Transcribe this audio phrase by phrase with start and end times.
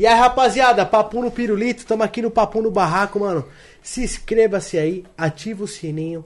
[0.00, 3.44] E aí, rapaziada, Papo no Pirulito, tamo aqui no Papo no Barraco, mano.
[3.82, 6.24] Se inscreva-se aí, ativa o sininho,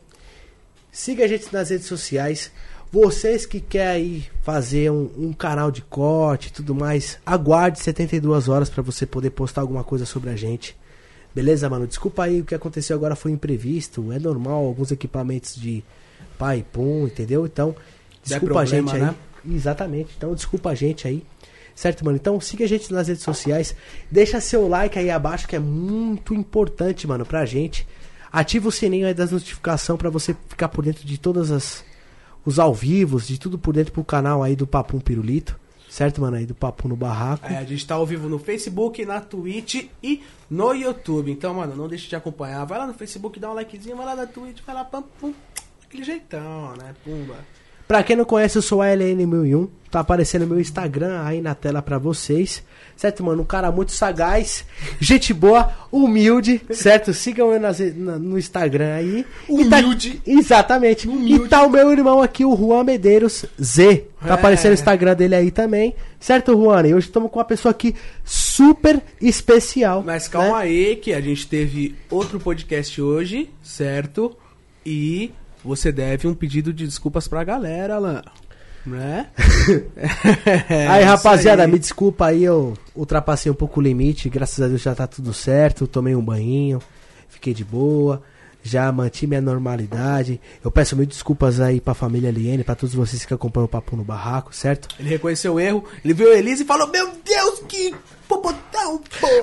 [0.93, 2.53] siga a gente nas redes sociais.
[2.93, 8.49] Vocês que querem aí fazer um, um canal de corte e tudo mais, aguarde 72
[8.49, 10.77] horas pra você poder postar alguma coisa sobre a gente.
[11.35, 11.89] Beleza, mano?
[11.89, 15.83] Desculpa aí, o que aconteceu agora foi imprevisto, é normal, alguns equipamentos de
[16.39, 17.45] pai e pum, entendeu?
[17.45, 17.75] Então,
[18.23, 19.09] desculpa a problema, gente aí.
[19.09, 19.17] né?
[19.53, 21.25] Exatamente, então desculpa a gente aí.
[21.75, 22.17] Certo, mano?
[22.17, 23.75] Então siga a gente nas redes sociais.
[24.11, 27.87] Deixa seu like aí abaixo, que é muito importante, mano, pra gente.
[28.31, 31.85] Ativa o sininho aí das notificações pra você ficar por dentro de todas as.
[32.47, 35.59] Os ao vivos, de tudo por dentro pro canal aí do Papum Pirulito.
[35.95, 36.37] Certo, mano?
[36.37, 37.47] Aí do Papo no Barraco.
[37.47, 41.31] É, a gente tá ao vivo no Facebook, na Twitch e no YouTube.
[41.31, 42.65] Então, mano, não deixe de acompanhar.
[42.65, 45.33] Vai lá no Facebook, dá um likezinho, vai lá na Twitch, vai lá, pum, pum.
[45.85, 46.97] Aquele jeitão, né?
[47.05, 47.37] Pumba.
[47.87, 49.69] Pra quem não conhece, eu sou a LN1001.
[49.91, 52.63] Tá aparecendo meu Instagram aí na tela pra vocês.
[52.97, 53.43] Certo, mano?
[53.43, 54.65] Um cara muito sagaz,
[55.01, 57.13] gente boa, humilde, certo?
[57.13, 59.25] Sigam eu nas- na- no Instagram aí.
[59.69, 60.21] Tá- Humilde.
[60.27, 61.09] exatamente.
[61.09, 64.07] E tá o meu irmão aqui, o Juan Medeiros Z.
[64.21, 64.33] Tá É.
[64.33, 65.95] aparecendo o Instagram dele aí também.
[66.19, 66.87] Certo, Juan?
[66.89, 67.95] E hoje estamos com uma pessoa aqui
[68.25, 70.03] super especial.
[70.05, 70.65] Mas calma né?
[70.65, 74.37] aí, que a gente teve outro podcast hoje, certo?
[74.85, 75.33] E
[75.65, 78.23] você deve um pedido de desculpas pra galera, Alan.
[78.87, 79.29] Né?
[80.69, 81.71] É, aí, isso rapaziada, aí.
[81.71, 84.29] me desculpa aí, eu ultrapassei um pouco o limite.
[84.29, 85.87] Graças a Deus já tá tudo certo.
[85.87, 86.81] Tomei um banho,
[87.29, 88.23] fiquei de boa.
[88.63, 90.41] Já mantive minha normalidade.
[90.63, 93.97] Eu peço mil desculpas aí pra família Liene, pra todos vocês que acompanham o Papo
[93.97, 94.89] no Barraco, certo?
[94.99, 97.95] Ele reconheceu o erro, ele viu a Elise e falou: Meu Deus, que
[98.27, 99.01] popotão.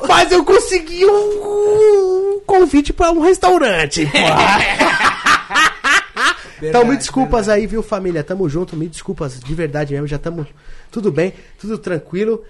[0.08, 4.08] Mas eu consegui um convite pra um restaurante.
[6.62, 8.24] Então, me Verdade, desculpas aí, viu, família?
[8.24, 10.08] Tamo junto, me desculpas de verdade mesmo.
[10.08, 10.46] Já tamo
[10.92, 12.44] tudo bem, tudo tranquilo.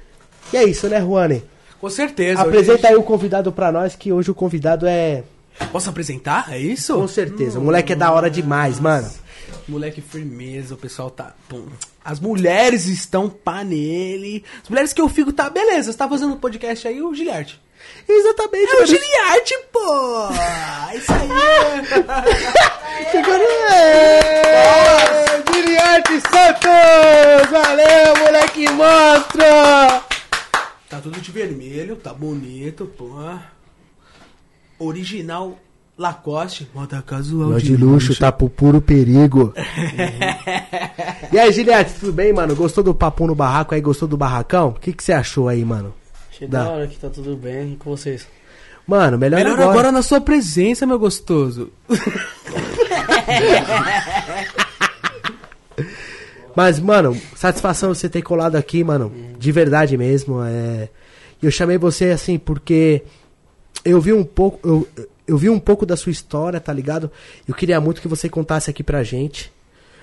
[0.51, 1.43] E é isso, né, Juane?
[1.79, 2.41] Com certeza.
[2.41, 5.23] Apresenta aí o convidado pra nós, que hoje o convidado é.
[5.71, 6.51] Posso apresentar?
[6.51, 6.95] É isso?
[6.95, 7.59] Com certeza.
[7.59, 9.09] O moleque é da hora demais, mano.
[9.67, 11.33] Moleque firmeza, o pessoal tá.
[11.47, 11.65] pum.
[12.03, 14.43] As mulheres estão pá nele.
[14.61, 17.59] As mulheres que eu fico, tá, beleza, você tá fazendo um podcast aí, o Giliarte.
[18.07, 18.87] Exatamente, É o mano.
[18.87, 20.27] Giliarte, pô!
[20.95, 21.29] Isso aí!
[23.11, 23.43] Chegando.
[23.71, 27.51] É, Giliarte Santos!
[27.51, 29.41] Valeu, moleque monstro!
[30.89, 33.07] tá tudo de vermelho, tá bonito, pô.
[34.77, 35.57] Original
[35.97, 39.53] Lacoste, moda casual Não de luxo, tá pro puro perigo.
[41.31, 42.55] e aí, Giliarte, tudo bem, mano?
[42.55, 43.81] Gostou do papo no barraco aí?
[43.81, 44.69] Gostou do barracão?
[44.69, 45.93] O que, que você achou aí, mano?
[46.41, 46.63] Achei Dá.
[46.63, 48.27] da hora que tá tudo bem e com vocês.
[48.87, 49.69] Mano, melhor, Melhor agora.
[49.69, 51.71] agora na sua presença, meu gostoso.
[56.55, 59.13] Mas, mano, satisfação você ter colado aqui, mano.
[59.37, 60.43] De verdade mesmo.
[60.43, 60.89] É...
[61.41, 63.03] Eu chamei você assim porque
[63.85, 64.67] eu vi um pouco.
[64.67, 64.87] Eu,
[65.27, 67.11] eu vi um pouco da sua história, tá ligado?
[67.47, 69.53] Eu queria muito que você contasse aqui pra gente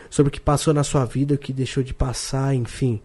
[0.08, 3.00] sobre o que passou na sua vida, o que deixou de passar, enfim.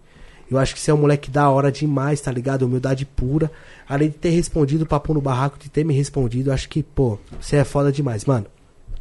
[0.56, 2.64] Eu acho que você é um moleque da hora demais, tá ligado?
[2.64, 3.52] Humildade pura.
[3.88, 6.82] Além de ter respondido o papo no barraco, de ter me respondido, eu acho que,
[6.84, 8.46] pô, você é foda demais, mano.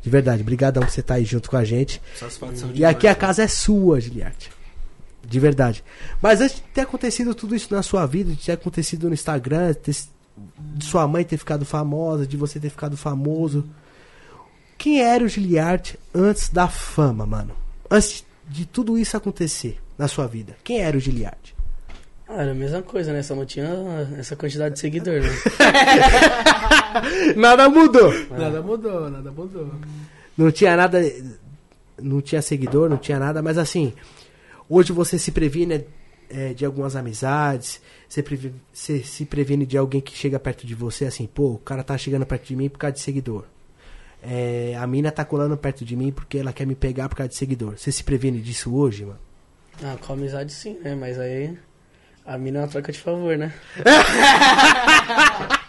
[0.00, 2.00] De verdade, brigadão por você estar aí junto com a gente.
[2.18, 4.50] Satisfação E aqui a casa é sua, Giliarte.
[5.24, 5.84] De verdade.
[6.20, 9.72] Mas antes de ter acontecido tudo isso na sua vida, de ter acontecido no Instagram,
[9.74, 9.94] ter-
[10.74, 13.64] de sua mãe ter ficado famosa, de você ter ficado famoso.
[14.76, 17.54] Quem era o Giliarte antes da fama, mano?
[17.88, 20.56] Antes de tudo isso acontecer na sua vida.
[20.64, 21.54] Quem era o Giliarte?
[22.28, 23.22] Ah, era a mesma coisa, né?
[23.22, 23.66] Só não tinha
[24.18, 25.28] essa quantidade de seguidor, né?
[27.36, 28.12] Nada mudou.
[28.30, 29.70] Nada mudou, nada mudou.
[30.36, 31.00] Não tinha nada.
[32.00, 33.92] Não tinha seguidor, não tinha nada, mas assim.
[34.68, 35.84] Hoje você se previne
[36.30, 37.80] é, de algumas amizades.
[38.08, 41.58] Você, previ- você se previne de alguém que chega perto de você, assim, pô, o
[41.58, 43.44] cara tá chegando perto de mim por causa de seguidor.
[44.22, 47.30] É, a mina tá colando perto de mim porque ela quer me pegar por causa
[47.30, 47.74] de seguidor.
[47.76, 49.18] Você se previne disso hoje, mano?
[49.84, 50.94] Ah, com amizade sim, né?
[50.94, 51.56] Mas aí
[52.24, 53.52] a mina é uma troca de favor, né?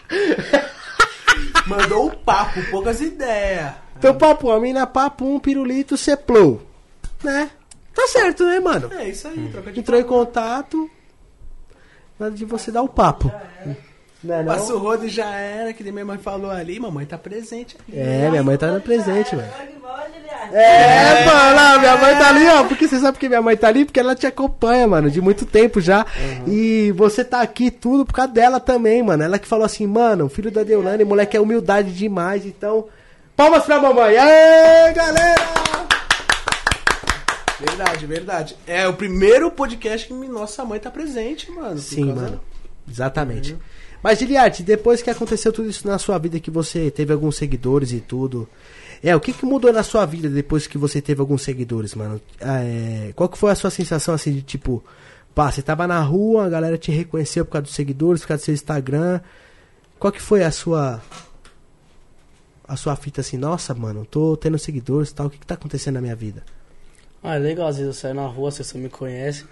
[1.68, 3.74] Mandou o papo, poucas ideias.
[3.98, 6.62] Então, papo, a mina papo, um pirulito, ceplou.
[7.24, 7.50] Né?
[7.94, 8.92] Tá certo, né, mano?
[8.94, 10.92] É isso aí, troca de Entrou em contato.
[12.20, 13.32] Nada de você dar o papo.
[13.66, 13.93] Não é
[14.24, 14.46] não?
[14.46, 17.75] Passa o rodo e já era, que nem minha mãe falou ali, mamãe tá presente.
[17.88, 18.00] ali.
[18.00, 19.50] É, minha mãe tá no presente, velho.
[20.52, 22.64] É, mano, minha mãe tá ali, ó.
[22.66, 23.86] Porque você sabe que minha mãe tá ali?
[23.86, 26.06] Porque ela te acompanha, mano, de muito tempo já.
[26.48, 29.24] E você tá aqui tudo por causa dela também, mano.
[29.24, 32.88] Ela que falou assim, mano, filho da Deolane, moleque é humildade demais, então.
[33.36, 34.16] Palmas pra mamãe!
[34.16, 35.42] Aê, galera!
[37.60, 38.58] Verdade, verdade.
[38.68, 41.80] É o primeiro podcast que nossa mãe tá presente, mano.
[41.80, 42.40] Sim, mano.
[42.88, 43.58] Exatamente.
[44.04, 47.94] Mas, Giliarte, depois que aconteceu tudo isso na sua vida, que você teve alguns seguidores
[47.94, 48.50] e tudo.
[49.02, 52.20] É, o que, que mudou na sua vida depois que você teve alguns seguidores, mano?
[52.42, 54.84] Ah, É, qual que foi a sua sensação, assim, de tipo...
[55.34, 58.44] Pá, você tava na rua, a galera te reconheceu por causa dos seguidores, por causa
[58.44, 59.22] do seu Instagram.
[59.98, 61.02] Qual que foi a sua...
[62.68, 65.56] A sua fita assim, nossa, mano, tô tendo seguidores e tal, o que que tá
[65.56, 66.44] acontecendo na minha vida?
[67.22, 69.46] Ah, é legal, às vezes eu saio na rua, as pessoas me conhecem,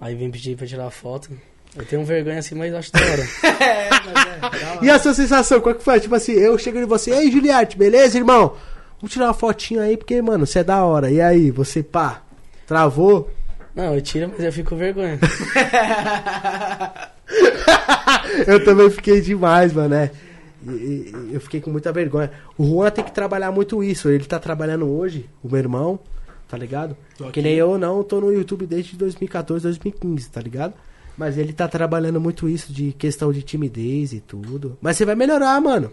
[0.00, 1.30] aí vem pedir pra tirar foto.
[1.76, 3.22] Eu tenho vergonha assim, mas acho da hora.
[3.62, 4.84] É, mas é.
[4.84, 6.00] E a sua sensação, qual que foi?
[6.00, 8.54] Tipo assim, eu chego em você, ei, Juliarte, beleza, irmão?
[9.00, 11.10] Vamos tirar uma fotinho aí, porque, mano, você é da hora.
[11.10, 12.22] E aí, você, pá,
[12.66, 13.30] travou?
[13.74, 15.18] Não, eu tiro, mas eu fico com vergonha.
[18.46, 19.94] eu também fiquei demais, mano?
[20.66, 22.30] E- e- Eu fiquei com muita vergonha.
[22.58, 24.08] O Juan tem que trabalhar muito isso.
[24.08, 25.98] Ele tá trabalhando hoje, o meu irmão,
[26.48, 26.96] tá ligado?
[27.32, 30.74] Que nem eu não, tô no YouTube desde 2014, 2015, tá ligado?
[31.16, 34.78] Mas ele tá trabalhando muito isso de questão de timidez e tudo.
[34.80, 35.90] Mas você vai melhorar, mano.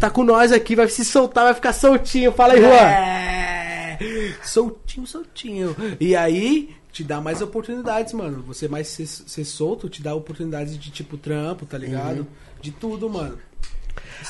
[0.00, 2.32] Tá com nós aqui, vai se soltar, vai ficar soltinho.
[2.32, 2.70] Fala aí, Juan.
[2.70, 3.98] É,
[4.42, 5.76] soltinho, soltinho.
[6.00, 8.42] E aí, te dá mais oportunidades, mano.
[8.46, 12.26] Você mais ser, ser solto, te dá oportunidades de tipo trampo, tá ligado?
[12.60, 13.38] De tudo, mano.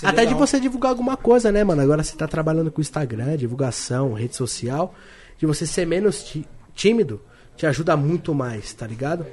[0.03, 0.39] É Até de legal.
[0.47, 1.81] você divulgar alguma coisa, né, mano?
[1.83, 4.95] Agora você tá trabalhando com Instagram, divulgação, rede social.
[5.39, 7.21] De você ser menos tí- tímido,
[7.57, 9.25] te ajuda muito mais, tá ligado?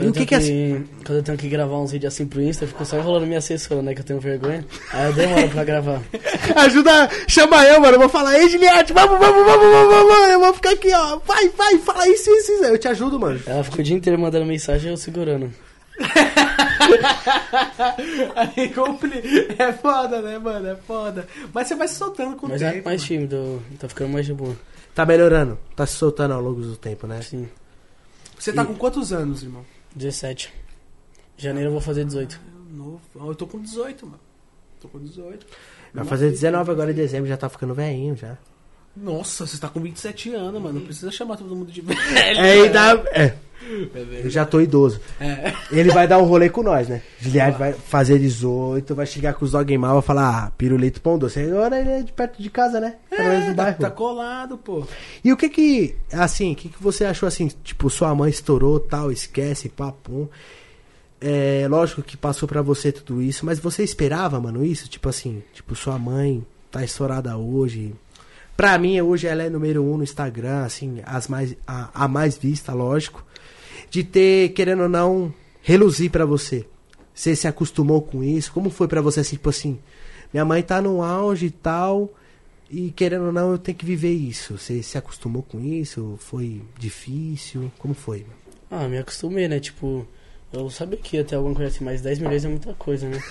[0.00, 1.90] E Quando, o que eu que é tenho que, quando eu tenho que gravar uns
[1.90, 3.94] vídeos assim pro Insta, eu fico só enrolando minha assessora, né?
[3.94, 4.64] Que eu tenho vergonha.
[4.92, 6.00] Aí eu demoro pra gravar.
[6.54, 7.94] Ajuda, chama eu, mano.
[7.96, 10.28] Eu vou falar, ei, Juliette, vamos, vamos, vamos, vamos, vamos.
[10.30, 11.18] Eu vou ficar aqui, ó.
[11.26, 12.64] Vai, vai, fala isso, isso, isso.
[12.64, 13.40] Eu te ajudo, mano.
[13.44, 15.52] Ela ficou o dia inteiro mandando mensagem e eu segurando.
[18.36, 19.20] Aí compli...
[19.58, 20.68] É foda, né, mano?
[20.68, 21.26] É foda.
[21.52, 22.84] Mas você vai se soltando com o Mas é tempo.
[22.88, 24.56] mais tímido, tá ficando mais de boa.
[24.94, 27.20] Tá melhorando, tá se soltando ao longo do tempo, né?
[27.22, 27.48] Sim.
[28.38, 29.64] Você tá E- com quantos anos, irmão?
[29.94, 30.52] 17.
[31.36, 32.40] Janeiro eu vou fazer 18.
[32.54, 33.00] Eu, novo.
[33.14, 34.20] Eu tô com 18, mano.
[34.80, 35.46] Tô com 18.
[35.94, 38.36] Vai fazer 19 agora em dezembro, já tá ficando velhinho já.
[38.96, 40.80] Nossa, você tá com 27 anos, mano.
[40.80, 41.98] Não precisa chamar todo mundo de velho.
[42.18, 43.04] É, ainda.
[43.12, 43.36] É, É,
[44.22, 45.00] eu já tô idoso.
[45.20, 45.52] É.
[45.70, 47.02] Ele vai dar um rolê com nós, né?
[47.20, 51.18] Giliard vai fazer 18, vai chegar com os dog mal, vai falar, ah, pirulito pão
[51.18, 51.40] doce.
[51.40, 52.96] Agora ele é de perto de casa, né?
[53.10, 54.86] Pelo menos no tá, tá colado, pô.
[55.24, 58.78] E o que que, assim, o que que você achou assim, tipo, sua mãe estourou,
[58.80, 60.28] tal, esquece, papum.
[61.20, 64.88] É, lógico que passou pra você tudo isso, mas você esperava, mano, isso?
[64.88, 67.94] Tipo assim, tipo, sua mãe tá estourada hoje.
[68.58, 72.36] Pra mim, hoje ela é número um no Instagram, assim, as mais, a, a mais
[72.36, 73.24] vista, lógico.
[73.88, 75.32] De ter, querendo ou não,
[75.62, 76.66] reluzir pra você.
[77.14, 78.50] Você se acostumou com isso?
[78.50, 79.78] Como foi pra você, assim, tipo assim,
[80.32, 82.12] minha mãe tá no auge e tal,
[82.68, 84.58] e querendo ou não, eu tenho que viver isso.
[84.58, 86.16] Você se acostumou com isso?
[86.18, 87.70] Foi difícil?
[87.78, 88.26] Como foi?
[88.68, 89.60] Ah, me acostumei, né?
[89.60, 90.04] Tipo,
[90.52, 93.22] eu sabia que ia ter alguma coisa assim, mas 10 milhões é muita coisa, né?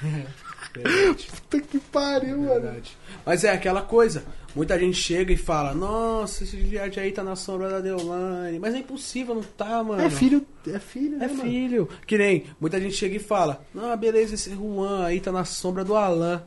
[0.72, 2.96] Puta que pariu, Verdade.
[3.26, 4.24] Mas é aquela coisa.
[4.54, 8.58] Muita gente chega e fala, nossa, esse Giliard aí tá na sombra da Deolane.
[8.58, 10.02] Mas é impossível, não tá, mano.
[10.02, 11.42] É filho, é filho, né, É mano?
[11.42, 11.88] filho.
[12.06, 15.84] Que nem muita gente chega e fala, não, beleza, esse Juan aí tá na sombra
[15.84, 16.42] do Alan.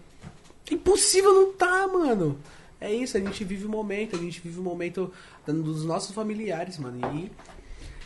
[0.70, 2.38] Impossível não tá, mano.
[2.80, 5.12] É isso, a gente vive o momento, a gente vive o momento
[5.48, 7.00] dos nossos familiares, mano.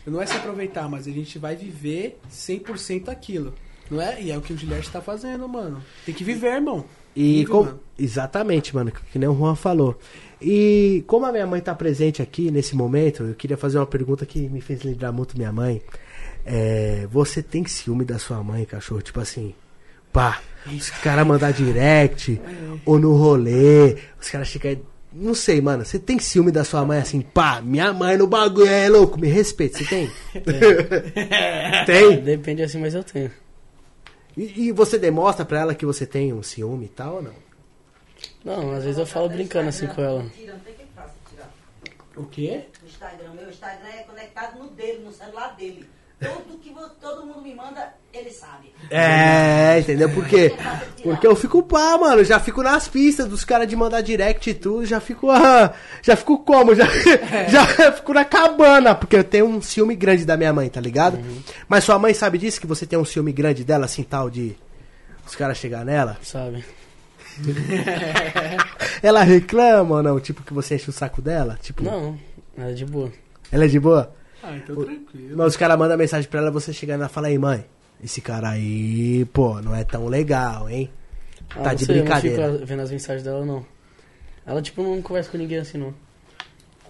[0.05, 3.55] E não é se aproveitar, mas a gente vai viver 100% aquilo.
[3.89, 4.21] Não é?
[4.21, 5.81] E é o que o Giliard tá fazendo, mano.
[6.05, 6.83] Tem que viver, irmão.
[7.15, 7.79] E Vive, com- mano.
[7.97, 9.97] Exatamente, mano, que nem o Juan falou.
[10.39, 14.23] E como a minha mãe tá presente aqui nesse momento, eu queria fazer uma pergunta
[14.25, 15.81] que me fez lembrar muito minha mãe.
[16.45, 19.01] É, você tem ciúme da sua mãe, cachorro?
[19.01, 19.55] Tipo assim,
[20.13, 20.39] pá,
[20.71, 22.39] os caras mandar direct,
[22.85, 24.79] ou no rolê, os caras aí.
[25.11, 25.83] Não sei, mano.
[25.83, 29.27] Você tem ciúme da sua mãe assim, pá, minha mãe no bagulho é louco, me
[29.27, 30.11] respeita, você tem?
[31.85, 32.21] tem?
[32.21, 33.31] Depende assim, mas eu tenho.
[34.37, 37.33] E, e você demonstra pra ela que você tem um ciúme e tal ou não?
[38.45, 40.25] Não, às vezes eu falo brincando assim com ela.
[42.15, 42.65] O quê?
[42.81, 45.89] O Instagram, meu Instagram é conectado no dele, no celular dele.
[46.19, 48.73] Tudo que todo mundo me manda, ele sabe.
[48.89, 50.09] É, entendeu?
[50.09, 50.53] Por quê?
[51.03, 52.23] Porque eu fico pá, mano.
[52.23, 54.85] Já fico nas pistas dos caras de mandar direct e tudo.
[54.85, 55.29] Já fico.
[55.29, 56.73] ah, já fico como?
[56.75, 56.85] Já,
[57.49, 58.95] já fico na cabana.
[58.95, 61.19] Porque eu tenho um ciúme grande da minha mãe, tá ligado?
[61.67, 62.59] Mas sua mãe sabe disso?
[62.61, 64.55] Que você tem um ciúme grande dela, assim, tal, de.
[65.25, 66.17] Os caras chegar nela?
[66.23, 66.63] Sabe?
[69.03, 70.19] Ela reclama ou não?
[70.19, 71.57] Tipo, que você enche o saco dela?
[71.61, 72.17] Tipo, Não,
[72.57, 73.11] nada de boa.
[73.51, 74.13] ela é de boa?
[74.49, 75.35] Ah, então tranquilo.
[75.37, 77.65] Mas os caras mandam mensagem pra ela, você chega nela e fala, aí, mãe,
[78.03, 80.89] esse cara aí, pô, não é tão legal, hein?
[81.51, 82.41] Ah, Tá não de sei, brincadeira.
[82.43, 83.65] Eu não fico vendo as mensagens dela, não.
[84.45, 85.93] Ela, tipo, não conversa com ninguém assim, não.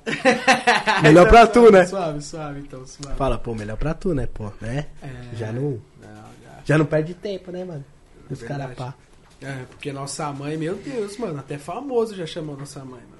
[1.03, 1.85] Melhor pra tu, né?
[1.85, 3.17] Suave, suave, então, suave.
[3.17, 4.85] Fala, pô, melhor pra tu, né, pô, né?
[5.01, 5.35] É.
[5.35, 5.71] Já não.
[6.01, 6.23] Não,
[6.63, 7.83] Já não perde tempo, né, mano?
[8.29, 8.91] Os É caras verdade.
[8.93, 8.95] pá.
[9.41, 13.16] É, porque nossa mãe, meu Deus, mano, até famoso já chamou nossa mãe, mano.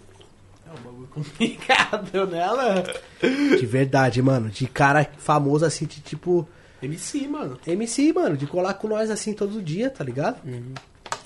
[0.68, 2.84] É um bagulho complicado nela.
[3.22, 4.50] De verdade, mano.
[4.50, 6.48] De cara famoso assim, de tipo.
[6.82, 7.58] MC, mano.
[7.66, 10.38] MC, mano, de colar com nós assim todo dia, tá ligado?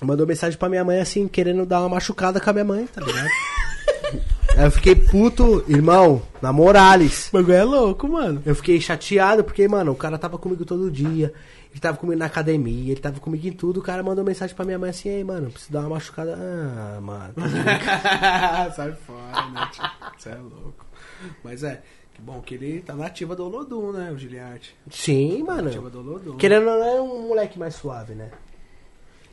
[0.01, 3.01] Mandou mensagem pra minha mãe assim, querendo dar uma machucada com a minha mãe, tá
[3.01, 3.27] ligado?
[4.57, 7.29] Aí eu fiquei puto, irmão, na Morales.
[7.29, 8.41] O bagulho é louco, mano.
[8.45, 11.33] Eu fiquei chateado porque, mano, o cara tava comigo todo dia.
[11.71, 13.79] Ele tava comigo na academia, ele tava comigo em tudo.
[13.79, 16.37] O cara mandou mensagem pra minha mãe assim: Ei, mano, preciso dar uma machucada.
[16.37, 17.33] Ah, mano.
[18.75, 19.83] Sai fora, né, tio?
[20.17, 20.85] Você é louco.
[21.43, 21.81] Mas é,
[22.13, 24.75] que bom que ele tá na ativa do Olodum, né, o Giliarte.
[24.89, 25.69] Sim, mano.
[25.89, 26.37] do Olodum.
[26.37, 28.31] Querendo ou não, é um moleque mais suave, né?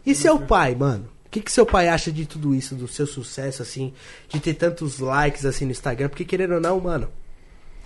[0.07, 1.09] E seu pai, mano?
[1.27, 3.93] O que, que seu pai acha de tudo isso, do seu sucesso, assim,
[4.29, 6.09] de ter tantos likes assim no Instagram?
[6.09, 7.11] Porque querendo ou não, mano,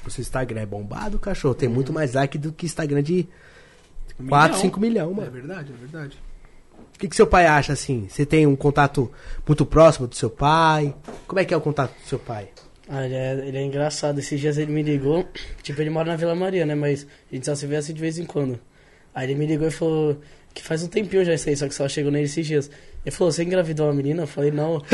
[0.06, 1.54] o seu Instagram é bombado, cachorro.
[1.54, 3.26] Tem muito mais like do que Instagram de
[4.21, 4.61] Um 4, milhão.
[4.62, 5.31] 5 milhões, É mano.
[5.31, 6.19] verdade, é verdade.
[6.95, 8.07] O que, que seu pai acha, assim?
[8.09, 9.11] Você tem um contato
[9.47, 10.95] muito próximo do seu pai?
[11.26, 12.49] Como é que é o contato do seu pai?
[12.88, 14.19] Ah, ele é, ele é engraçado.
[14.21, 15.26] Esses dias ele me ligou.
[15.62, 16.75] Tipo, ele mora na Vila Maria, né?
[16.75, 18.59] Mas a gente só se vê assim de vez em quando.
[19.14, 20.19] Aí ele me ligou e falou
[20.54, 22.71] que faz um tempinho já isso aí, só que só chegou nele esses dias.
[23.04, 24.23] Ele falou, você engravidou uma menina?
[24.25, 24.83] Eu falei, não.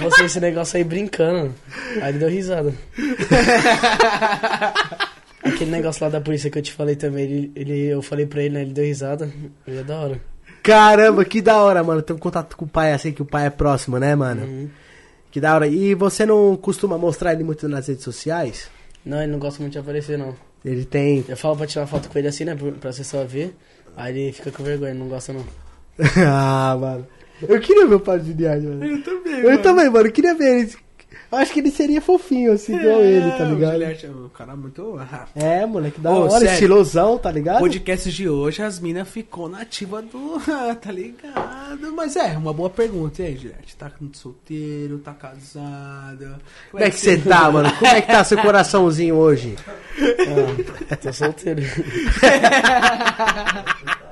[0.00, 1.54] Você esse negócio aí brincando.
[2.02, 2.74] Aí ele deu risada.
[5.44, 8.42] Aquele negócio lá da polícia que eu te falei também, ele, ele, eu falei pra
[8.42, 8.62] ele, né?
[8.62, 9.30] Ele deu risada.
[9.66, 10.20] Ele é da hora.
[10.62, 12.00] Caramba, que da hora, mano.
[12.00, 14.42] Ter um contato com o pai assim, que o pai é próximo, né, mano?
[14.42, 14.70] Uhum.
[15.30, 15.66] Que da hora.
[15.66, 18.70] E você não costuma mostrar ele muito nas redes sociais?
[19.04, 20.34] Não, ele não gosta muito de aparecer, não.
[20.64, 21.22] Ele tem.
[21.28, 22.54] Eu falo pra tirar foto com ele assim, né?
[22.54, 23.54] Pra pra você só ver.
[23.94, 25.44] Aí ele fica com vergonha, ele não gosta não.
[26.26, 27.06] ah, mano.
[27.42, 28.84] Eu queria ver o pai de viagem, mano.
[28.84, 30.06] Eu também, Eu também, mano.
[30.06, 30.72] Eu queria ver ele.
[31.32, 33.72] Eu acho que ele seria fofinho, assim, igual ele, tá É, O ligado?
[33.72, 34.98] Giliarte é um cara muito...
[35.00, 36.52] ah, É, moleque, da Ô, hora, sério.
[36.52, 37.58] estilosão, tá ligado?
[37.58, 40.40] podcast de hoje, as minas ficou na ativa do.
[40.80, 41.92] tá ligado?
[41.94, 43.22] Mas é, uma boa pergunta.
[43.22, 43.76] E aí, Juliette?
[43.76, 44.98] Tá solteiro?
[44.98, 46.36] Tá casado?
[46.70, 47.72] Como é que você tá, mano?
[47.74, 49.54] Como é que tá seu coraçãozinho hoje?
[50.90, 51.62] Ah, tô solteiro.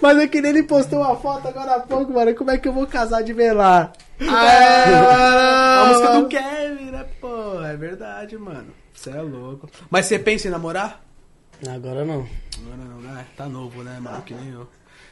[0.00, 2.34] Mas é que nem ele postou uma foto agora há pouco, mano.
[2.34, 3.92] Como é que eu vou casar de velar?
[4.20, 6.28] Ah, a música do mano.
[6.28, 7.62] Kevin, né, pô?
[7.62, 8.72] É verdade, mano.
[8.92, 9.68] Você é louco.
[9.90, 11.00] Mas você pensa em namorar?
[11.68, 12.26] Agora não.
[12.58, 13.24] Agora não, né?
[13.36, 14.22] Tá novo, né, mano?
[14.22, 14.68] Que nem eu.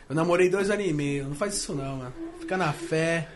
[0.09, 1.29] Eu namorei dois anos e meio.
[1.29, 2.13] Não faz isso não, mano.
[2.41, 3.29] Fica na fé.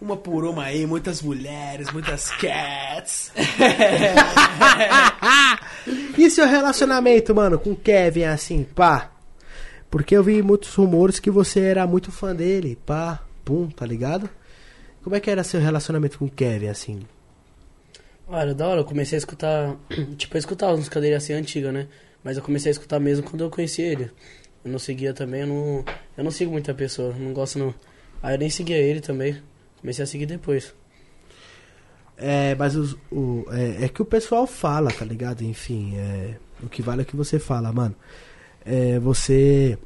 [0.00, 3.32] Uma por uma aí, muitas mulheres, muitas cats.
[6.16, 9.10] E seu relacionamento, mano, com o Kevin, assim, pá?
[9.92, 14.28] Porque eu vi muitos rumores que você era muito fã dele, pá, pum, tá ligado?
[15.04, 17.00] Como é que era seu relacionamento com o Kevin, assim?
[18.26, 19.76] Ah, era da hora, eu comecei a escutar.
[20.16, 21.88] Tipo, eu escutava as músicas dele assim antiga, né?
[22.24, 24.10] Mas eu comecei a escutar mesmo quando eu conheci ele.
[24.64, 25.84] Eu não seguia também, eu não.
[26.16, 27.74] Eu não sigo muita pessoa, não gosto não.
[28.22, 29.42] Aí eu nem seguia ele também.
[29.78, 30.72] Comecei a seguir depois.
[32.16, 35.42] É, mas os- o, é, é que o pessoal fala, tá ligado?
[35.42, 37.94] Enfim, é, o que vale é o que você fala, mano.
[38.64, 39.78] É, você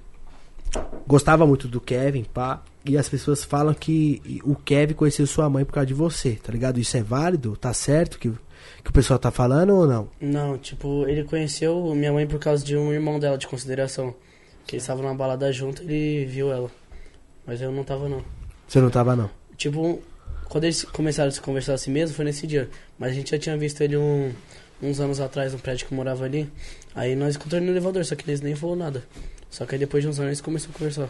[1.07, 5.65] gostava muito do Kevin, pá, e as pessoas falam que o Kevin conheceu sua mãe
[5.65, 6.79] por causa de você, tá ligado?
[6.79, 7.57] Isso é válido?
[7.57, 8.31] Tá certo que,
[8.83, 10.09] que o pessoal tá falando ou não?
[10.21, 14.15] Não, tipo, ele conheceu minha mãe por causa de um irmão dela de consideração.
[14.67, 16.69] Que eles estavam numa balada junto ele viu ela.
[17.47, 18.23] Mas eu não tava não.
[18.67, 19.31] Você não tava, não?
[19.57, 20.03] Tipo,
[20.49, 22.69] quando eles começaram a se conversar assim mesmo, foi nesse dia.
[22.99, 24.33] Mas a gente já tinha visto ele um-
[24.83, 26.51] uns anos atrás no prédio que eu morava ali.
[26.97, 29.05] Aí nós encontramos ele no elevador, só que eles nem falou nada.
[29.51, 31.09] Só que aí depois de uns anos eles começaram a conversar.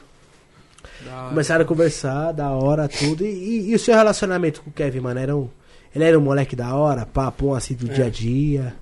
[1.04, 1.28] Da hora.
[1.30, 3.24] Começaram a conversar, da hora, tudo.
[3.24, 5.18] E, e- e o seu relacionamento com o Kevin, mano?
[5.20, 5.48] Era um,
[5.94, 7.94] ele era um moleque da hora, pá, pô, assim, do É.
[7.94, 8.74] dia a dia.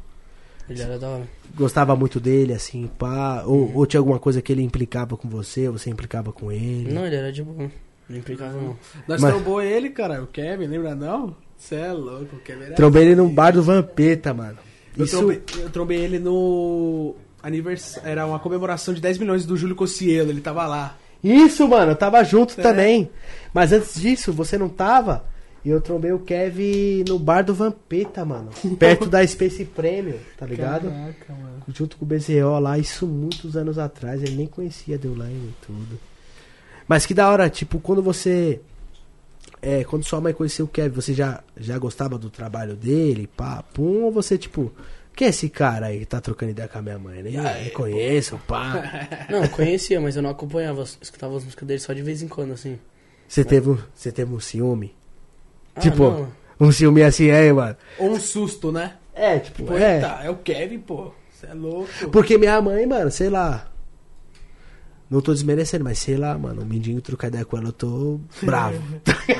[0.69, 1.29] Ele era da hora.
[1.55, 3.43] Gostava muito dele, assim, pá.
[3.45, 6.91] Ou, ou tinha alguma coisa que ele implicava com você, ou você implicava com ele.
[6.93, 7.71] Não, ele era de boa.
[8.09, 8.77] Não implicava não.
[9.07, 10.23] Nós Mas- trombou ele, cara.
[10.23, 11.37] O Kevin, lembra não?
[11.57, 12.75] Você é louco, o Kevin era...
[12.75, 14.59] Trombei ele num bar do Vampeta, mano.
[14.97, 15.17] Eu, Isso.
[15.17, 18.09] trombei, eu trombei ele no aniversário.
[18.09, 20.97] Era uma comemoração de 10 milhões do Júlio Cossielo, ele tava lá.
[21.23, 22.63] Isso, mano, eu tava junto É.
[22.63, 23.11] também.
[23.53, 25.25] Mas antes disso, você não tava?
[25.65, 28.51] E eu trombei o Kevin no bar do Vampeta, mano.
[28.79, 30.91] Perto da Space Premium, tá ligado?
[30.91, 31.63] Caraca, mano.
[31.69, 34.23] Junto com o BZO lá, isso muitos anos atrás.
[34.23, 35.99] Ele nem conhecia Deulane e tudo.
[36.87, 38.61] Mas que da hora, tipo, quando você.
[39.67, 43.63] É, quando sua mãe conheceu o Kevin, você já, já gostava do trabalho dele, pá,
[43.73, 44.71] pum, ou você, tipo,
[45.17, 47.23] quem é esse cara aí que tá trocando ideia com a minha mãe?
[47.23, 48.83] Nem, nem conheço, pá.
[49.31, 50.83] Não, conhecia, mas eu não acompanhava.
[51.01, 52.79] Escutava as músicas dele só de vez em quando, assim.
[53.27, 54.95] Você teve, um- você teve um ciúme?
[55.75, 56.29] Ah, Tipo, não.
[56.61, 57.77] um ciúme assim aí, mano.
[57.99, 58.95] Ou um susto, né?
[59.15, 59.95] É, tipo, Pô, é.
[59.97, 61.13] Eita, é o Kevin, pô.
[61.31, 61.89] Você é louco.
[62.13, 63.67] Porque minha mãe, mano, sei lá.
[65.15, 66.63] Não tô desmerecendo, mas sei lá, mano.
[66.63, 68.83] O Mindinho trocar ideia com ela, eu tô bravo.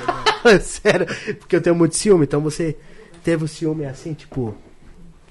[0.63, 1.05] Sério,
[1.41, 2.27] porque eu tenho muito ciúme.
[2.27, 2.77] Então você
[3.25, 4.57] teve o ciúme assim, tipo,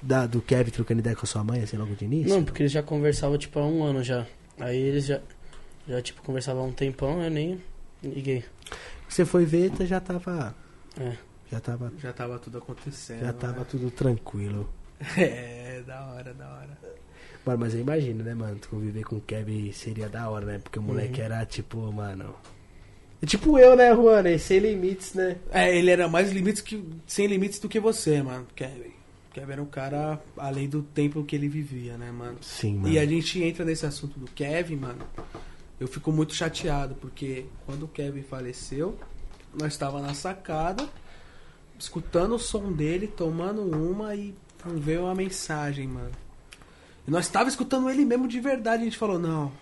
[0.02, 2.28] da, do Kevin trocando ideia com a sua mãe, assim, logo de início?
[2.28, 4.26] Não, porque eles já conversavam, tipo, há um ano já.
[4.60, 5.18] Aí eles já,
[5.88, 7.58] já tipo, conversavam há um tempão, eu nem
[8.02, 8.44] liguei.
[9.08, 10.54] Você foi ver, tá- já tava.
[11.00, 11.16] É.
[11.50, 11.90] Já tava.
[12.02, 13.20] Já tava tudo acontecendo.
[13.20, 13.66] Já tava né?
[13.66, 14.68] tudo tranquilo.
[15.16, 16.93] É, da hora, da hora.
[17.44, 18.56] Mano, mas eu imagino, né, mano?
[18.60, 20.58] tu Conviver com o Kevin seria da hora, né?
[20.62, 21.26] Porque o moleque Uhum.
[21.26, 22.34] era tipo, mano.
[23.22, 24.22] É tipo eu, né, Juan?
[24.26, 25.36] É Sem limites, né?
[25.50, 28.46] É, ele era mais limites que, sem limites do que você, mano.
[28.54, 28.92] Kevin.
[29.32, 32.38] Kevin era um cara além do tempo que ele vivia, né, mano?
[32.40, 32.88] Sim, mano.
[32.88, 35.04] E a gente entra nesse assunto do Kevin, mano.
[35.80, 38.96] Eu fico muito chateado, porque quando o Kevin faleceu,
[39.58, 40.88] nós estava na sacada,
[41.78, 44.34] escutando o som dele, tomando uma e
[44.76, 46.12] veio uma mensagem, mano.
[47.06, 49.52] E nós estava escutando ele mesmo de verdade, a gente falou, não,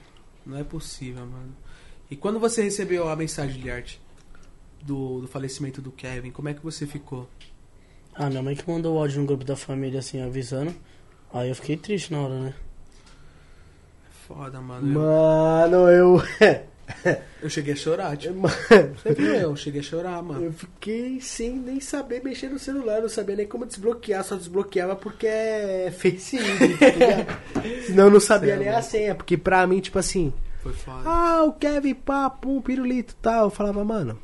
[0.47, 1.55] não é possível, mano.
[2.11, 4.01] E quando você recebeu a mensagem de arte
[4.83, 7.29] do, do falecimento do Kevin, como é que você ficou?
[8.15, 10.75] Ah, minha mãe que mandou o áudio no grupo da família, assim, avisando.
[11.33, 12.55] Aí eu fiquei triste na hora, né?
[14.29, 14.87] Foda, mano.
[14.87, 16.23] Eu, Mano, eu.
[17.43, 18.35] eu cheguei a chorar, tipo.
[18.35, 18.53] Mano,
[18.97, 19.35] Você viu?
[19.35, 20.45] Eu cheguei a chorar, mano.
[20.47, 24.95] eu fiquei sem nem saber mexer no celular, não sabia nem como desbloquear, só desbloqueava
[24.97, 27.87] porque é Face ID, tá ligado?
[27.87, 31.03] Senão eu não sabia é nem a senha, porque pra mim, tipo assim, Foi foda.
[31.09, 33.45] ah, o Kevin, pá, pum, pirulito e tal.
[33.45, 34.19] Eu falava, mano.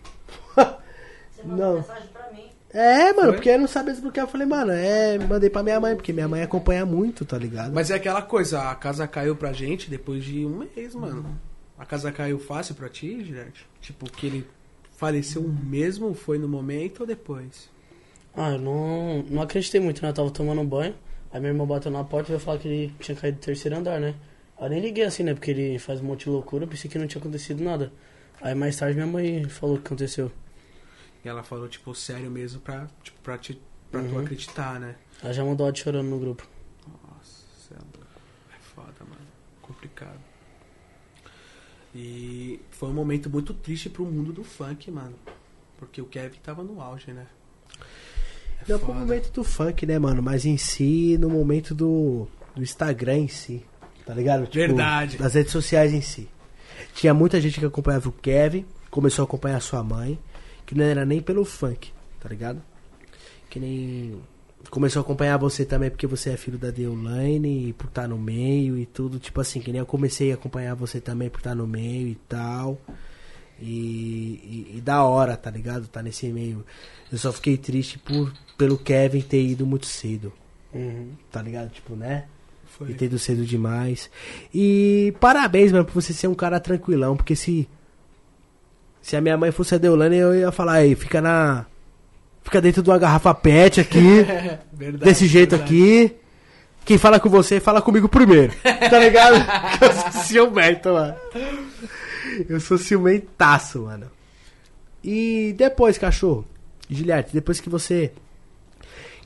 [0.56, 1.74] Você mandou Não.
[1.76, 2.48] mensagem pra mim.
[2.70, 3.32] É, mano, Foi?
[3.34, 4.26] porque eu não sabia desbloquear.
[4.26, 7.72] Eu falei, mano, é, mandei pra minha mãe, porque minha mãe acompanha muito, tá ligado?
[7.72, 11.38] Mas é aquela coisa, a casa caiu pra gente depois de um mês, mano.
[11.78, 13.64] A casa caiu fácil pra ti, gente?
[13.80, 14.46] Tipo, que ele
[14.96, 17.70] faleceu mesmo, foi no momento ou depois?
[18.34, 20.08] Ah, eu não, não acreditei muito, né?
[20.10, 20.94] Eu tava tomando banho.
[21.30, 23.76] Aí meu irmão bateu na porta e veio falar que ele tinha caído do terceiro
[23.76, 24.14] andar, né?
[24.58, 25.34] Aí eu nem liguei assim, né?
[25.34, 27.92] Porque ele faz um monte de loucura, eu pensei que não tinha acontecido nada.
[28.40, 30.32] Aí mais tarde minha mãe falou o que aconteceu.
[31.24, 33.60] E ela falou, tipo, sério mesmo pra, tipo, pra, te,
[33.90, 34.20] pra tu Uhum.
[34.20, 34.94] acreditar, né?
[35.22, 36.48] Ela já mandou áudio chorando no grupo.
[36.86, 37.98] Nossa, cê é louco.
[38.56, 39.26] é foda, mano.
[39.60, 40.20] Complicado.
[41.94, 45.14] E foi um momento muito triste pro mundo do funk, mano.
[45.78, 47.26] Porque o Kevin tava no auge, né?
[48.60, 50.22] É Não pro momento do funk, né, mano?
[50.22, 53.64] Mas em si, no momento do, do Instagram em si.
[54.04, 54.46] Tá ligado?
[54.46, 55.18] Tipo, Verdade.
[55.18, 56.28] Das redes sociais em si.
[56.94, 60.18] Tinha muita gente que acompanhava o Kevin, começou a acompanhar sua mãe,
[60.64, 62.62] que não era nem pelo funk, tá ligado?
[63.50, 64.20] Que nem.
[64.70, 68.18] Começou a acompanhar você também porque você é filho da Deolane e por estar no
[68.18, 69.18] meio e tudo.
[69.18, 72.14] Tipo assim, que nem eu comecei a acompanhar você também por estar no meio e
[72.28, 72.78] tal.
[73.60, 73.66] E,
[74.72, 75.88] e, e da hora, tá ligado?
[75.88, 76.64] Tá nesse meio.
[77.10, 80.32] Eu só fiquei triste por pelo Kevin ter ido muito cedo,
[80.74, 81.10] Uhum.
[81.30, 81.70] tá ligado?
[81.70, 82.26] Tipo, né?
[82.66, 82.90] Foi.
[82.90, 84.10] E ter ido cedo demais.
[84.54, 87.68] E parabéns, mano, por você ser um cara tranquilão, porque se.
[89.00, 91.64] Se a minha mãe fosse a Deolane, eu ia falar, aí, fica na.
[92.48, 94.24] Fica dentro de uma garrafa pet aqui,
[94.72, 95.74] Verdade, desse jeito verdade.
[95.74, 96.16] aqui.
[96.82, 98.54] Quem fala com você, fala comigo primeiro.
[98.62, 99.36] Tá ligado?
[99.82, 101.14] eu sou ciumento, mano.
[102.48, 104.06] Eu sou ciumentaço, mano.
[105.04, 106.46] E depois, cachorro,
[106.88, 108.12] Giliarte, depois que você,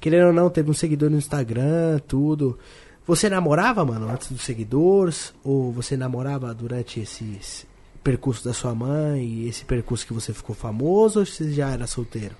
[0.00, 2.58] querendo ou não, teve um seguidor no Instagram, tudo.
[3.06, 5.32] Você namorava, mano, antes dos seguidores?
[5.44, 7.66] Ou você namorava durante esse esse
[8.02, 11.20] percurso da sua mãe e esse percurso que você ficou famoso?
[11.20, 12.34] Ou você já era solteiro?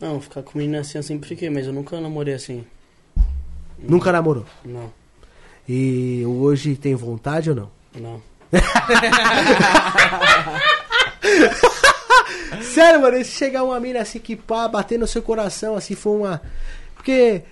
[0.00, 2.64] Não, ficar com menina assim eu sempre fiquei, mas eu nunca namorei assim.
[3.78, 4.44] Nunca namorou?
[4.64, 4.92] Não,
[5.68, 7.70] E hoje tem vontade ou não?
[7.94, 8.22] não.
[12.62, 16.16] Sério, mano, se chegar uma mina assim que pá, bater no seu coração, assim, for
[16.16, 16.40] uma.
[16.94, 17.42] Porque.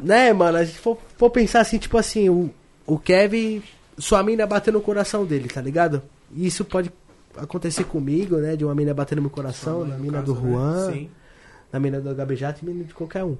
[0.00, 2.50] Né, mano, a gente for, for pensar assim, tipo assim, o,
[2.86, 3.62] o Kevin,
[3.98, 6.02] sua mina bater no coração dele, tá ligado?
[6.34, 6.92] E isso pode
[7.38, 8.56] acontecer comigo, né?
[8.56, 10.50] De uma mina bater no meu coração, mãe, na mina caso, do né?
[10.52, 11.10] Juan, Sim.
[11.72, 13.36] na mina do HBJ e mina de qualquer um.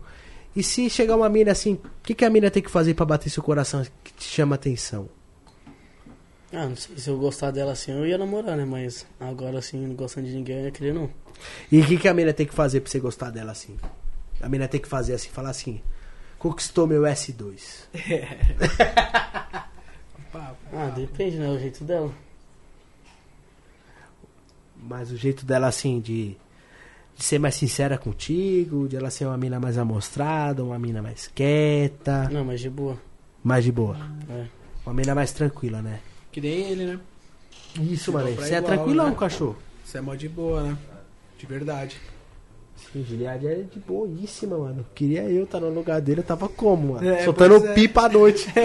[0.54, 3.04] E se chegar uma mina assim, o que, que a mina tem que fazer pra
[3.04, 5.08] bater seu coração que te chama atenção?
[6.52, 8.64] Ah, não sei se eu gostar dela assim eu ia namorar, né?
[8.64, 11.10] Mas agora assim, não gostando de ninguém, eu ia querer não.
[11.70, 13.76] E o que, que a mina tem que fazer pra você gostar dela assim?
[14.40, 15.80] A mina tem que fazer assim, falar assim,
[16.38, 17.86] conquistou meu S2.
[20.32, 20.56] Papo.
[20.72, 21.48] Ah, depende, né?
[21.48, 22.10] O jeito dela.
[24.88, 26.36] Mas o jeito dela assim de,
[27.16, 31.26] de ser mais sincera contigo, de ela ser uma mina mais amostrada, uma mina mais
[31.34, 32.96] quieta, Não, mas de boa.
[33.42, 33.96] mais de boa.
[34.30, 34.46] É.
[34.84, 36.00] Uma mina mais tranquila, né?
[36.30, 37.00] Que nem ele, né?
[37.80, 38.32] Isso, mano.
[38.36, 39.16] Você é tranquilão, né?
[39.18, 39.56] cachorro.
[39.84, 40.78] Isso é mó de boa, né?
[41.38, 41.96] De verdade.
[42.76, 44.86] Sim, Giliard é de boíssima, mano.
[44.94, 47.08] Queria eu estar no lugar dele, eu tava como, mano?
[47.08, 47.74] É, Soltando é.
[47.74, 48.46] pipa à noite.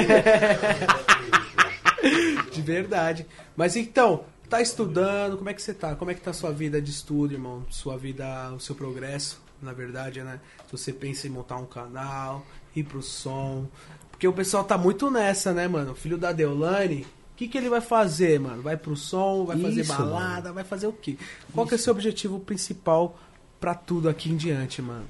[2.51, 3.25] De verdade.
[3.55, 5.95] Mas então, tá estudando, como é que você tá?
[5.95, 7.65] Como é que tá a sua vida de estudo, irmão?
[7.69, 10.41] Sua vida, o seu progresso, na verdade, né?
[10.65, 13.65] Se você pensa em montar um canal, ir pro som.
[14.11, 15.93] Porque o pessoal tá muito nessa, né, mano?
[15.93, 18.61] O filho da Deolane, o que, que ele vai fazer, mano?
[18.61, 21.17] Vai pro som, vai fazer Isso, balada, vai fazer o quê?
[21.53, 23.17] Qual que é o seu objetivo principal
[23.57, 25.07] pra tudo aqui em diante, mano?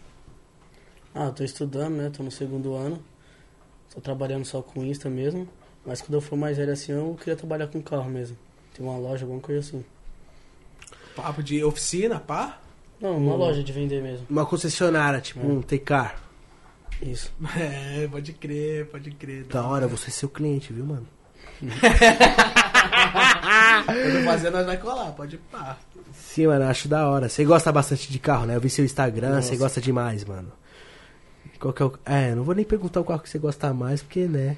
[1.16, 2.12] Ah, eu tô estudando, né?
[2.16, 3.04] Tô no segundo ano.
[3.92, 5.50] Tô trabalhando só com Insta mesmo.
[5.84, 8.38] Mas quando eu for mais velho assim, eu queria trabalhar com carro mesmo.
[8.74, 9.84] Ter uma loja, alguma coisa assim.
[11.16, 12.60] Papo de oficina, pá?
[13.00, 14.26] Não, uma loja de vender mesmo.
[14.30, 16.16] Uma concessionária, tipo um T-Car.
[17.02, 17.32] Isso.
[17.58, 19.44] É, pode crer, pode crer.
[19.46, 21.08] Da hora, você é seu cliente, viu, mano?
[23.86, 25.78] Quando fazer, nós vai colar, pode ir pá.
[26.14, 27.28] Sim, mano, acho da hora.
[27.30, 28.56] Você gosta bastante de carro, né?
[28.56, 30.52] Eu vi seu Instagram, você gosta demais, mano.
[31.60, 31.94] Qual que é o...
[32.06, 34.58] É, não vou nem perguntar o carro que você gosta mais, porque, né?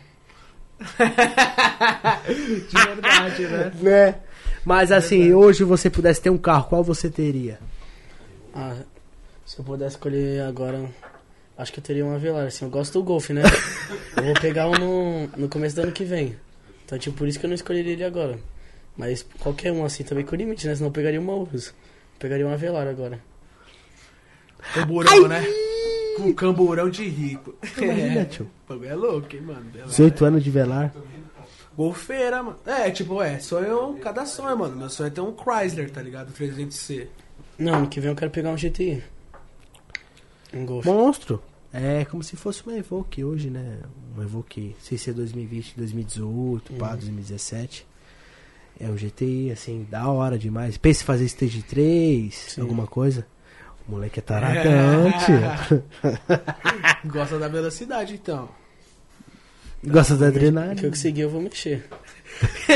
[2.70, 3.72] De verdade, né?
[3.82, 4.16] Né?
[4.66, 7.60] Mas assim, hoje você pudesse ter um carro, qual você teria?
[8.56, 8.78] Ah,
[9.46, 10.90] se eu pudesse escolher agora,
[11.58, 13.42] acho que eu teria uma Velar, assim, eu gosto do Golf, né?
[14.16, 16.36] eu vou pegar um no, no começo do ano que vem.
[16.86, 18.40] Então, tipo, por isso que eu não escolheria ele agora.
[18.96, 20.76] Mas qualquer um, assim, também com limite, né?
[20.76, 21.74] Senão eu pegaria uma Urus.
[22.20, 23.20] Pegaria uma Velar agora.
[24.74, 25.44] Camburão, né?
[26.18, 27.56] Com camburão de rico.
[27.78, 28.46] Imagina, É, tio.
[28.46, 29.66] o bagulho é louco, hein, mano?
[29.72, 30.94] Velar 18 anos de velar.
[31.76, 32.58] Golfeira, mano.
[32.66, 34.76] É, tipo, é, sonho, cada sonho, mano.
[34.76, 36.32] Meu sonho é ter um Chrysler, tá ligado?
[36.34, 37.08] 300C.
[37.58, 39.04] Não, ano que vem eu quero pegar um GTI.
[40.54, 40.86] Um Golf.
[40.86, 41.42] Monstro.
[41.72, 43.80] É como se fosse uma Evoque hoje, né?
[44.14, 47.88] Uma Evoque, sei se é 2020, 2018, pá, 2017.
[48.80, 50.78] É um GTI, assim, da hora demais.
[50.78, 52.62] Pensa em fazer Stage 3, Sim.
[52.62, 53.26] alguma coisa.
[53.88, 56.22] O moleque é taradão, tio.
[57.12, 58.50] Gosta da velocidade, então.
[59.86, 60.90] Gosta da O que eu adrenalina.
[60.90, 61.86] conseguir eu vou mexer.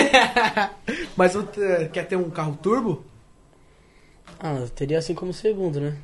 [1.16, 3.06] Mas você quer ter um carro turbo?
[4.40, 5.96] Ah, eu teria assim como segundo, né?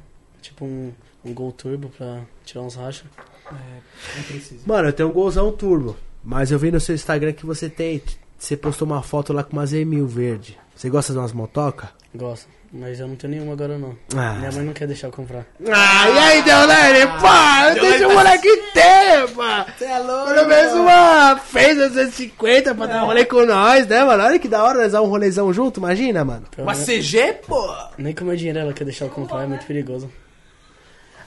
[0.42, 0.92] Tipo um,
[1.24, 3.06] um Gol Turbo pra tirar uns rachas.
[3.52, 4.64] É, não precisa.
[4.66, 5.96] Mano, eu tenho um golzão turbo.
[6.24, 8.02] Mas eu vi no seu Instagram que você tem.
[8.40, 10.58] Você postou uma foto lá com uma Z1000 verde.
[10.76, 11.92] Você gosta de umas motoca?
[12.16, 12.48] Gosto.
[12.76, 13.96] Mas eu não tenho nenhuma agora não.
[14.18, 14.34] Ah.
[14.40, 15.46] Minha mãe não quer deixar eu comprar.
[15.72, 17.06] Ah, e aí, Deolane?
[17.22, 19.68] Pá, deixa o moleque ter, pá.
[19.78, 24.04] Você é louco, Pelo menos uma fez 250 pra dar um rolê com nós, né,
[24.04, 24.24] mano?
[24.24, 26.48] Olha que da hora nós dar um rolezão junto, imagina, mano.
[26.50, 27.72] Pelo Uma menos- CG, pô!
[27.96, 30.12] Nem com o meu dinheiro ela quer deixar eu comprar, é muito perigoso.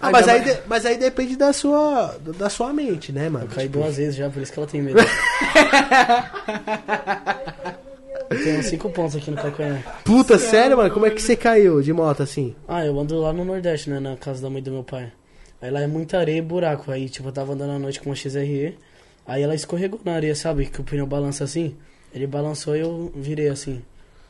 [0.01, 3.45] Ah, mas, aí, de- mas aí depende da sua, da sua mente, né, mano?
[3.45, 4.99] Eu caí Tipo, duas vezes já, por isso que ela tem medo.
[8.31, 10.03] eu tenho uns cinco pontos aqui no calcanhar.
[10.05, 10.93] Puta, sério, mano?
[10.93, 12.55] Como é que você caiu de moto assim?
[12.67, 14.01] Ah, eu ando lá no Nordeste, né?
[14.01, 15.13] Na casa da mãe do meu pai.
[15.61, 16.91] Aí lá é muita areia e buraco.
[16.91, 18.77] Aí, tipo, eu tava andando à noite com uma XRE.
[19.27, 20.67] Aí ela escorregou na areia, sabe?
[20.67, 21.77] Que o pneu balança assim.
[22.13, 23.83] Ele balançou e eu virei assim.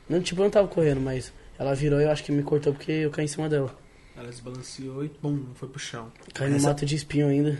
[0.09, 2.73] Não, tipo, eu não tava correndo, mas ela virou e eu acho que me cortou
[2.73, 3.77] porque eu caí em cima dela.
[4.17, 6.11] Ela desbalanceou e pum, foi pro chão.
[6.33, 7.59] Caí no mato de espinho ainda.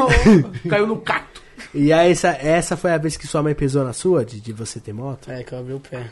[0.68, 1.42] Caiu no cacto.
[1.74, 4.52] E aí, essa, essa foi a vez que sua mãe pesou na sua, de, de
[4.52, 5.30] você ter moto?
[5.30, 6.10] É, que eu abri o pé.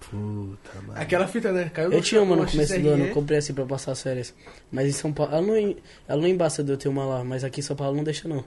[0.00, 1.00] Puta, mano.
[1.00, 1.70] Aquela fita, né?
[1.72, 4.02] Caiu no Eu tinha uma no começo do ano, eu comprei assim pra passar as
[4.02, 4.34] férias.
[4.72, 5.76] Mas em São Paulo, ela não,
[6.08, 8.26] ela não embaça de eu ter uma lá, mas aqui em São Paulo não deixa
[8.26, 8.44] não.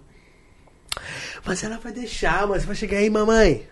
[1.45, 3.67] Mas ela vai deixar, mas você vai chegar aí, mamãe.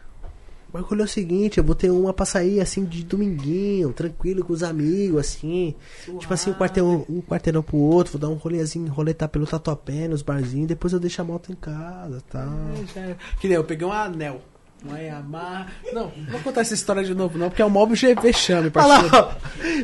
[0.73, 4.43] O bagulho é o seguinte, eu vou ter uma pra sair assim de dominguinho, tranquilo
[4.45, 5.75] com os amigos, assim.
[6.17, 10.07] Tipo assim, um quarteirão, um quarteirão pro outro, vou dar um rolezinho, roletar pelo tatuapé
[10.07, 12.45] nos barzinhos, depois eu deixo a moto em casa tá?
[12.45, 13.03] tal.
[13.03, 13.15] É.
[13.39, 14.41] Que nem eu peguei um anel.
[14.83, 15.67] Uma Yamaha.
[15.93, 18.71] Não, não vou contar essa história de novo, não, porque é um móvel G vexame,
[18.73, 19.27] Olha lá, parceiro.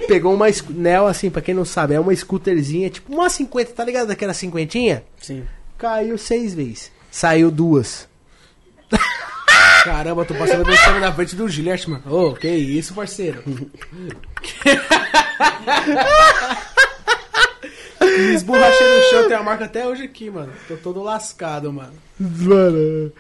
[0.02, 0.08] ó.
[0.08, 3.84] Pegou uma Nel, assim, pra quem não sabe, é uma scooterzinha, tipo uma 50, tá
[3.84, 4.08] ligado?
[4.08, 5.04] Daquela cinquentinha?
[5.22, 5.44] Sim.
[5.78, 6.92] Caiu seis vezes.
[7.12, 8.08] Saiu duas.
[9.88, 12.04] Caramba, tô passando vexame na frente do Gillette, mano.
[12.14, 13.42] Ô, que isso, parceiro.
[18.02, 20.52] Me esborrachei no chão, tem a marca até hoje aqui, mano.
[20.68, 21.94] Tô todo lascado, mano.
[22.20, 23.14] Mano.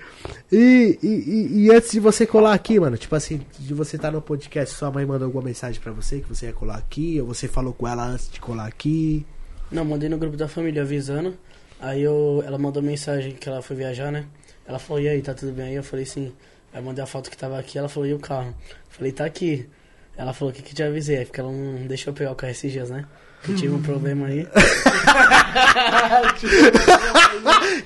[0.52, 4.12] E, e, e- e antes de você colar aqui, mano, tipo assim, de você estar
[4.12, 7.28] no podcast, sua mãe mandou alguma mensagem pra você que você ia colar aqui, ou
[7.28, 9.26] você falou com ela antes de colar aqui?
[9.72, 11.34] Não, mandei no grupo da família avisando.
[11.80, 14.26] Aí eu, ela mandou mensagem que ela foi viajar, né?
[14.68, 15.76] Ela falou, e aí, tá tudo bem aí?
[15.76, 16.34] Eu falei, sim.
[16.78, 18.54] Aí eu mandei a foto que tava aqui, ela falou, e o carro?
[18.88, 19.68] Falei, tá aqui.
[20.16, 21.18] Ela falou, o que que te avisei?
[21.18, 23.04] Aí porque ela não deixou eu pegar o carro esses dias, né?
[23.50, 24.48] Eu tive um problema aí.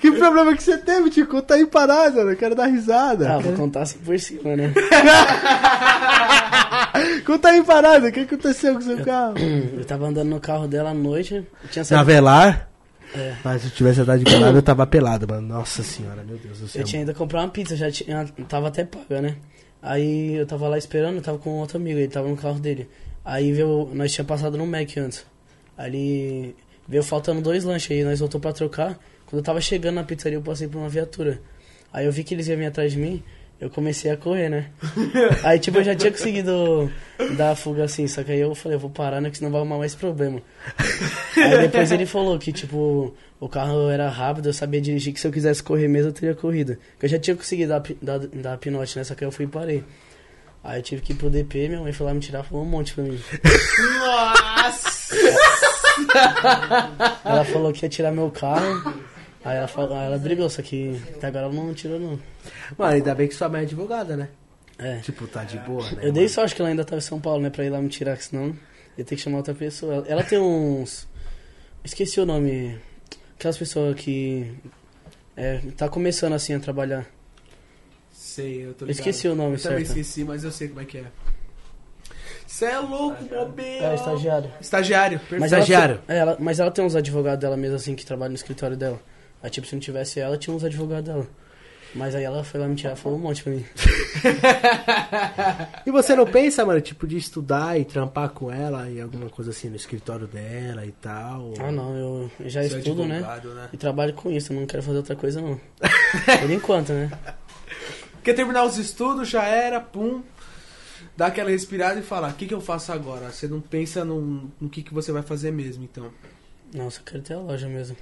[0.02, 1.26] que problema que você teve, tio?
[1.26, 2.20] Conta aí parada.
[2.20, 3.34] Eu quero dar risada.
[3.34, 4.74] Ah, vou contar assim por cima, né?
[7.26, 9.36] Conta aí parada, o que aconteceu com o seu carro?
[9.38, 11.48] Eu tava andando no carro dela à noite.
[11.70, 12.71] Tinha Na saído, velar?
[13.16, 13.36] É.
[13.44, 15.48] Mas se eu tivesse andado de pelado, eu tava pelado, mano.
[15.48, 16.82] Nossa senhora, meu Deus do céu.
[16.82, 19.36] eu tinha ido comprar uma pizza, já tinha, tava até paga, né?
[19.82, 22.88] Aí eu tava lá esperando, eu tava com outro amigo, ele tava no carro dele.
[23.26, 25.26] Aí veio, nós tinha passado no Mac antes.
[25.78, 26.56] Ele
[26.88, 29.00] veio faltando dois lanches aí, nós voltou pra trocar.
[29.26, 31.42] Quando eu tava chegando na pizzaria, eu passei por uma viatura.
[31.92, 33.24] Aí eu vi que eles iam vir atrás de mim,
[33.62, 34.72] eu comecei a correr, né?
[35.46, 36.92] Aí tipo, eu já tinha conseguido
[37.38, 39.52] dar a fuga assim, só que aí eu falei, eu vou parar, né, que senão
[39.52, 40.42] vai arrumar mais problema.
[41.38, 45.28] Aí depois ele falou que, tipo, o carro era rápido, eu sabia dirigir, que se
[45.28, 46.76] eu quisesse correr mesmo, eu teria corrido.
[47.00, 49.04] Eu já tinha conseguido dar, dar, dar pinote, né?
[49.04, 49.84] Só que aí eu fui e parei.
[50.64, 52.70] Aí eu tive que ir pro DP, minha mãe foi lá me tirar, falou um
[52.70, 53.20] monte pra mim.
[54.00, 55.16] Nossa!
[57.24, 59.11] Ela falou que ia tirar meu carro.
[59.44, 62.20] Aí ela, falou, ela brigou, só que até agora ela não tirou, não.
[62.78, 64.30] Mano, ainda bem que sua mãe é advogada, né?
[64.78, 64.98] É.
[64.98, 65.98] Tipo, tá de boa, né?
[66.04, 66.30] Eu dei mano?
[66.30, 67.50] sorte que ela ainda tava em São Paulo, né?
[67.50, 68.56] Pra ir lá me tirar, que senão
[68.98, 70.04] ia ter que chamar outra pessoa.
[70.08, 71.08] Ela- tem uns.
[71.84, 72.80] Esqueci o nome.
[73.36, 74.54] Aquelas pessoas que.
[75.36, 77.06] É, tá começando assim a trabalhar.
[78.12, 79.00] Sei, eu tô Eu ligado.
[79.08, 79.98] esqueci o nome Eu também certo.
[80.00, 81.06] esqueci, mas eu sei como é que é.
[82.46, 83.86] Você é louco, bobeiro.
[83.86, 84.52] É, estagiário.
[84.60, 85.40] Estagiário, perfeito.
[85.42, 86.02] Mas Estagiário.
[86.08, 89.02] é, ela, mas ela tem uns advogados dela mesmo, assim, que trabalham no escritório dela.
[89.44, 91.28] Aí, tipo, se não tivesse ela, tinha uns advogados dela.
[91.94, 93.66] Mas aí ela foi lá me tirar, falou um monte pra mim.
[95.86, 99.52] E você não pensa, mano, tipo, de estudar e trampar com ela e alguma coisa
[99.52, 101.54] assim no escritório dela e tal?
[101.60, 103.20] Ah, não, eu, já Você é estudo, né?
[103.20, 103.70] né?
[103.74, 105.60] E trabalho com isso, eu não quero fazer outra coisa, não.
[106.40, 107.12] Por enquanto, né?
[108.24, 110.22] Quer terminar os estudos, já era, pum.
[111.18, 113.32] Dá aquela respirada e falar, o que, que eu faço agora?
[113.32, 116.12] Você não pensa no, no que, que você vai fazer mesmo, então.
[116.74, 117.98] Não, só quero ter a loja mesmo.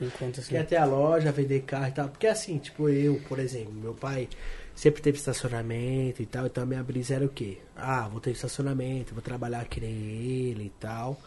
[0.00, 0.50] Enquanto, assim.
[0.50, 2.08] Quer ter a loja, vender carro e tal.
[2.08, 4.28] Porque assim, tipo, eu, por exemplo, meu pai
[4.74, 6.46] sempre teve estacionamento e tal.
[6.46, 7.58] Então a minha brisa era o quê?
[7.74, 11.18] Ah, vou ter estacionamento, vou trabalhar que nem ele e tal.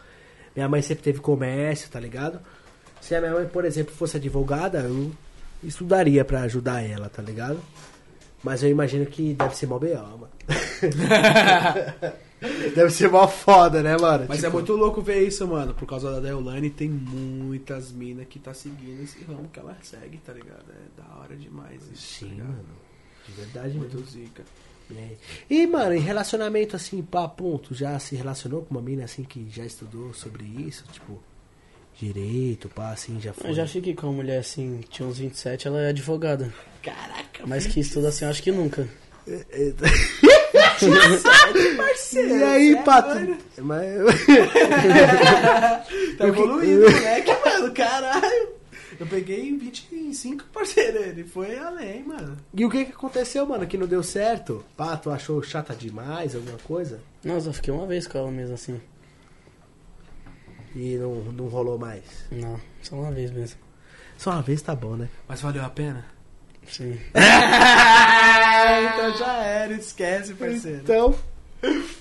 [0.54, 2.40] Minha mãe sempre teve comércio, tá ligado?
[3.00, 5.12] Se a minha mãe, por exemplo, fosse advogada, eu
[5.62, 7.60] estudaria pra ajudar ela, tá ligado?
[8.42, 10.30] Mas eu imagino que deve ser mó B.O., mano.
[12.74, 14.26] deve ser mó foda, né, mano?
[14.28, 15.74] Mas Tipo, é muito louco ver isso, mano.
[15.74, 20.18] Por causa da Deolane, tem muitas minas que tá seguindo esse ramo que ela segue,
[20.18, 20.64] tá ligado?
[20.70, 22.18] É da hora demais isso.
[22.24, 22.64] Sim, tá mano.
[23.26, 24.10] De verdade Muito mesmo.
[24.10, 24.42] zica.
[24.96, 25.10] É.
[25.48, 29.48] E, mano, em relacionamento assim, pá, ponto, já se relacionou com uma mina assim que
[29.48, 30.84] já estudou sobre isso?
[30.90, 31.22] Tipo,
[31.96, 33.50] direito, pá, assim, já foi.
[33.50, 36.52] Eu já fiquei com uma mulher assim, que tinha uns 27, ela é advogada.
[36.82, 38.88] Caraca, Mas que estuda assim, eu acho que nunca.
[42.12, 43.36] E aí, pato?
[43.58, 43.90] Mas...
[46.18, 48.48] Tá evoluindo, moleque, mano, caralho.
[48.98, 52.36] Eu peguei 25 parceiro, ele foi além, mano.
[52.52, 54.62] E o que que aconteceu, mano, que não deu certo?
[54.76, 57.00] Pá, tu achou chata demais, alguma coisa?
[57.24, 58.78] Não, eu só fiquei uma vez com ela mesmo assim.
[60.74, 62.02] E não, não rolou mais?
[62.30, 63.58] Não, só uma vez mesmo.
[64.18, 65.08] Só uma vez tá bom, né?
[65.26, 66.04] Mas valeu a pena?
[66.66, 66.98] Sim.
[68.84, 70.80] então já era, esquece, parceiro.
[70.82, 71.14] Então,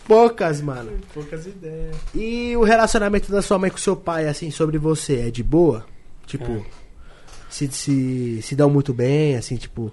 [0.08, 1.00] poucas, mano.
[1.14, 1.96] Poucas ideias.
[2.16, 5.86] E o relacionamento da sua mãe com seu pai, assim, sobre você, é de boa?
[6.26, 6.66] Tipo, É.
[7.50, 9.92] se, se, se dão muito bem, assim, tipo,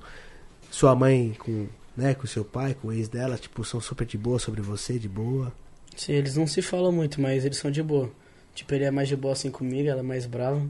[0.71, 4.19] sua mãe com, né, com seu pai, com o ex dela, tipo, são super de
[4.19, 5.53] boa sobre você, de boa.
[5.97, 8.11] Sim, eles não se falam muito, mas eles são de boa.
[8.55, 10.63] Tipo, ele é mais de boa assim comigo, ela é mais brava.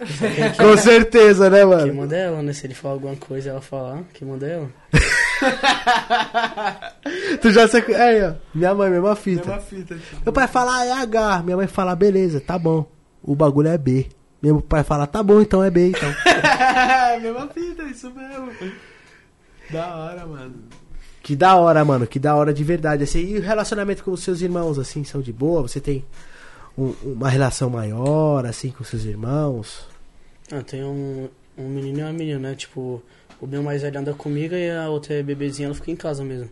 [0.58, 1.94] Com certeza, né, Quem mano?
[1.94, 2.52] manda é ela, né?
[2.52, 4.68] Se ele falar alguma coisa ela falar, quem manda é ela.
[7.40, 7.94] Tu já sabe.
[7.94, 9.46] Aí, ó, minha mãe, mesma fita.
[9.46, 10.22] Mesma fita, tipo.
[10.24, 11.42] Meu pai fala, ah, é H.
[11.44, 12.86] Minha mãe fala, beleza, tá bom.
[13.22, 14.06] O bagulho é B.
[14.42, 16.10] Meu pai fala, tá bom, então é B, então.
[17.20, 18.50] Mesma fita, isso mesmo.
[19.70, 20.54] Da hora, mano.
[21.22, 23.04] Que da hora, mano, que da hora de verdade.
[23.04, 25.62] Assim, e o relacionamento com os seus irmãos, assim, são de boa?
[25.62, 26.04] Você tem
[26.76, 29.86] um- uma relação maior, assim, com seus irmãos?
[30.52, 32.54] Ah, tem um, um menino e uma menina, né?
[32.54, 33.02] Tipo,
[33.40, 36.24] o meu mais velho anda comigo e a outra é bebezinha, ela fica em casa
[36.24, 36.48] mesmo.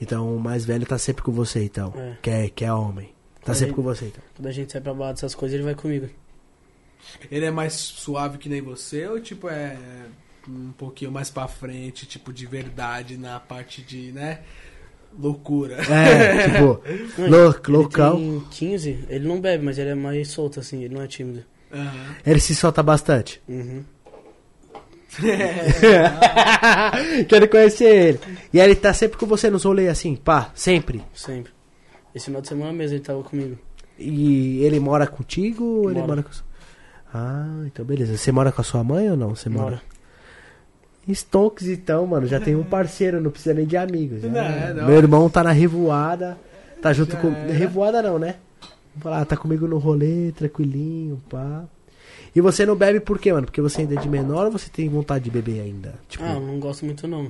[0.00, 1.92] Então o mais velho tá sempre com você, então.
[1.96, 2.16] É.
[2.20, 3.10] Que, é, que é homem.
[3.44, 4.22] Tá Aí- sempre com você, então.
[4.36, 6.08] Quando a gente sai pra balada essas coisas, ele vai comigo.
[7.30, 9.76] Ele é mais suave que nem você ou tipo é
[10.48, 14.40] um pouquinho mais pra frente, tipo de verdade na parte de, né?
[15.16, 15.76] Loucura.
[15.82, 16.80] É, tipo,
[17.30, 18.16] lou- ele loucão.
[18.16, 21.44] tem 15, ele não bebe, mas ele é mais solto assim, ele não é tímido.
[21.74, 22.14] Aham.
[22.24, 23.42] Ele se solta bastante.
[23.48, 23.82] Uhum.
[27.28, 28.20] Quero conhecer ele.
[28.52, 31.02] E aí ele tá sempre com você nos rolês, assim, pá, sempre.
[31.14, 31.52] Sempre.
[32.14, 33.58] Esse final de semana mesmo ele tava comigo.
[33.98, 36.22] E ele mora contigo ou ele Mora.
[36.22, 36.30] com...
[37.12, 38.16] Ah, então beleza.
[38.16, 39.34] Você mora com a sua mãe ou não?
[39.34, 39.64] Você mora?
[39.64, 39.82] Mora.
[41.08, 44.22] Stonks, então, mano, já tem um parceiro, não precisa nem de amigos.
[44.22, 44.86] Não, é, não.
[44.86, 46.36] Meu irmão tá na revoada,
[46.80, 47.28] tá junto Já com.
[47.28, 47.52] era.
[47.52, 48.36] Revoada não, né?
[48.94, 51.64] Vamos falar, ah, tá comigo no rolê, tranquilinho, pá.
[52.34, 53.46] E você não bebe por quê, mano?
[53.46, 55.94] Porque você ainda é de menor ou você tem vontade de beber ainda?
[56.08, 57.24] Tipo, Ah, eu não gosto muito não.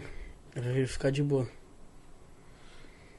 [0.55, 1.47] Eu prefiro ficar de boa.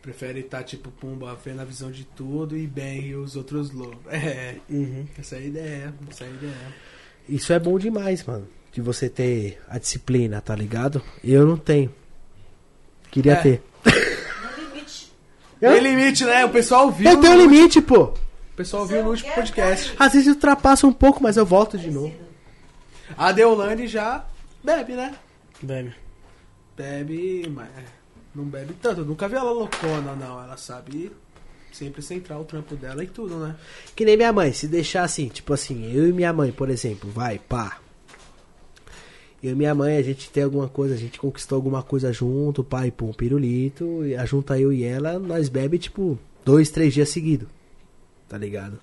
[0.02, 3.98] Prefere estar, tipo, pumba, vendo a visão de tudo e bem e os outros lobos.
[4.12, 5.06] É, Uhum.
[5.18, 6.54] essa é a ideia, essa é a ideia.
[7.28, 8.48] Isso é bom demais, mano.
[8.72, 11.02] De você ter a disciplina, tá ligado?
[11.24, 11.92] Eu não tenho.
[13.10, 13.36] Queria É.
[13.42, 13.64] ter.
[15.60, 16.46] Tem limite, né?
[16.46, 17.10] O pessoal viu.
[17.10, 18.14] Eu tenho no- limite, pô.
[18.56, 19.94] O pessoal viu no último podcast.
[20.00, 22.16] Às vezes ultrapassa um pouco, mas eu volto de novo.
[23.18, 24.24] A Deolane já
[24.64, 25.14] bebe, né?
[25.62, 25.94] Bebe.
[26.78, 27.84] Bebe, mas é,
[28.34, 29.02] não bebe tanto.
[29.02, 30.42] Eu nunca vi ela loucona, não.
[30.42, 31.12] Ela sabe
[31.74, 33.58] sempre centrar o trampo dela e tudo, né?
[33.94, 37.12] Que nem minha mãe, se deixar assim, tipo assim, eu e minha mãe, por exemplo,
[37.12, 37.82] vai, pá.
[39.44, 42.64] Eu e minha mãe, a gente tem alguma coisa, a gente conquistou alguma coisa junto,
[42.64, 46.94] pai, pô, um pirulito, e a junta eu e ela, nós bebe, tipo, dois, três
[46.94, 47.50] dias seguidos.
[48.28, 48.80] Tá ligado?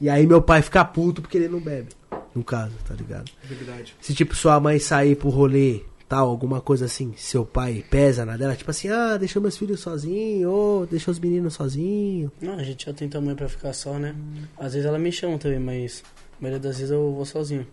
[0.00, 1.88] E aí meu pai fica puto porque ele não bebe.
[2.34, 3.30] No caso, tá ligado?
[3.44, 3.96] É verdade.
[4.00, 8.36] Se tipo sua mãe sair pro rolê, tal, alguma coisa assim, seu pai pesa na
[8.36, 12.30] dela, tipo assim, ah, deixou meus filhos sozinhos, ou deixou os meninos sozinhos.
[12.40, 14.14] Não, a gente já tem tamanho pra ficar só, né?
[14.56, 16.04] Às vezes ela me chama também, mas
[16.38, 17.66] a maioria das vezes eu vou sozinho.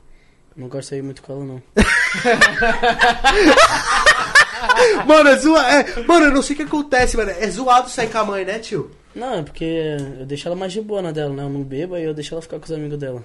[0.55, 1.61] Não gosto de sair muito com ela, não.
[5.05, 5.67] Mano, é zoado.
[5.67, 7.31] É, mano, eu não sei o que acontece, mano.
[7.31, 8.91] É zoado sair com a mãe, né, tio?
[9.15, 9.63] Não, é porque
[10.19, 11.43] eu deixo ela mais de boa na dela, né?
[11.43, 13.23] Eu não bebo, aí eu deixo ela ficar com os amigos dela.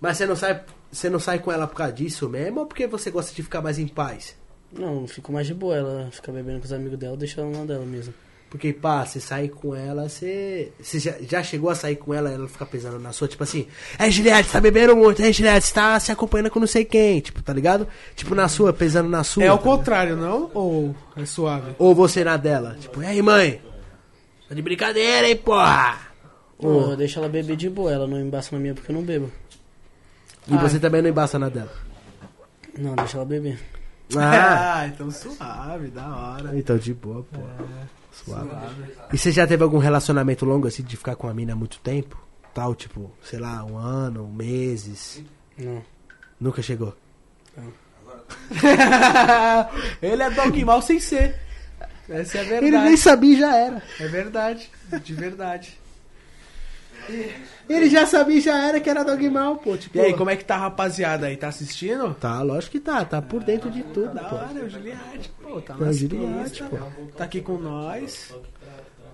[0.00, 2.86] Mas você não sai, você não sai com ela por causa disso mesmo ou porque
[2.86, 4.34] você gosta de ficar mais em paz?
[4.72, 5.76] Não, eu fico mais de boa.
[5.76, 8.14] Ela fica bebendo com os amigos dela, eu deixo ela na dela mesmo.
[8.48, 10.72] Porque, pá, você sai com ela, você.
[10.80, 13.44] Você já, já chegou a sair com ela e ela fica pesando na sua, tipo
[13.44, 16.66] assim, é Juliette, você tá bebendo muito, é Juliette, você tá se acompanhando com não
[16.66, 17.86] sei quem, tipo, tá ligado?
[18.16, 19.44] Tipo, na sua, pesando na sua.
[19.44, 19.78] É ao tá ligado?
[19.78, 20.50] contrário, não?
[20.52, 21.76] Ou é suave?
[21.78, 23.60] Ou você na dela, tipo, e aí, mãe?
[24.50, 25.96] Tá de brincadeira, hein, porra?
[26.60, 29.02] Não, eu deixo ela beber de boa, ela não embaça na minha porque eu não
[29.04, 29.30] bebo.
[30.48, 31.72] E você também não embaça na dela.
[32.76, 33.60] Não, deixa ela beber.
[34.16, 36.58] Ah, Ah, então suave, da hora.
[36.58, 37.38] então de boa, pô.
[38.10, 38.50] Suave.
[39.12, 41.78] E você já teve algum relacionamento longo, assim, de ficar com a mina há muito
[41.78, 42.20] tempo?
[42.52, 45.22] Tal, tipo, sei lá, um ano, meses?
[45.56, 45.80] Não.
[46.40, 46.96] Nunca chegou?
[50.02, 51.38] Ele é dog mal sem ser.
[52.10, 52.96] Essa é a Ele nem verdade.
[52.98, 53.82] sabia e já era.
[54.00, 54.70] É verdade.
[55.02, 55.78] De verdade.
[57.68, 59.76] Ele já sabia e já era que era dogmal, pô.
[59.76, 61.36] Tipo, E aí, como é que tá a rapaziada aí?
[61.36, 62.14] Tá assistindo?
[62.14, 63.04] Tá, lógico que tá.
[63.04, 64.36] Tá por dentro de tudo, Da pô.
[64.36, 66.80] hora, o Juliette, pô, tá o nas Juliette, pistas,
[67.16, 68.34] Tá aqui com nós.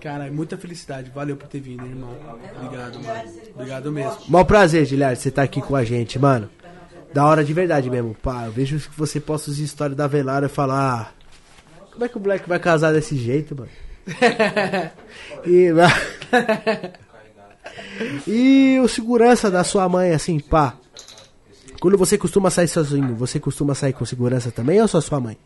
[0.01, 1.11] Cara, muita felicidade.
[1.13, 2.15] Valeu por ter vindo, irmão.
[2.61, 3.31] Obrigado, mano.
[3.55, 4.17] Obrigado mesmo.
[4.27, 6.49] Mó prazer, Giliard, você tá aqui com a gente, mano.
[7.13, 8.45] Da hora de verdade mesmo, pá.
[8.45, 11.16] Eu vejo que você posta as histórias da Velara e fala, ah,
[11.97, 13.71] como é que o moleque vai casar desse jeito, mano?
[15.43, 15.69] e,
[18.27, 20.77] e o segurança da sua mãe, assim, pá.
[21.79, 25.37] Quando você costuma sair sozinho, você costuma sair com segurança também ou só sua mãe?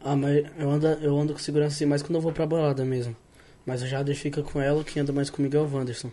[0.00, 2.84] Ah, mas eu ando, eu ando com segurança assim mais quando eu vou pra balada
[2.84, 3.16] mesmo.
[3.64, 6.12] Mas o Jader fica com ela, quem anda mais comigo é o Wanderson.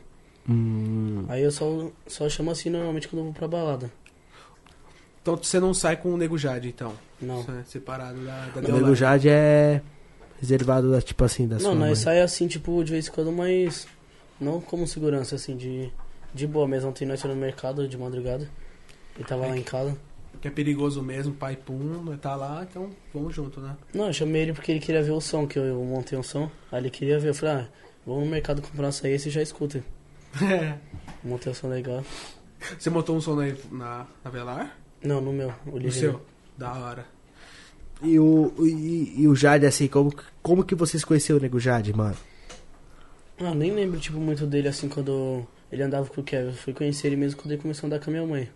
[0.49, 3.91] Hum, Aí eu só, só chamo assim normalmente quando eu vou pra balada.
[5.21, 6.93] Então você não sai com o Nego Jade, então?
[7.23, 7.41] Não.
[7.41, 9.81] É Separado da, da o nego Jade é
[10.39, 13.31] reservado, da, tipo assim, da sua Não, nós sai assim, tipo, de vez em quando,
[13.31, 13.87] mas
[14.39, 15.91] não como segurança, assim, de,
[16.33, 16.89] de boa mesmo.
[16.89, 18.49] Ontem nós no mercado de madrugada.
[19.15, 19.95] Ele tava lá em casa.
[20.41, 23.77] Que é perigoso mesmo, pai pum, né, tá lá, então vamos junto, né?
[23.93, 26.23] Não, eu chamei ele porque ele queria ver o som, que eu, eu montei um
[26.23, 26.49] som.
[26.71, 27.67] Aí ele queria ver, eu falei, ah,
[28.05, 29.83] vamos no mercado comprar açaí e você já escuta.
[31.23, 32.03] Montei um som legal.
[32.77, 34.77] Você montou um som aí na, na Velar?
[35.01, 36.21] Não, no meu, o No seu?
[36.57, 37.05] Da hora.
[38.01, 41.93] E o, e, e o Jade, assim, como, como que vocês conheceram o Nego Jade,
[41.93, 42.17] mano?
[43.39, 46.47] Ah, nem lembro, tipo, muito dele assim quando ele andava com o Kevin.
[46.47, 48.49] Eu fui conhecer ele mesmo quando ele começou a andar com a minha mãe.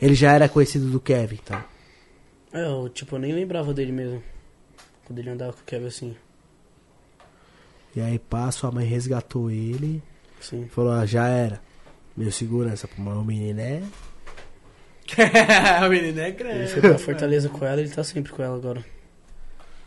[0.00, 1.64] Ele já era conhecido do Kevin, então.
[2.52, 4.22] É, eu, tipo, eu nem lembrava dele mesmo.
[5.04, 6.16] Quando ele andava com o Kevin assim.
[7.96, 10.02] E aí, pá, sua mãe resgatou ele
[10.40, 10.66] Sim.
[10.68, 11.60] falou, ah, já era.
[12.16, 13.82] Meu segurança, o menino é...
[15.86, 16.72] o menino é Ele grande.
[16.72, 18.84] foi pra Fortaleza com ela ele tá sempre com ela agora.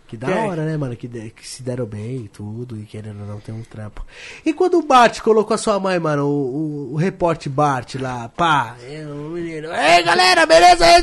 [0.07, 0.37] Que da Quem?
[0.37, 0.95] hora, né, mano?
[0.95, 4.05] Que, de- que se deram bem e tudo, e querendo ou não tem um trampo.
[4.45, 8.29] E quando o Bart colocou a sua mãe, mano, o, o, o repórter Bart lá,
[8.29, 10.85] pá, é, o menino, ei galera, beleza?
[10.85, 11.01] É?"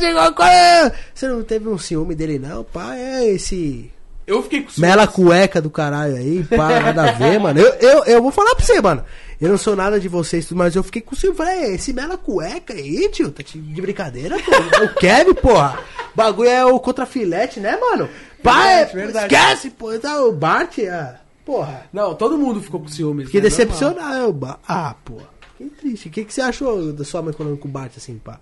[1.14, 3.92] Você não teve um ciúme dele, não, pá, é esse
[4.26, 7.60] Eu fiquei com mela cueca do caralho aí, pá, nada a ver, mano.
[7.60, 9.04] Eu, eu, eu vou falar pra você, mano.
[9.40, 11.36] Eu não sou nada de vocês, mas eu fiquei com ciúme.
[11.36, 14.52] Falei, "É, esse mela cueca aí, tio, tá de de brincadeira, pô.
[14.54, 15.78] É o Kevin, porra.
[16.14, 18.08] Bagulho é o contrafilete, né, mano?
[18.42, 19.34] Pá, é, Verdade, verdade.
[19.34, 19.98] esquece, pô.
[19.98, 21.86] Tá, o Bart, é, porra.
[21.92, 23.26] Não, todo mundo ficou com ciúmes.
[23.26, 23.48] Fiquei né?
[23.48, 24.16] decepcionado.
[24.16, 25.18] eu, Ba- Ah, pô.
[25.58, 26.08] Fiquei triste.
[26.08, 28.40] O que, que você achou da sua mãe falando com o Bart assim, pá?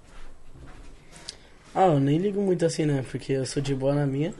[1.74, 3.02] Ah, eu nem ligo muito assim, né?
[3.10, 4.34] Porque eu sou de boa na minha.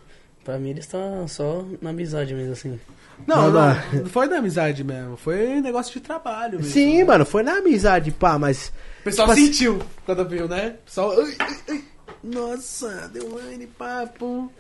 [0.45, 2.81] Pra mim eles estão só na amizade mesmo, assim.
[3.27, 5.17] Não, Não, não, não foi da amizade mesmo.
[5.17, 6.73] Foi negócio de trabalho mesmo.
[6.73, 8.73] Sim, mano, foi na amizade, pá, mas.
[9.01, 10.77] O pessoal Tipo assim- sentiu quando viu, né?
[10.81, 11.13] O pessoal.
[11.21, 11.85] Ai, ai, ai.
[12.25, 14.51] Nossa, deu um papo.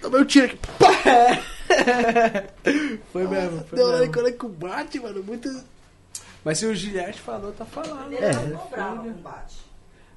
[0.00, 0.58] Tomei um tiro aqui.
[3.12, 3.64] Foi mesmo.
[3.64, 4.12] Foi Deu mesmo.
[4.12, 5.22] quando é que bate, mano.
[5.22, 5.48] Muito.
[6.44, 8.12] Mas se o Gillette falou, tá falando.
[8.12, 8.32] Ele É.
[8.32, 9.56] não ficou bravo com o bate.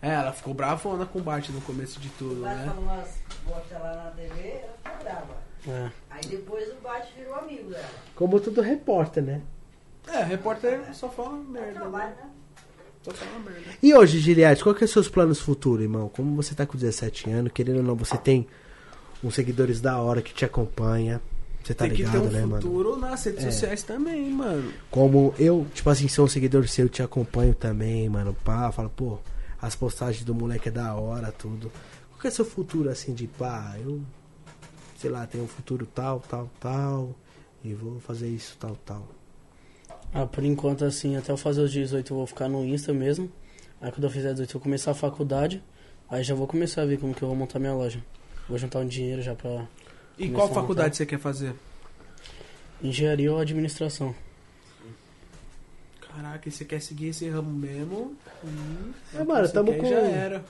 [0.02, 2.66] É, ela ficou bravona com o Bart no começo de tudo, O bate né?
[2.68, 3.10] falou umas
[3.48, 5.36] bosta lá na TV, ela ficou brava.
[5.68, 5.92] É.
[6.10, 7.90] Aí depois o bate virou amigo dela.
[8.16, 9.42] Como todo repórter, né?
[10.08, 12.16] É, repórter só fala É merda, trabalho, né?
[12.24, 12.30] né?
[13.04, 13.62] Só fala merda.
[13.82, 16.10] E hoje, Giliade, qual que é os seus planos futuros, irmão?
[16.10, 18.48] Como você tá com 17 anos, querendo ou não, você tem
[19.24, 21.20] uns seguidores da hora que te acompanha.
[21.64, 22.62] Você tá Tem que ter ligado, um né, mano?
[22.62, 23.50] futuro nas redes É.
[23.52, 24.72] sociais também, mano.
[24.92, 28.36] Como eu, tipo assim, sou um seguidor seu, te acompanho também, mano.
[28.44, 29.18] Pá, falo, pô,
[29.60, 31.72] as postagens do moleque é da hora, tudo.
[32.16, 34.02] Qual que é seu futuro, assim, de pá, eu,
[34.98, 37.14] sei lá, tenho um futuro tal, tal, tal,
[37.62, 39.06] e vou fazer isso, tal, tal.
[40.14, 43.30] Ah, por enquanto, assim, até eu fazer os 18 eu vou ficar no Insta mesmo.
[43.82, 45.62] Aí quando eu fizer 18 eu vou começar a faculdade.
[46.10, 48.02] Aí já vou começar a ver como que eu vou montar minha loja.
[48.48, 49.68] Vou juntar um dinheiro já pra
[50.18, 51.54] E qual faculdade você quer fazer?
[52.82, 54.16] engenharia ou administração.
[56.00, 58.16] Caraca, e você quer seguir esse ramo mesmo?
[58.44, 60.46] Hum, É, mano, tamo com- Já era.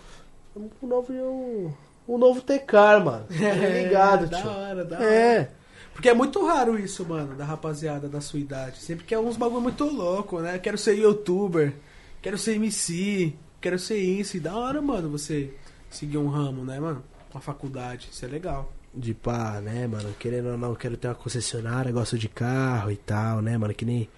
[0.55, 1.73] O novo, um,
[2.07, 3.25] um novo Tecar, mano.
[3.27, 3.33] Tá
[3.83, 4.49] ligado, É, da tio.
[4.49, 5.05] hora, da hora.
[5.05, 5.51] É.
[5.93, 8.77] Porque é muito raro isso, mano, da rapaziada da sua idade.
[8.79, 10.59] Sempre quer uns bagulho muito louco, né?
[10.59, 11.73] Quero ser youtuber,
[12.21, 14.35] quero ser MC, quero ser isso.
[14.37, 15.53] E da hora, mano, você
[15.89, 17.03] seguir um ramo, né, mano?
[17.33, 18.09] Uma faculdade.
[18.11, 18.71] Isso é legal.
[18.93, 20.13] De pá, né, mano?
[20.19, 23.73] Querendo ou não, quero ter uma concessionária, gosto de carro e tal, né, mano?
[23.73, 24.09] Que nem.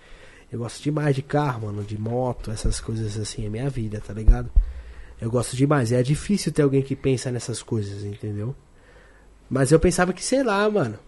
[0.52, 4.14] Eu gosto demais de carro, mano, de moto, essas coisas assim, é minha vida, tá
[4.14, 4.50] ligado?
[5.20, 5.91] Eu gosto demais.
[5.91, 8.55] É difícil ter alguém que pensa nessas coisas, entendeu?
[9.49, 10.99] Mas eu pensava que, sei lá, mano.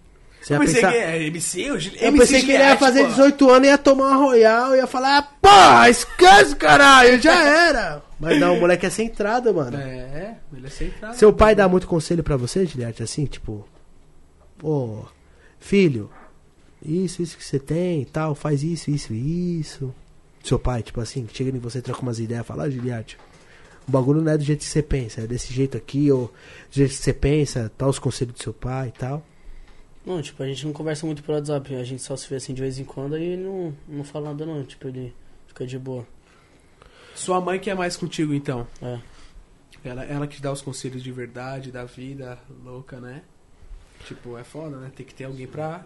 [0.42, 0.92] Você Eu pensei pensar...
[0.92, 1.98] que é MC, hoje.
[2.00, 4.88] Eu pensei que ele ia fazer 18 anos e ia tomar uma Royal e ia
[4.88, 8.02] falar, porra, esquece, caralho, já era.
[8.20, 9.78] Mas não, o moleque é centrado, mano.
[9.78, 11.18] É, ele é centrado.
[11.18, 13.68] Seu pai dá muito conselho pra você, Juliette, assim, tipo,
[14.58, 15.06] pô,
[15.60, 16.10] filho,
[16.82, 19.94] isso, isso que você tem e tal, faz isso, isso isso.
[20.44, 23.18] Seu pai, tipo assim, chega em você, troca umas ideias, fala, ah, Juliette,
[23.90, 26.76] o bagulho não é do jeito que você pensa, é desse jeito aqui, ou do
[26.76, 29.26] jeito que você pensa, tal, os conselhos do seu pai e tal.
[30.06, 32.54] Não, tipo, a gente não conversa muito pelo WhatsApp, a gente só se vê assim
[32.54, 35.14] de vez em quando e não, não fala nada não, tipo, ele
[35.48, 36.06] fica de boa.
[37.16, 38.66] Sua mãe que é mais contigo, então.
[38.80, 39.00] É.
[39.84, 43.24] Ela, ela que dá os conselhos de verdade, da vida louca, né?
[44.06, 44.92] Tipo, é foda, né?
[44.96, 45.84] Tem que ter alguém pra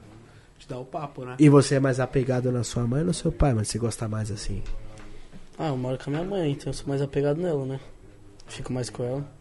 [0.59, 1.37] te dar o papo, né?
[1.39, 4.07] E você é mais apegado na sua mãe ou no seu pai, mas você gosta
[4.09, 4.61] mais assim?
[5.57, 7.79] Ah, eu moro com a minha mãe, então eu sou mais apegado nela, né?
[8.47, 9.33] Fico mais com ela.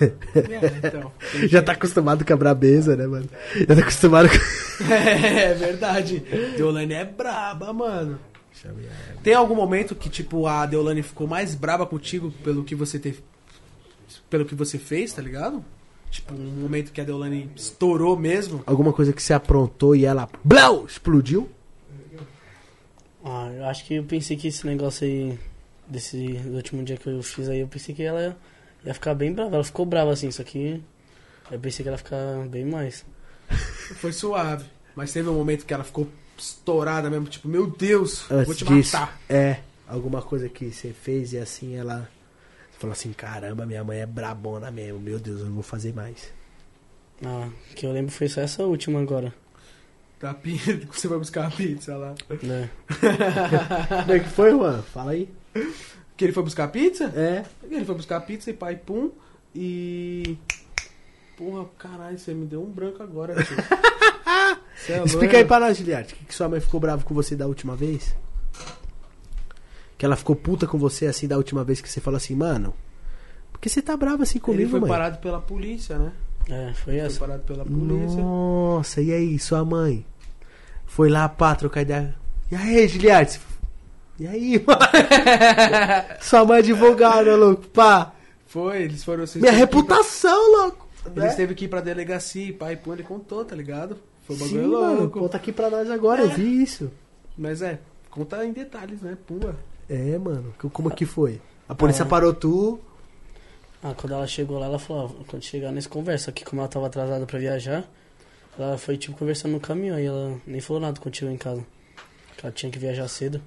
[0.00, 1.12] É, então.
[1.48, 3.28] Já tá acostumado com a brabeza, né, mano?
[3.54, 4.36] Já tá acostumado com...
[4.92, 6.20] É, verdade.
[6.56, 8.18] Deolane é braba, mano.
[9.22, 13.22] Tem algum momento que, tipo, a Deolane ficou mais braba contigo pelo que você teve.
[14.30, 15.64] Pelo que você fez, tá ligado?
[16.10, 18.62] Tipo, um momento que a Deolane estourou mesmo.
[18.66, 21.48] Alguma coisa que você aprontou e ela, blau, explodiu?
[23.24, 25.38] Ah, eu acho que eu pensei que esse negócio aí,
[25.88, 26.16] desse
[26.46, 28.36] último dia que eu fiz aí, eu pensei que ela
[28.84, 29.54] ia, ficar bem brava.
[29.56, 30.82] Ela ficou brava assim, só que
[31.50, 33.04] eu pensei que ela ia ficar bem mais.
[33.96, 34.64] Foi suave.
[34.94, 36.08] Mas teve um momento que ela ficou
[36.38, 39.18] estourada mesmo, tipo, meu Deus, vou Antes te disso, matar.
[39.28, 42.08] é, alguma coisa que você fez e assim ela
[42.78, 46.30] falou assim, caramba, minha mãe é brabona mesmo, meu Deus, eu não vou fazer mais.
[47.24, 49.32] Ah, que eu lembro foi só essa última agora,
[50.18, 50.58] Tá, pi-
[50.92, 52.14] Você vai buscar a pizza lá.
[52.42, 52.70] né?
[54.02, 54.82] Como é que foi, Juan?
[54.82, 55.28] Fala aí.
[56.16, 57.04] Que ele foi buscar pizza?
[57.14, 59.10] É, Ele foi buscar pizza e pai pum.
[59.54, 60.36] E.
[61.36, 63.56] Porra, caralho, você me deu um branco agora, tio.
[64.88, 67.46] É explica aí pra nós, Juliette, que, que sua mãe ficou brava com você da
[67.46, 68.14] última vez?
[69.96, 72.74] Que ela ficou puta com você assim da última vez que você falou assim, mano,
[73.50, 74.88] por que você tá brava assim Ele comigo, foi mãe?
[74.90, 76.12] parado pela polícia, né?
[76.48, 77.18] É, foi essa.
[77.18, 78.20] Foi parado pela polícia.
[78.22, 80.04] Nossa, e aí, sua mãe?
[80.84, 82.14] Foi lá, pá, trocar ideia.
[82.50, 83.40] E aí, Juliette?
[84.18, 84.80] E aí, mano?
[86.20, 88.12] sua mãe é advogada, louco, pá.
[88.46, 89.24] Foi, eles foram.
[89.36, 90.86] Minha reputação, louco.
[91.12, 93.98] pra- Eles teve que ir pra delegacia pai pum, ele contou, tá ligado?
[94.26, 95.20] Foi um bagulho Sim, mano, louco.
[95.20, 96.90] conta aqui pra nós agora, eu vi isso.
[97.36, 97.78] Mas é,
[98.10, 99.16] conta em detalhes, né?
[99.26, 99.56] Pumba.
[99.88, 101.40] É, mano, como que foi?
[101.68, 102.06] A polícia Ah.
[102.08, 102.80] parou tu.
[103.82, 106.68] Ah, quando ela chegou lá, ela falou, ó, quando chegar nesse conversa, que como ela
[106.68, 107.84] tava atrasada pra viajar,
[108.58, 111.62] ela foi tipo conversando no caminhão e ela nem falou nada quando chegou em casa.
[112.42, 113.42] Ela tinha que viajar cedo.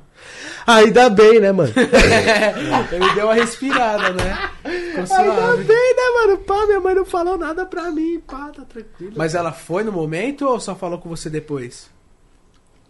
[0.66, 1.72] Ainda bem, né, mano?
[2.92, 4.52] Ele deu uma respirada, né?
[4.66, 6.38] Ainda bem, né, mano?
[6.40, 8.20] Pá, minha mãe não falou nada pra mim.
[8.20, 9.14] Pá, tá tranquilo.
[9.16, 11.90] Mas ela foi no momento ou só falou com você depois?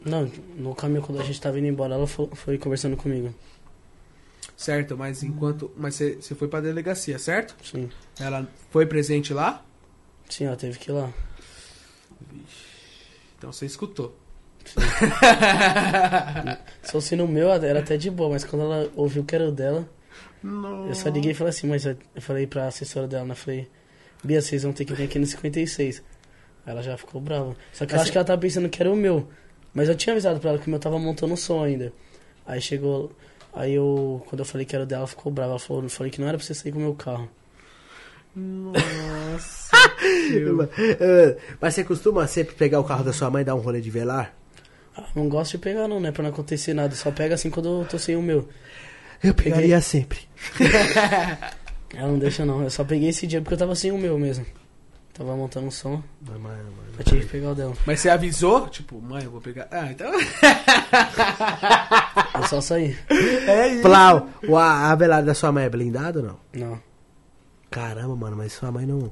[0.03, 3.35] Não, no caminho quando a gente tava indo embora, ela fo- foi conversando comigo.
[4.55, 5.71] Certo, mas enquanto.
[5.77, 7.55] Mas você você foi pra delegacia, certo?
[7.63, 7.89] Sim.
[8.19, 9.63] Ela foi presente lá?
[10.29, 11.09] Sim, ela teve que ir lá.
[13.37, 14.15] Então você escutou.
[16.83, 19.51] Se fosse no meu, era até de boa, mas quando ela ouviu que era o
[19.51, 19.87] dela,
[20.87, 23.35] eu só liguei e falei assim, mas eu falei pra assessora dela, né?
[23.35, 23.67] Falei,
[24.23, 26.03] Bia, vocês vão ter que vir aqui no 56.
[26.65, 27.55] Aí Ela já ficou brava.
[27.73, 29.27] Só que eu Essa- acho que ela tava pensando que era o meu.
[29.73, 31.93] Mas eu tinha avisado pra ela que o meu tava montando o som ainda.
[32.45, 33.11] Aí chegou.
[33.53, 34.21] Aí eu.
[34.27, 35.51] Quando eu falei que era o dela, ela ficou brava.
[35.51, 37.29] Ela falou, eu falei que não era pra você sair com o meu carro.
[38.35, 39.69] Nossa.
[40.99, 43.81] Eh, Mas você costuma sempre pegar o carro da sua mãe e dar um rolê
[43.81, 44.33] de velar?
[44.99, 46.11] Ah, não gosto de pegar não, né?
[46.11, 46.93] Pra não acontecer nada.
[46.95, 48.49] Só pega assim quando eu tô sem o meu.
[49.23, 50.19] Eu pegaria sempre.
[51.93, 52.63] Ela não deixa não.
[52.63, 54.45] Eu só peguei esse dia porque eu tava sem o meu mesmo.
[55.13, 56.01] Tava montando um som.
[56.21, 56.89] Mas, mano, mano.
[56.97, 57.73] Eu tive que pegar o dela.
[57.85, 58.69] Mas você avisou?
[58.69, 59.67] Tipo, mãe, eu vou pegar.
[59.71, 60.09] Ah, então.
[62.35, 62.97] Eu só saí.
[63.09, 63.81] É isso.
[63.81, 66.39] Plau, o a, a velada da sua mãe é blindado ou não?
[66.53, 66.81] Não.
[67.69, 69.11] Caramba, mano, mas sua mãe não.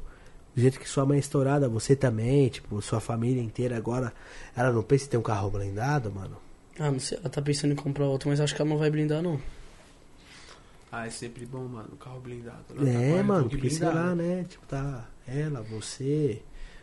[0.58, 4.12] Do jeito que sua mãe é estourada, você também, tipo, sua família inteira agora,
[4.56, 6.36] ela não pensa em ter um carro blindado, mano?
[6.80, 7.20] Ah, não sei.
[7.20, 9.40] Ela tá pensando em comprar outro, mas acho que ela não vai blindar não.
[10.92, 12.64] Ah, é sempre bom, mano, o carro blindado.
[12.88, 13.96] É, Tá, mano, com porque sei blindado.
[14.08, 14.46] lá, né?
[14.50, 16.42] Tipo, tá ela, você,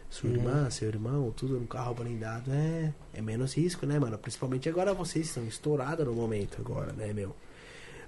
[0.09, 0.37] sua Uhum.
[0.37, 2.53] irmã, seu irmão, tudo no carro blindado.
[2.53, 4.17] É, é menos risco, né, mano?
[4.19, 7.35] Principalmente agora vocês estão estourados no momento agora, né, meu?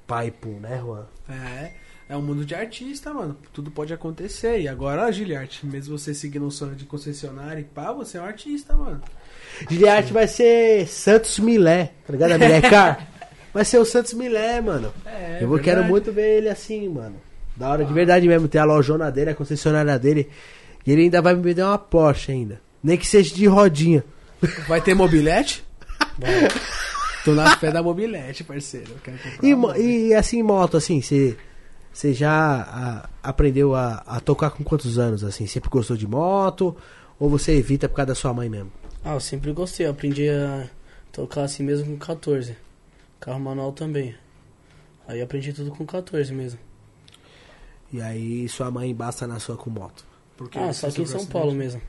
[0.07, 1.07] Pai, pum, né, Juan?
[1.29, 1.73] É,
[2.09, 3.37] é um mundo de artista, mano.
[3.53, 4.61] Tudo pode acontecer.
[4.61, 8.25] E agora, Giliarte, mesmo você seguindo um sonho de concessionário e pá, você é um
[8.25, 9.01] artista, mano.
[9.69, 12.33] Giliarte vai ser Santos Milé, tá ligado?
[12.33, 13.09] A Milé Car.
[13.55, 14.93] Vai ser o Santos Milé, mano.
[15.07, 17.17] É, Eu vou, quero muito ver ele assim, mano.
[17.57, 20.29] Da hora de verdade mesmo, ter a lojona dele, a concessionária dele.
[20.87, 22.61] E ele ainda vai me vender uma Porsche ainda.
[22.85, 24.05] Nem que seja de rodinha.
[24.69, 25.65] Vai ter mobilete?
[26.19, 26.49] Vai.
[27.25, 28.93] Tô na fé da mobilete, parceiro.
[29.43, 31.35] E, e assim, moto, assim, você
[31.97, 35.47] você já a- aprendeu a, a tocar com quantos anos, assim?
[35.47, 36.77] Sempre gostou de moto?
[37.19, 38.71] Ou você evita por causa da sua mãe mesmo?
[39.03, 39.87] Ah, eu sempre gostei.
[39.87, 40.69] Eu aprendi a
[41.11, 42.55] tocar assim mesmo com 14.
[43.19, 44.15] Carro manual também.
[45.09, 46.59] Aí aprendi tudo com 14 mesmo.
[47.91, 50.05] E aí sua mãe basta na sua com moto.
[50.37, 51.81] Porque Ah, só aqui em São Paulo mesmo.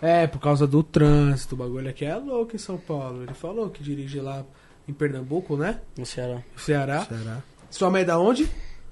[0.00, 1.54] É, por causa do trânsito.
[1.54, 3.22] O bagulho aqui é louco em São Paulo.
[3.24, 4.46] Ele falou que dirige lá
[4.88, 5.80] em Pernambuco, né?
[5.98, 6.40] No Ceará.
[6.56, 7.04] Ceará.
[7.04, 7.42] Será?
[7.70, 8.48] Sua mãe é da onde?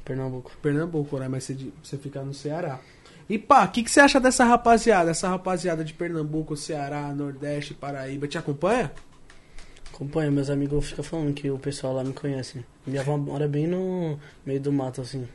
[0.07, 0.53] Pernambuco.
[0.63, 1.29] Pernambuco, né?
[1.29, 2.79] Mas você, de- você fica no Ceará.
[3.29, 5.11] E pá, o que, que você acha dessa rapaziada?
[5.11, 8.93] Essa rapaziada de Pernambuco, Ceará, Nordeste, Paraíba, te acompanha?
[9.93, 12.65] Acompanha, meus amigos ficam falando que o pessoal lá me conhece.
[12.87, 15.27] Minha avó mora bem no meio do mato, assim.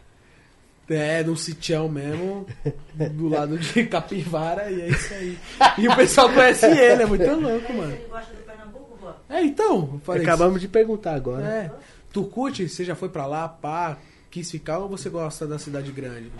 [0.90, 2.46] É, num sitião mesmo,
[3.14, 5.38] do lado de Capivara, e é isso aí.
[5.78, 7.94] E o pessoal conhece ele, é muito louco, mano.
[7.94, 9.16] Ele gosta de Pernambuco, vó?
[9.30, 10.02] É, então.
[10.08, 11.46] Acabamos de perguntar agora.
[11.46, 11.72] É.
[12.12, 12.68] Tu curte?
[12.70, 13.98] Você já foi pra lá, pá,
[14.32, 16.32] quis ficar ou você gosta da cidade grande?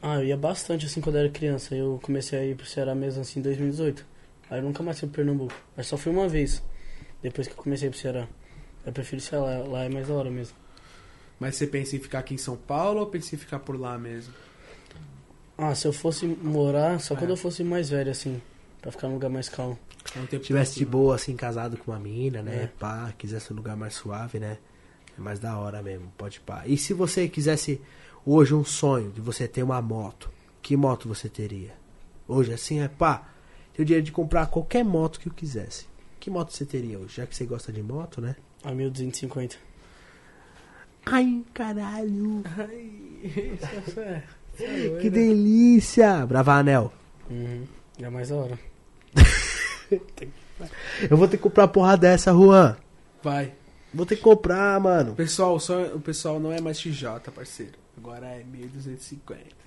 [0.00, 1.74] Ah, eu ia bastante assim quando era criança.
[1.74, 4.04] Eu comecei a ir pro Ceará mesmo assim em 2018.
[4.50, 5.54] Aí eu nunca mais fui pro Pernambuco.
[5.76, 6.62] Aí só fui uma vez.
[7.22, 8.28] Depois que eu comecei pro Ceará.
[8.84, 10.56] Eu prefiro ser lá, lá é mais da hora mesmo.
[11.38, 13.96] Mas você pensa em ficar aqui em São Paulo ou pensa em ficar por lá
[13.98, 14.34] mesmo?
[15.56, 17.16] Ah, se eu fosse morar, só É.
[17.16, 18.40] quando eu fosse mais velho, assim.
[18.80, 19.78] Pra ficar num lugar mais calmo.
[20.16, 22.64] É um tempo Se tivesse de boa, assim, casado com uma mina, né?
[22.64, 22.66] É.
[22.78, 24.58] Pá, quisesse um lugar mais suave, né?
[25.22, 26.62] Mais da hora mesmo, pode pá.
[26.66, 27.80] E se você quisesse
[28.26, 31.72] hoje um sonho de você ter uma moto, que moto você teria?
[32.28, 33.28] Hoje, assim, é pá,
[33.72, 35.86] tem o dinheiro de comprar qualquer moto que eu quisesse.
[36.20, 37.16] Que moto você teria hoje?
[37.16, 38.36] Já que você gosta de moto, né?
[38.64, 39.56] A 1250.
[41.06, 42.42] Ai, caralho!
[42.56, 42.90] Ai,
[43.24, 44.22] isso é-
[44.54, 45.00] isso é doido.
[45.00, 46.24] Que delícia!
[46.26, 46.92] Bravanel!
[47.28, 47.64] Uhum.
[48.00, 48.58] É mais da hora.
[51.10, 52.76] Eu vou ter que comprar uma porra dessa, Juan.
[53.22, 53.52] Vai.
[53.94, 55.14] Vou ter que comprar, mano.
[55.14, 57.78] Pessoal, só, o pessoal não é mais XJ, parceiro.
[57.96, 59.62] Agora é 1250.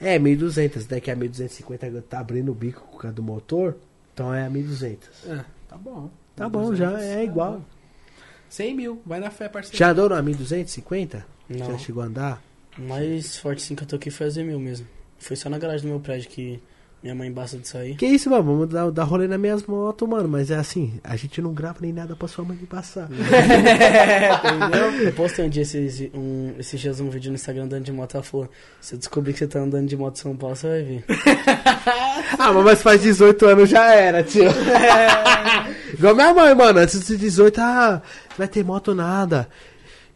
[0.00, 1.00] É, 1200, né?
[1.00, 3.76] Que a 1250 tá abrindo o bico por causa do motor.
[4.14, 5.08] Então é a 1200.
[5.26, 6.10] É, tá bom.
[6.36, 7.62] Tá bom, já é igual.
[8.48, 9.76] 100 mil, vai na fé, parceiro.
[9.76, 11.26] Já andou na 1250?
[11.48, 11.66] Não.
[11.66, 12.42] Já chegou a andar?
[12.78, 14.86] O mais forte sim que eu toquei foi a Z1000 mesmo.
[15.18, 16.62] Foi só na garagem do meu prédio que
[17.00, 17.94] Minha mãe basta de sair.
[17.94, 18.42] Que isso, mano?
[18.42, 20.28] Vamos dar, dar rolê nas minhas motos, mano.
[20.28, 23.08] Mas é assim, a gente não grava nem nada pra sua mãe me passar.
[23.12, 25.06] Entendeu?
[25.06, 28.16] Eu postei um dia esses, um, esses dias um vídeo no Instagram andando de moto.
[28.16, 28.48] Ela falou:
[28.80, 31.04] Se eu descobrir que você tá andando de moto em São Paulo, você vai ver.
[32.36, 34.50] ah, mas faz 18 anos já era, tio.
[35.94, 36.80] Igual minha mãe, mano.
[36.80, 39.48] Antes de 18, ah, não vai ter moto nada.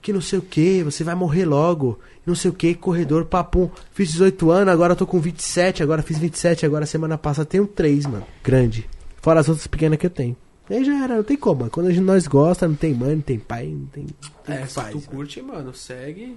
[0.02, 1.98] Que não sei o que, você vai morrer logo.
[2.26, 3.70] Não sei o que, corredor, papum.
[3.92, 8.06] Fiz 18 anos, agora tô com 27, agora fiz 27, agora semana passada tenho 3,
[8.06, 8.26] mano.
[8.42, 8.90] Grande.
[9.20, 10.36] Fora as outras pequenas que eu tenho.
[10.68, 11.70] E aí já era, não tem como.
[11.70, 14.06] Quando a gente, nós gosta, não tem mãe, não tem pai, não tem.
[14.44, 15.08] tem É, se faz, tu mano.
[15.08, 16.36] curte, mano, segue.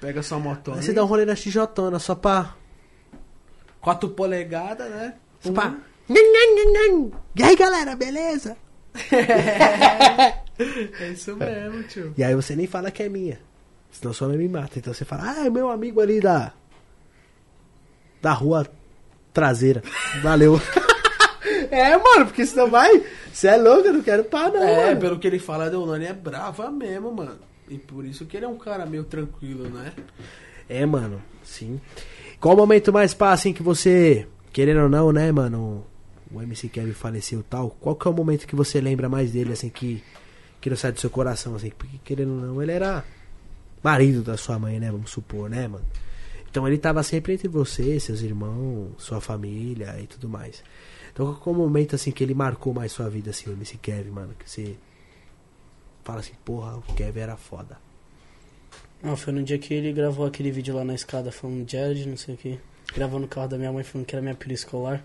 [0.00, 0.76] Pega sua motona.
[0.76, 1.60] Aí você dá um rolê na XJ,
[1.98, 2.54] só pra.
[3.80, 5.14] 4 polegadas, né?
[5.40, 5.74] Só pra.
[6.08, 7.10] Nhan, nhan.
[7.34, 8.56] E aí galera, beleza?
[11.00, 12.14] É isso mesmo, tio.
[12.16, 13.38] E aí você nem fala que é minha.
[13.90, 14.78] Senão sua mãe me mata.
[14.78, 16.52] Então você fala, ah, é meu amigo ali da.
[18.22, 18.66] Da rua
[19.32, 19.82] traseira.
[20.22, 20.60] Valeu.
[21.70, 23.02] é, mano, porque senão vai.
[23.32, 24.62] Você é louco, eu não quero pá, não.
[24.62, 25.00] É, mano.
[25.00, 27.38] pelo que ele fala, a Deolane é brava mesmo, mano.
[27.68, 29.92] E por isso que ele é um cara meio tranquilo, né?
[30.68, 31.80] É, mano, sim.
[32.40, 34.26] Qual o momento mais pá, assim, que você.
[34.52, 35.84] Querendo ou não, né, mano?
[36.32, 37.70] O MC Kevin faleceu tal.
[37.70, 40.02] Qual que é o momento que você lembra mais dele, assim, que.
[40.60, 41.70] Que não sai do seu coração, assim?
[41.70, 43.04] Porque, querendo ou não, ele era
[43.82, 44.90] marido da sua mãe, né?
[44.90, 45.84] Vamos supor, né, mano?
[46.50, 50.64] Então ele tava sempre entre você, seus irmãos, sua família e tudo mais.
[51.12, 53.76] Então qual é o momento, assim, que ele marcou mais sua vida, assim, o MC
[53.76, 54.34] Kevin, mano?
[54.38, 54.76] Que você.
[56.02, 57.78] Fala assim, porra, o Kevin era foda.
[59.02, 62.16] Não, foi no dia que ele gravou aquele vídeo lá na escada falando Jared, não
[62.16, 62.58] sei o que.
[62.94, 65.02] Gravou no carro da minha mãe falando que era minha pilha escolar.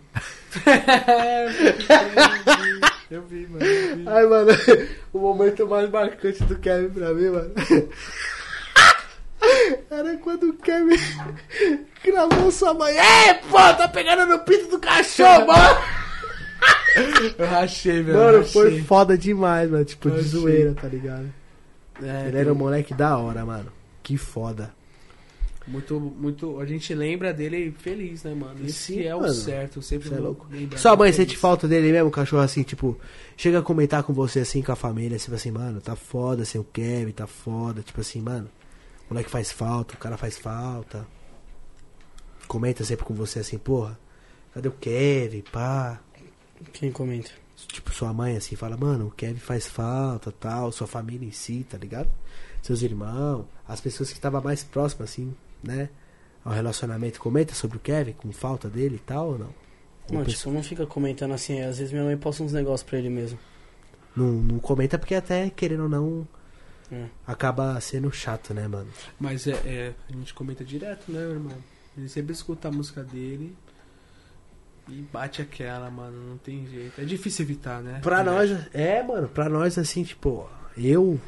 [3.09, 3.65] Eu vi, mano.
[3.65, 4.07] Eu vi.
[4.07, 4.51] Ai, mano,
[5.11, 7.51] o momento mais marcante do Kevin pra mim, mano.
[9.89, 10.95] Era quando o Kevin
[12.05, 12.93] gravou sua mãe.
[12.95, 15.81] Ei, pô, tá pegando no pinto do cachorro, mano!
[17.37, 18.17] Eu rachei, velho.
[18.17, 18.51] Mano, rachei.
[18.53, 19.83] foi foda demais, mano.
[19.83, 20.29] Tipo, de Achei.
[20.29, 21.25] zoeira, tá ligado?
[22.01, 23.71] É, Ele era um moleque da hora, mano.
[24.03, 24.73] Que foda.
[25.67, 26.59] Muito, muito.
[26.59, 28.65] A gente lembra dele feliz, né, mano?
[28.65, 29.33] Isso Sim, que é o mano.
[29.33, 29.77] certo.
[29.77, 30.47] Eu sempre Cê é louco.
[30.49, 32.97] lembrar Sua mãe sente falta dele mesmo, cachorro, assim, tipo,
[33.37, 36.57] chega a comentar com você, assim, com a família, tipo assim, mano, tá foda, assim,
[36.57, 38.49] o Kevin tá foda, tipo assim, mano,
[39.09, 41.05] o moleque faz falta, o cara faz falta.
[42.47, 43.97] Comenta sempre com você, assim, porra,
[44.53, 46.01] cadê o Kevin, pá?
[46.73, 47.31] Quem comenta?
[47.67, 51.65] Tipo, sua mãe, assim, fala, mano, o Kevin faz falta, tal, sua família em si,
[51.69, 52.09] tá ligado?
[52.63, 55.33] Seus irmãos, as pessoas que estavam mais próximas, assim,
[55.63, 55.89] né?
[56.43, 59.49] Ao relacionamento, comenta sobre o Kevin, com falta dele e tal, ou não?
[60.11, 61.61] Não, pessoa- tipo, não fica comentando assim.
[61.61, 63.37] Às vezes minha mãe posta uns negócios pra ele mesmo.
[64.15, 66.27] Não, não comenta porque até, querendo ou não,
[66.91, 67.05] É.
[67.25, 68.89] acaba sendo chato, né, mano?
[69.19, 71.57] Mas é, é, a gente comenta direto, né, meu irmão?
[71.97, 73.55] Ele sempre escuta a música dele
[74.89, 76.17] e bate aquela, mano.
[76.31, 76.99] Não tem jeito.
[76.99, 77.99] É difícil evitar, né?
[78.01, 81.19] Pra nós, é, mano, pra nós, assim, tipo, eu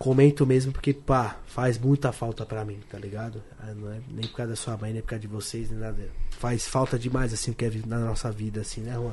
[0.00, 3.42] comento mesmo porque, pá, faz muita falta pra mim, tá ligado?
[3.60, 5.78] Ah, Não é nem por causa da sua mãe, nem por causa de vocês, nem
[5.78, 6.08] nada.
[6.30, 9.12] Faz falta demais, assim, o Kevin na nossa vida, assim, né, Juan?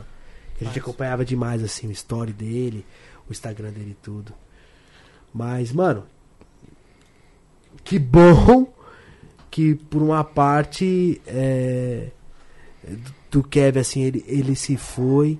[0.57, 2.85] Que a gente acompanhava demais, assim, o story dele,
[3.27, 4.33] o Instagram dele e tudo.
[5.33, 6.05] Mas, mano,
[7.83, 8.73] que bom
[9.51, 12.11] que por uma parte é,
[13.29, 15.37] do Kevin, assim, ele, ele se foi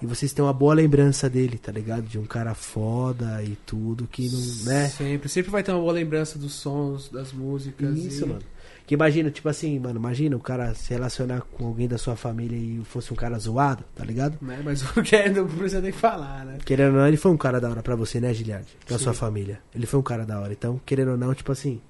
[0.00, 2.02] e vocês têm uma boa lembrança dele, tá ligado?
[2.02, 4.88] De um cara foda e tudo, que não, né?
[4.88, 7.96] Sempre, sempre vai ter uma boa lembrança dos sons, das músicas.
[7.98, 8.42] Isso, e- mano.
[8.86, 12.56] Que imagina, tipo assim, mano, imagina o cara se relacionar com alguém da sua família
[12.56, 14.38] e fosse um cara zoado, tá ligado?
[14.40, 14.62] Né?
[14.64, 16.56] Mas o que é, não precisa nem falar, né?
[16.64, 18.66] Querendo ou não, ele foi um cara da hora pra você, né, Giliard?
[18.88, 19.04] Da Sim.
[19.04, 19.60] sua família.
[19.74, 20.52] Ele foi um cara da hora.
[20.54, 21.82] Então, querendo ou não, tipo assim,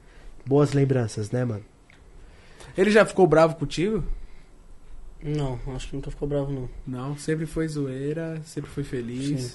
[0.45, 1.63] boas lembranças, né, mano?
[2.77, 4.03] Ele já ficou bravo contigo?
[5.23, 6.69] Não, acho que nunca ficou bravo, não.
[6.87, 9.41] Não, sempre foi zoeira, sempre foi feliz.
[9.43, 9.53] Sim.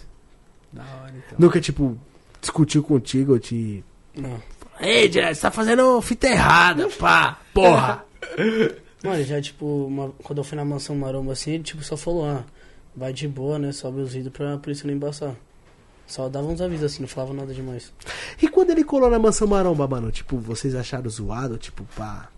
[0.73, 1.37] Da hora, então.
[1.39, 1.97] Nunca, tipo,
[2.41, 3.83] discutiu contigo ou te.
[4.15, 4.41] Não.
[4.79, 8.03] Ei, Giliard, você tá fazendo fita errada, pá, porra!
[9.03, 12.25] Mano, já, tipo, uma- quando eu fui na mansão maromba assim, ele, tipo, só falou,
[12.25, 12.43] ah,
[12.95, 13.71] vai de boa, né?
[13.71, 15.35] Sobe os vidros pra polícia não embaçar.
[16.07, 17.91] Só dava uns avisos assim, não falava nada demais.
[18.41, 22.29] E quando ele colou na mansão maromba, mano, tipo, vocês acharam zoado, tipo, pá,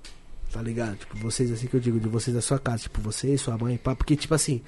[0.56, 0.96] tá ligado?
[0.96, 3.58] Tipo, vocês assim que eu digo, de vocês da sua casa, tipo, você e sua
[3.58, 4.62] mãe, pá, porque, tipo assim,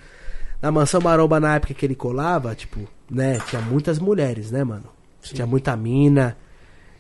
[0.62, 4.84] na mansão maromba na época que ele colava, tipo, né, tinha muitas mulheres, né, mano?
[5.22, 5.36] Sim.
[5.36, 6.36] Tinha muita mina,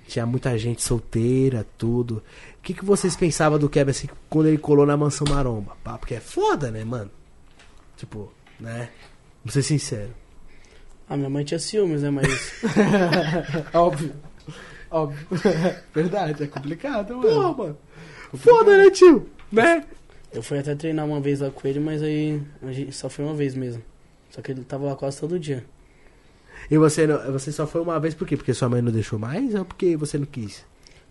[0.07, 2.23] tinha muita gente solteira, tudo.
[2.59, 5.75] O que, que vocês pensavam do Kevin, assim, quando ele colou na mansão maromba?
[5.83, 7.11] Pá, porque é foda, né, mano?
[7.97, 8.87] Tipo, né?
[9.43, 10.13] Vou ser sincero.
[11.09, 12.09] Ah, minha mãe tinha ciúmes, né?
[12.09, 12.63] Mas.
[13.73, 14.13] Óbvio.
[14.89, 15.27] Óbvio.
[15.93, 17.29] Verdade, é complicado, mano.
[17.29, 17.77] Porra, mano.
[18.35, 19.29] Foda, né, tio?
[19.51, 19.85] Né?
[20.33, 23.23] Eu fui até treinar uma vez lá com ele, mas aí a gente só foi
[23.25, 23.81] uma vez mesmo.
[24.29, 25.63] Só que ele tava lá quase todo dia.
[26.69, 28.35] E você, não, você só foi uma vez por quê?
[28.35, 30.65] Porque sua mãe não deixou mais ou porque você não quis?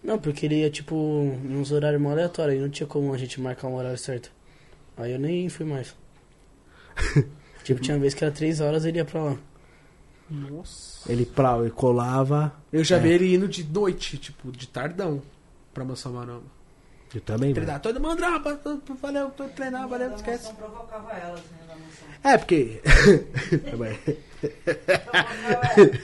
[0.05, 2.59] Não, porque ele ia, tipo, em uns horários mó aleatórios.
[2.59, 4.31] E não tinha como a gente marcar um horário certo.
[4.97, 5.95] Aí eu nem fui mais.
[7.65, 9.37] tipo, tinha vez que era três horas ele ia pra lá.
[10.31, 11.11] Nossa.
[11.11, 12.53] Ele, pra, ele colava.
[12.73, 13.01] Eu já É.
[13.01, 15.23] vi ele indo de noite, tipo, de tardão,
[15.73, 16.43] pra Massamarama.
[17.17, 17.55] Eu também.
[17.55, 20.53] Treinar, todo mundo, ah, pa- pa- valeu, tô treinar, valeu, esquece.
[20.53, 22.09] provocava elas, né, da mansão.
[22.23, 22.83] É, porque.
[23.73, 23.97] Elas.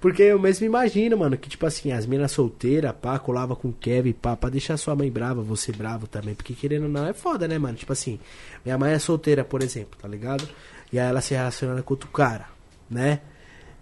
[0.00, 3.72] porque eu mesmo imagino, mano, que tipo assim, as minas solteiras, pá, colava com o
[3.72, 6.34] Kevin, pá, pra deixar sua mãe brava, você bravo também.
[6.34, 7.76] Porque querendo ou não, é foda, né, mano?
[7.76, 8.18] Tipo assim,
[8.64, 10.48] minha mãe é solteira, por exemplo, tá ligado?
[10.92, 12.46] E aí ela se relaciona com outro cara,
[12.90, 13.20] né?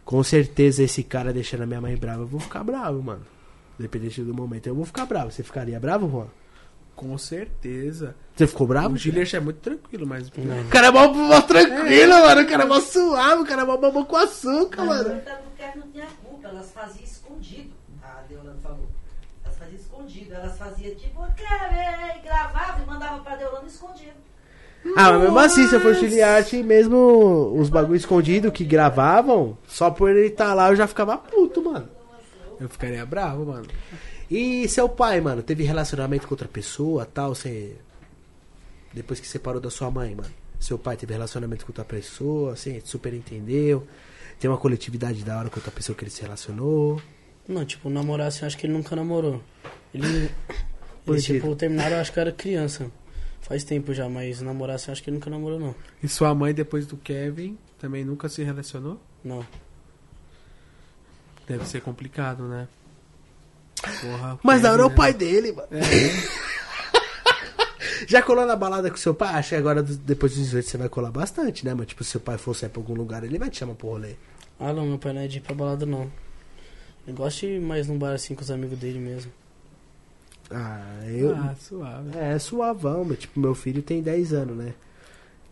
[0.05, 3.23] Com certeza esse cara deixando a minha mãe brava, eu vou ficar bravo, mano.
[3.79, 5.31] Dependente do momento, eu vou ficar bravo.
[5.31, 6.27] Você ficaria bravo, Juan?
[6.95, 8.15] Com certeza.
[8.35, 8.95] Você ficou bravo?
[8.95, 10.31] o Gilliard é muito tranquilo, mas.
[10.37, 10.63] Não.
[10.63, 12.41] O cara é mó, mó tranquilo, mano.
[12.41, 15.17] O cara é mó suave, o cara é mó babão com açúcar, mano.
[15.17, 17.71] Até porque não tinha culpa, elas faziam escondido.
[18.03, 18.89] A Deolane falou.
[19.45, 20.35] Elas faziam escondido.
[20.35, 24.17] Elas faziam tipo, "Quer?" gravava e mandava pra Deolane escondido.
[24.97, 29.91] Ah, mas mesmo assim, se eu for Giliarte, mesmo os bagulho escondido que gravavam, só
[29.91, 31.89] por ele estar lá eu já ficava puto, mano.
[32.61, 33.67] Eu ficaria bravo, mano.
[34.31, 37.77] E seu pai, mano, teve relacionamento com outra pessoa, tal, você...
[38.93, 40.33] Depois que separou da sua mãe, mano.
[40.59, 43.87] Seu pai teve relacionamento com outra pessoa, assim, super entendeu.
[44.41, 47.01] Tem uma coletividade da hora com outra pessoa que ele se relacionou.
[47.47, 49.43] Não, tipo, namorar assim, acho que ele nunca namorou.
[49.95, 50.31] Ele.
[51.07, 52.91] Eles, tipo, terminaram, acho que eu era criança.
[53.41, 55.73] Faz tempo já, mas namorar assim, acho que ele nunca namorou, não.
[56.03, 59.01] E sua mãe, depois do Kevin, também nunca se relacionou?
[59.23, 59.47] Não.
[61.47, 62.69] Deve ser complicado, né?
[64.01, 64.39] Porra.
[64.43, 65.69] Mas da hora é o Kevin, pai dele, mano.
[68.07, 69.35] Já colou na balada com seu pai?
[69.35, 71.87] Acho que agora, depois dos 18, você vai colar bastante, né, mano?
[71.87, 74.15] Tipo, se seu pai for sair pra algum lugar, ele vai te chamar pro rolê.
[74.59, 76.11] Ah, não, meu pai não é de ir pra balada, não.
[77.07, 79.31] Ele gosta de ir mais num bar assim com os amigos dele mesmo.
[80.51, 81.35] Ah, eu...
[81.35, 82.19] Ah, suave.
[82.19, 84.75] É, suavão, mas tipo, meu filho tem 10 anos, né?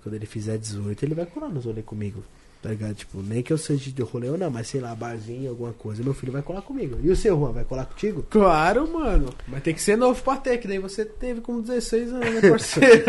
[0.02, 2.22] Quando ele fizer 18, ele vai colar nos rolê comigo.
[2.64, 2.94] Tá ligado?
[2.94, 6.02] Tipo, nem que eu seja de rolê ou não, mas sei lá, barzinho, alguma coisa,
[6.02, 6.98] meu filho vai colar comigo.
[7.02, 8.24] E o seu, Juan, vai colar contigo?
[8.30, 9.28] Claro, mano.
[9.46, 12.48] Mas tem que ser novo pra ter, que daí você teve com 16 anos, né,
[12.48, 13.04] parceiro?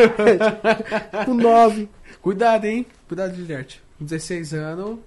[1.26, 1.88] Com 9.
[2.22, 2.86] Cuidado, hein?
[3.08, 3.82] Cuidado, Gilliard.
[3.98, 5.00] Com 16 anos.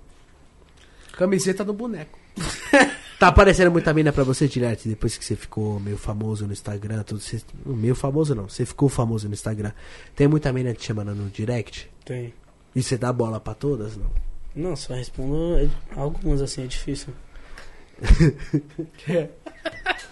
[1.13, 2.19] Camiseta no boneco.
[3.19, 7.03] Tá aparecendo muita mina pra você, Dilete, depois que você ficou meio famoso no Instagram,
[7.03, 7.21] tudo.
[7.21, 7.43] Você...
[7.67, 9.73] Meio famoso não, você ficou famoso no Instagram.
[10.17, 11.91] Tem muita mina te chamando no direct?
[12.03, 12.33] Tem.
[12.75, 14.28] E você dá bola pra todas, não?
[14.59, 17.15] Não, só respondo é- algumas assim, é difícil.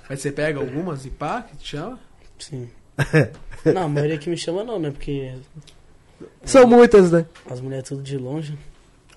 [0.09, 1.99] Mas você pega algumas e pá, que te chama?
[2.39, 2.71] Sim.
[3.75, 4.93] não, a maioria que me chama não, né?
[4.93, 5.35] Porque
[6.45, 7.27] São muitas, né?
[7.51, 8.57] as mulheres tudo de longe.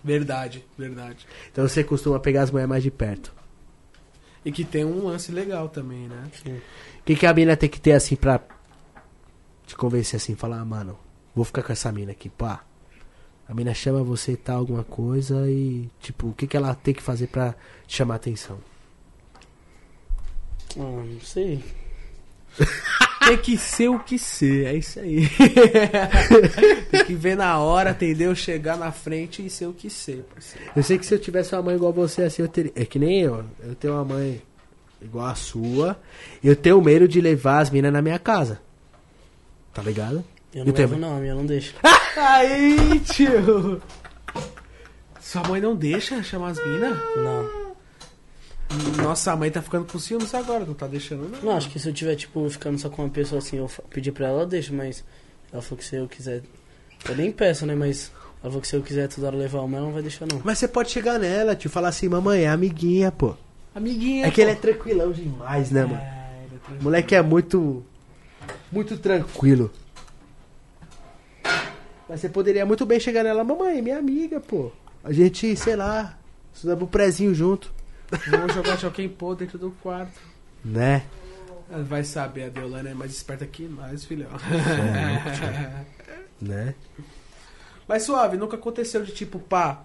[0.04, 1.28] Verdade, verdade.
[1.52, 3.32] Então você costuma pegar as mulheres mais de perto.
[4.44, 6.24] E que tem um lance legal também, né?
[6.44, 6.56] Sim.
[6.56, 8.42] O que, que a mina tem que ter assim pra
[9.68, 10.98] te convencer assim, falar, ah, mano,
[11.36, 12.64] vou ficar com essa mina aqui, pá.
[13.50, 16.94] A mina chama você e tal, alguma coisa e, tipo, o que, que ela tem
[16.94, 17.56] que fazer pra
[17.88, 18.60] te chamar a atenção?
[20.78, 21.64] Ah, não sei.
[23.26, 25.28] Tem que ser o que ser, é isso aí.
[26.90, 28.34] tem que ver na hora, entendeu?
[28.34, 30.72] Chegar na frente e ser o que ser, parceiro.
[30.76, 32.72] Eu sei que se eu tivesse uma mãe igual você, assim, eu teria.
[32.76, 33.46] É que nem eu.
[33.60, 34.42] Eu tenho uma mãe
[35.00, 36.00] igual a sua.
[36.44, 38.60] Eu tenho medo de levar as minas na minha casa.
[39.74, 40.24] Tá ligado?
[40.54, 40.96] Eu não o tema?
[40.96, 41.74] levo não, a minha não deixa.
[42.18, 43.82] Aí, tio!
[45.22, 46.98] Sua mãe não deixa chamar as minas?
[47.18, 47.70] Não.
[49.04, 51.42] Nossa, a mãe tá ficando com ciúmes agora, não tá deixando, não.
[51.42, 54.12] Não, acho que se eu tiver, tipo, ficando só com uma pessoa assim, eu pedir
[54.12, 55.04] pra ela, ela deixa, mas
[55.52, 56.44] ela falou que se eu quiser.
[57.08, 57.74] Eu nem peço, né?
[57.74, 60.28] Mas ela falou que se eu quiser toda hora levar uma, ela não vai deixar
[60.28, 60.42] não.
[60.44, 63.36] Mas você pode chegar nela, te falar assim, mamãe, é amiguinha, pô.
[63.74, 64.28] Amiguinha.
[64.28, 65.96] É que ele é tranquilão demais, né, mano?
[65.96, 66.84] É, ele é tranquilo.
[66.84, 67.84] moleque é muito.
[68.72, 69.72] Muito tranquilo.
[72.10, 74.72] Mas você poderia muito bem chegar nela, mamãe, minha amiga, pô.
[75.04, 76.18] A gente, sei lá,
[76.52, 77.72] estudamos o prezinho junto.
[78.32, 80.20] Vamos jogar Joaquim Pô dentro do quarto.
[80.66, 81.06] Né?
[81.70, 84.32] Ela Vai saber, a Deolane é mais esperta que nós, filhão.
[86.42, 86.74] Né?
[87.86, 89.84] Mas suave, nunca aconteceu de tipo, pá,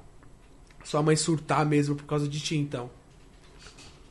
[0.84, 2.88] sua mãe surtar mesmo por causa de ti, então.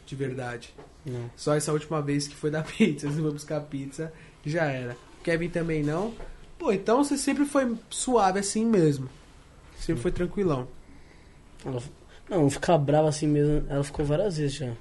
[0.06, 0.76] De verdade.
[1.06, 1.32] Não.
[1.38, 4.12] Só essa última vez que foi da pizza, você foi buscar pizza,
[4.46, 4.98] já era.
[5.24, 6.14] Kevin também não.
[6.64, 9.10] Pô, então você sempre foi suave assim mesmo.
[9.78, 10.66] Sempre foi tranquilão.
[11.66, 11.84] Ela,
[12.30, 14.72] não, ficar brava assim mesmo, ela ficou várias vezes já.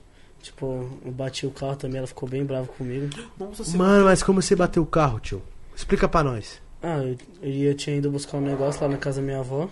[0.41, 3.09] Tipo, eu bati o carro também, ela ficou bem brava comigo.
[3.37, 5.43] Nossa, você Mano, mas como você bateu o carro, tio?
[5.75, 6.63] Explica pra nós.
[6.81, 9.69] Ah, eu, eu ia- tinha ido buscar um negócio lá na casa da minha avó.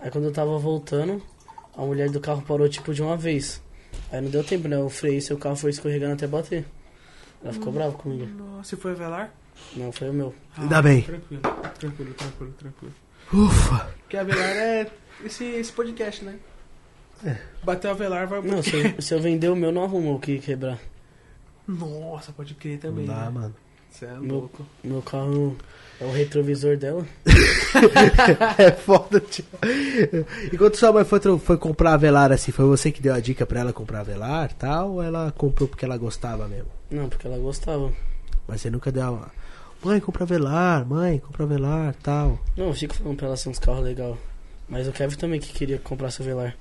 [0.00, 1.22] Aí quando eu tava voltando,
[1.76, 3.60] a mulher do carro parou tipo de uma vez.
[4.10, 4.76] Aí não deu tempo, né?
[4.76, 6.64] Eu freiei seu carro foi escorregando até bater.
[7.44, 8.26] Ela ficou brava comigo.
[8.34, 9.30] Nossa, você foi velar?
[9.76, 10.34] Não, foi o meu.
[10.56, 11.02] Ainda bem.
[11.02, 11.42] Tranquilo,
[11.78, 12.94] tranquilo, tranquilo, tranquilo.
[13.32, 13.90] Ufa.
[14.02, 14.90] Porque a velar é
[15.24, 16.36] esse, esse podcast, né?
[17.24, 17.36] É.
[17.62, 18.40] Bateu a velar, vai.
[18.42, 20.78] Não, se eu, se eu vender o meu, não arruma o que quebrar.
[21.66, 23.04] Nossa, pode crer Não também.
[23.06, 23.30] dá, né?
[23.30, 23.54] mano.
[23.90, 24.66] Você é Meu- louco.
[24.84, 25.56] Meu carro
[26.00, 27.04] é o retrovisor dela.
[28.58, 29.44] É foda, tio.
[30.52, 33.44] Enquanto sua mãe foi, foi comprar a velar assim, foi você que deu a dica
[33.44, 34.92] pra ela comprar a velar tal?
[34.92, 36.68] Ou ela comprou porque ela gostava mesmo?
[36.90, 37.92] Não, porque ela gostava.
[38.46, 39.30] Mas você nunca deu uma.
[39.82, 42.38] Mãe, compra velar, mãe, compra velar tal.
[42.56, 44.16] Não, eu fico falando pra ela ser uns carros legais.
[44.68, 46.56] Mas o Kevin também que queria comprar seu velar.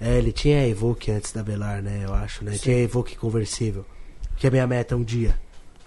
[0.00, 2.02] É, ele tinha a Evoque antes da velar, né?
[2.04, 2.56] Eu acho, né?
[2.58, 3.84] Tinha a Evoque conversível.
[4.36, 5.38] Que é a minha meta um dia.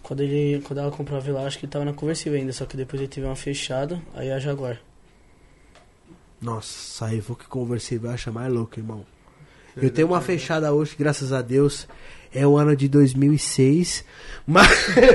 [0.02, 2.66] Quando, ele, quando ela comprou a velar, acho que ele tava na conversível ainda, só
[2.66, 4.80] que depois ele teve uma fechada, aí a Jaguar.
[6.42, 9.06] Nossa, a Evoque conversível eu acho mais louco, irmão.
[9.76, 11.88] Eu tenho uma fechada hoje, graças a Deus.
[12.34, 14.06] É o ano de 2006.
[14.46, 14.68] Mas.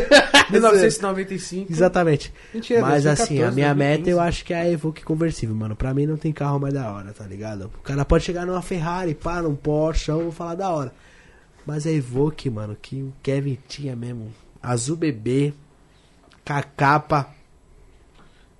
[0.50, 1.72] 1995.
[1.72, 2.32] Exatamente.
[2.52, 4.10] Mentira, Mas assim, 2014, a minha meta 2015.
[4.10, 5.76] eu acho que é a Evoque conversível, mano.
[5.76, 7.66] Pra mim não tem carro mais da hora, tá ligado?
[7.78, 10.92] O cara pode chegar numa Ferrari, pá, num Porsche, eu vou falar da hora.
[11.66, 14.32] Mas a Evoque, mano, que o Kevin tinha mesmo.
[14.62, 15.52] Azul bebê,
[16.44, 17.32] com a capa.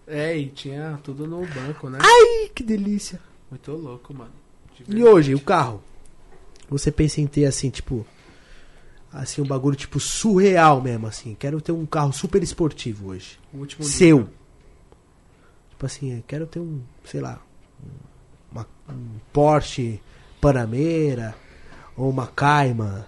[0.07, 1.99] É, e tinha tudo no banco, né?
[2.01, 3.19] Ai, que delícia.
[3.51, 4.31] Muito louco, mano.
[4.87, 5.83] De E hoje, o carro?
[6.69, 8.07] Você pensa em ter assim, tipo.
[9.17, 11.37] Assim, um bagulho tipo surreal mesmo, assim.
[11.39, 13.39] Quero ter um carro super esportivo hoje.
[13.53, 14.25] O último Seu.
[14.25, 14.33] dia.
[15.71, 17.41] Tipo assim, quero ter um, sei lá,
[17.83, 17.89] um-
[18.59, 20.01] uma- um Porsche
[20.41, 21.35] Panamera,
[21.97, 23.05] ou uma Cayman,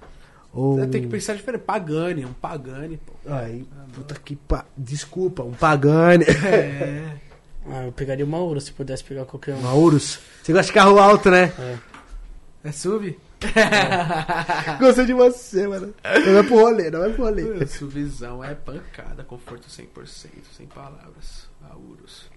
[0.53, 0.87] ou...
[0.89, 1.63] Tem que pensar diferente.
[1.63, 3.13] Pagani, um Pagani, pô.
[3.27, 4.65] Ai, puta que pa...
[4.77, 6.25] Desculpa, um Pagani.
[6.25, 7.17] É.
[7.69, 9.59] Ah, eu pegaria uma Aura se pudesse pegar qualquer um.
[9.59, 10.21] uma Urus.
[10.41, 11.53] Você gosta de carro alto, né?
[11.59, 11.79] É.
[12.63, 13.19] É SUV?
[14.81, 15.95] Gostei de você, mano.
[16.25, 17.67] Não vai pro rolê, não vai pro rolê.
[17.67, 21.49] SUVzão é pancada, conforto 100%, sem palavras.
[21.71, 22.31] Aurus.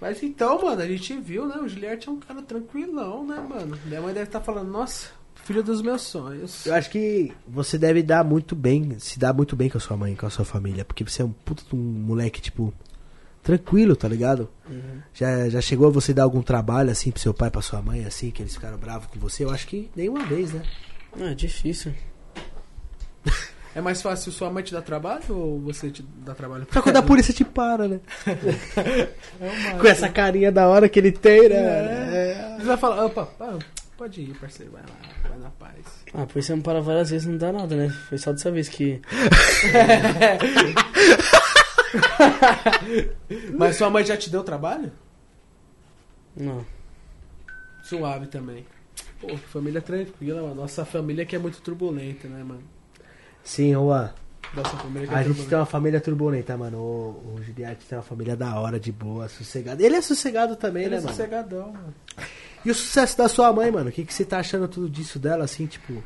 [0.00, 1.56] Mas então, mano, a gente viu, né?
[1.56, 3.78] O Giliard é um cara tranquilão, né, mano?
[3.84, 5.10] Minha mãe deve estar falando, nossa,
[5.44, 6.66] filho dos meus sonhos.
[6.66, 9.96] Eu acho que você deve dar muito bem, se dar muito bem com a sua
[9.96, 12.74] mãe, com a sua família, porque você é um puta de um moleque, tipo,
[13.42, 14.48] tranquilo, tá ligado?
[14.68, 15.00] Uhum.
[15.12, 18.04] Já, já chegou a você dar algum trabalho assim pro seu pai, pra sua mãe,
[18.04, 19.44] assim, que eles ficaram bravos com você?
[19.44, 20.62] Eu acho que nenhuma vez, né?
[21.16, 21.92] Não, é difícil.
[23.74, 26.82] É mais fácil sua mãe te dar trabalho ou você te dá trabalho pra Só
[26.82, 28.00] quando a polícia te para, né?
[29.40, 31.56] É Com essa carinha da hora que ele tem, né?
[31.56, 32.56] É.
[32.58, 33.58] Você vai falar, opa, ah,
[33.96, 34.88] pode ir, parceiro, vai lá,
[35.26, 35.86] vai na paz.
[36.12, 37.88] Ah, por isso me para várias vezes não dá nada, né?
[38.10, 39.00] Foi só dessa vez que.
[43.56, 44.92] Mas sua mãe já te deu trabalho?
[46.36, 46.64] Não.
[47.84, 48.66] Suave também.
[49.20, 50.54] Pô, família tranquila, mano.
[50.54, 52.62] Nossa família que é muito turbulenta, né, mano?
[53.44, 54.10] Sim, Juan.
[54.54, 55.56] Nossa família que é A gente tem turbulenta.
[55.58, 56.78] uma família turbulenta, mano.
[56.78, 59.82] O, o Giliarte tem uma família da hora, de boa, sossegado.
[59.82, 61.16] Ele é sossegado também, Ele é né, mano?
[61.16, 61.94] sossegadão, mano.
[62.64, 63.88] E o sucesso da sua mãe, mano?
[63.90, 66.02] O que, que você tá achando tudo disso dela, assim, tipo...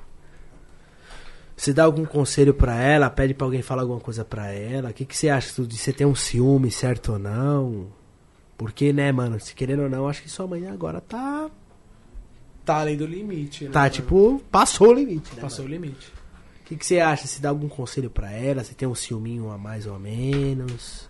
[1.57, 3.09] Você dá algum conselho pra ela?
[3.09, 4.91] Pede pra alguém falar alguma coisa pra ela?
[4.91, 5.83] O que, que você acha disso?
[5.85, 7.87] Você tem um ciúme, certo ou não?
[8.59, 9.41] Porque, né, mano?
[9.41, 11.51] Se querendo ou não, acho que sua mãe agora tá...
[12.65, 13.71] Tá além do limite, né?
[13.71, 13.91] Tá, mano?
[13.91, 15.41] tipo, passou o limite, né?
[15.41, 15.77] Passou mano?
[15.77, 16.13] o limite.
[16.61, 17.27] O que, que você acha?
[17.27, 18.63] Se dá algum conselho pra ela?
[18.63, 21.09] Você tem um ciúminho a mais ou a menos?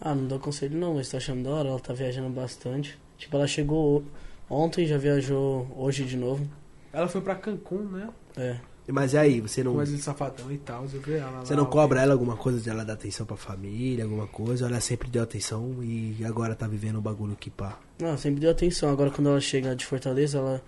[0.00, 2.98] Ah, não dou conselho não, mas tô achando da hora, ela tá viajando bastante.
[3.16, 4.04] Tipo, ela chegou
[4.48, 6.48] ontem, já viajou hoje de novo.
[6.92, 8.08] Ela foi pra Cancún, né?
[8.36, 8.56] É.
[8.86, 9.74] Mas e aí, você não...
[9.74, 12.60] Com de safadão e tal, eu vi ela Você lá, não cobra ela alguma coisa
[12.60, 14.64] de ela dar atenção pra família, alguma coisa?
[14.64, 17.78] Ou ela sempre deu atenção e agora tá vivendo um bagulho que pá?
[17.98, 18.90] Não, sempre deu atenção.
[18.90, 20.62] Agora quando ela chega de Fortaleza, ela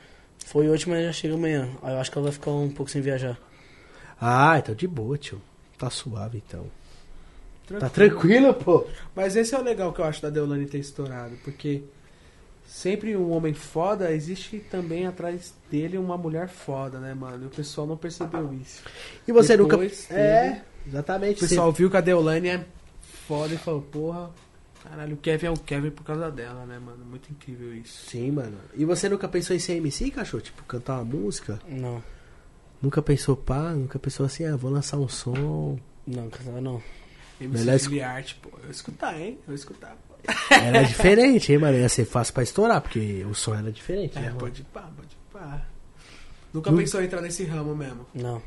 [0.46, 1.70] foi hoje, mas já chega amanhã.
[1.82, 3.38] Aí eu acho que ela vai ficar um pouco sem viajar.
[4.18, 5.40] Ah, então de boa, tio.
[5.76, 6.64] Tá suave, então.
[7.66, 7.80] Tranquilo.
[7.80, 8.86] Tá tranquilo, pô?
[9.14, 11.82] Mas esse é o legal que eu acho da Deolane ter estourado, porque
[12.66, 17.44] sempre um homem foda, existe também atrás dele uma mulher foda, né, mano?
[17.44, 18.82] E o pessoal não percebeu isso.
[19.26, 20.20] E você Depois nunca...
[20.20, 21.44] É, teve- exatamente.
[21.44, 22.66] O pessoal viu que a Deolane é
[23.26, 24.30] foda e falou, porra,
[24.82, 27.04] caralho, o Kevin é o Kevin por causa dela, né, mano?
[27.04, 28.06] Muito incrível isso.
[28.10, 28.58] Sim, mano.
[28.74, 30.42] E você nunca pensou em ser MC, cachorro?
[30.42, 31.58] Tipo, cantar uma música?
[31.68, 32.02] Não,
[32.82, 33.70] Nunca pensou, pá?
[33.70, 35.78] Nunca pensou assim, ah, vou lançar um som?
[36.06, 36.80] não, casar não.
[37.40, 37.88] MC Beleza.
[37.88, 38.50] de arte, pô.
[38.62, 39.38] Eu escutar, hein?
[39.48, 39.96] Eu escutar.
[40.50, 41.76] Era diferente, hein, mano?
[41.78, 45.16] Ia ser fácil pra estourar, porque o som era diferente, É, né, pode pá, pode
[45.32, 45.64] pá.
[46.52, 48.06] Nunca pensou em entrar nesse ramo mesmo?
[48.14, 48.40] Não.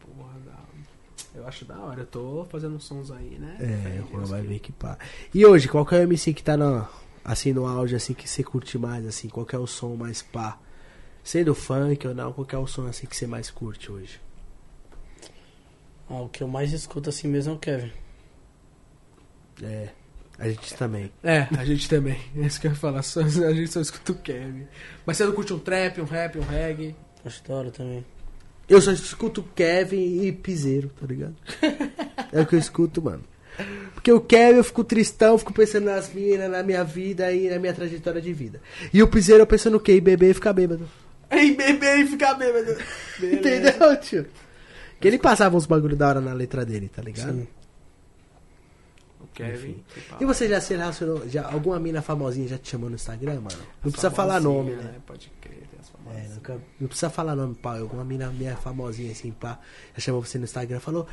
[0.00, 0.60] Porra, da...
[1.34, 2.00] Eu acho da hora.
[2.02, 3.56] Eu tô fazendo uns sons aí, né?
[3.60, 4.98] É, Fé em o Juan Deus vai que- ver que pá.
[5.34, 6.86] E hoje, qual que é o MC que tá no,
[7.24, 9.28] assim, no auge, assim, que você curte mais, assim?
[9.28, 10.58] Qual que é o som mais pá?
[11.22, 14.20] Sendo funk ou não, qual que é o som, assim, que você mais curte hoje?
[16.08, 17.92] Ah, o que eu mais escuto assim mesmo é o Kevin.
[19.62, 19.90] É,
[20.40, 21.12] a gente também.
[21.22, 22.18] É, a gente também.
[22.34, 23.02] É isso que eu ia falar.
[23.02, 24.66] Só, a gente só escuta o Kevin.
[25.04, 26.96] Mas você não curte um trap, um rap, um reggae?
[27.24, 28.02] Acho da hora também.
[28.66, 31.34] Eu só escuto Kevin e Piseiro, tá ligado?
[32.32, 33.22] é o que eu escuto, mano.
[33.92, 37.58] Porque o Kevin eu fico tristão, fico pensando nas minas, na minha vida e na
[37.58, 38.62] minha trajetória de vida.
[38.94, 39.92] E o Piseiro eu penso no quê?
[39.92, 40.88] Em beber e ficar bêbado.
[41.30, 42.76] Ei, bebê, e ficar bêbado.
[43.18, 43.38] Beleza.
[43.38, 44.26] Entendeu, tio?
[44.98, 47.32] Que ele passava uns bagulho da hora na letra dele, tá ligado?
[47.32, 47.48] Sim.
[49.46, 49.84] Kevin.
[50.20, 53.58] E você já se relacionou, já, alguma mina famosinha já te chamou no Instagram, mano?
[53.84, 54.94] Não precisa falar nome, né?
[55.06, 56.34] Pode crer, tem as É, famosas.
[56.34, 57.78] nunca, não precisa falar nome, pá.
[57.78, 59.58] Alguma mina minha famosinha assim, pá.
[59.94, 61.06] Já chamou você no Instagram e falou: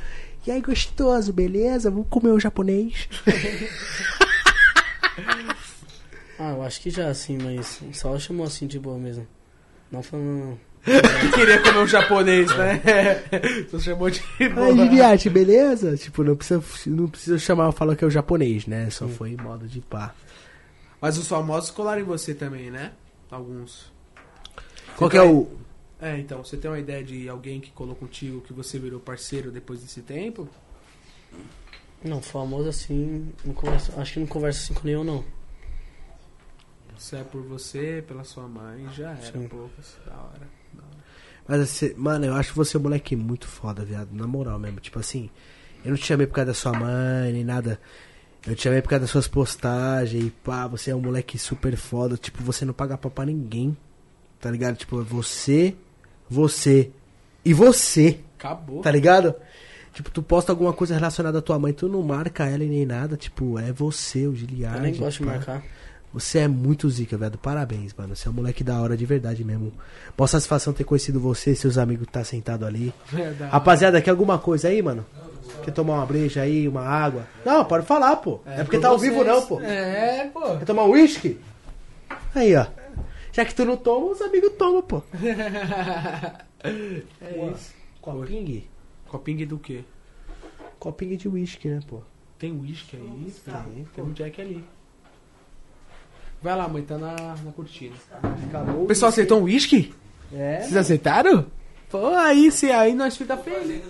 [0.46, 1.90] E aí, gostoso, beleza?
[1.90, 3.08] Vamos comer o japonês?
[6.38, 9.26] Ah, eu acho que já, assim, mas só ela chamou assim de boa mesmo.
[9.90, 10.56] Não falando.
[11.34, 12.80] Queria comer um japonês, né?
[13.70, 14.22] Só chamou de.
[14.40, 15.96] Aí, Giliarte, beleza?
[15.96, 18.88] Tipo, não precisa, não precisa chamar, falar que é o japonês, né?
[18.90, 20.14] Só foi em modo de pá.
[21.00, 22.92] Mas os famosos colaram em você também, né?
[23.30, 23.92] Alguns.
[24.96, 25.48] Qual que é o.
[26.00, 29.50] É, então, você tem uma ideia de alguém que colou contigo que você virou parceiro
[29.50, 30.48] depois desse tempo?
[32.04, 33.32] Não, famoso assim.
[33.44, 35.24] Não converso, acho que não conversa assim com nenhum, não.
[36.96, 39.46] Se é por você, pela sua mãe, já era Sim.
[39.46, 39.96] poucas.
[40.04, 40.57] Da hora.
[41.48, 44.10] Mas, assim, mano, eu acho você um moleque muito foda, viado.
[44.12, 44.80] Na moral mesmo.
[44.80, 45.30] Tipo assim,
[45.82, 47.80] eu não te chamei por causa da sua mãe, nem nada.
[48.46, 50.26] Eu te chamei por causa das suas postagens.
[50.26, 52.18] E pá, você é um moleque super foda.
[52.18, 53.74] Tipo, você não paga pau pra ninguém.
[54.38, 54.76] Tá ligado?
[54.76, 55.74] Tipo, é você,
[56.28, 56.90] você
[57.44, 58.20] e você.
[58.38, 58.82] Acabou.
[58.82, 59.34] Tá ligado?
[59.92, 62.84] Tipo, tu posta alguma coisa relacionada à tua mãe, tu não marca ela e nem
[62.84, 63.16] nada.
[63.16, 64.76] Tipo, é você, o Giliard.
[64.76, 65.32] eu nem gosto de pá.
[65.32, 65.64] marcar.
[66.12, 67.36] Você é muito zica, velho.
[67.38, 68.16] Parabéns, mano.
[68.16, 69.72] Você é um moleque da hora de verdade mesmo.
[70.16, 72.92] Boa satisfação ter conhecido você, seus amigos que tá sentado ali.
[73.06, 73.50] Verdade.
[73.52, 75.04] Rapaziada, quer alguma coisa aí, mano?
[75.62, 77.26] Quer tomar uma breja aí, uma água?
[77.44, 78.40] Não, pode falar, pô.
[78.46, 79.12] É, porque por tá ao vocês.
[79.12, 79.60] vivo não, pô.
[79.60, 80.56] É, pô.
[80.56, 81.38] Quer tomar um uísque?
[82.34, 82.66] Aí, ó.
[83.32, 85.02] Já que tu não toma, os amigos tomam, pô.
[86.64, 87.72] É isso.
[88.00, 88.68] Copingue?
[89.06, 89.84] Copingue do quê?
[90.78, 92.00] Copingue de uísque, né, pô?
[92.38, 93.32] Tem uísque aí?
[93.44, 94.64] Tem, Tem um Jack ali.
[96.42, 97.14] Vai lá, mãe, tá na,
[97.44, 97.96] na cortina.
[98.48, 98.84] Acabou.
[98.84, 99.92] O pessoal aceitou um uísque?
[100.32, 100.60] É.
[100.60, 101.46] Vocês aceitaram?
[101.90, 103.82] Pô, aí sim, aí nós fica feliz.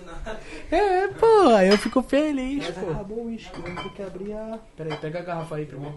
[0.71, 2.91] É, pô, aí eu fico feliz, Mas pô.
[2.91, 4.57] acabou o uísque, vamos ter que abrir a...
[4.77, 5.93] Pera aí, pega a garrafa aí pra mim.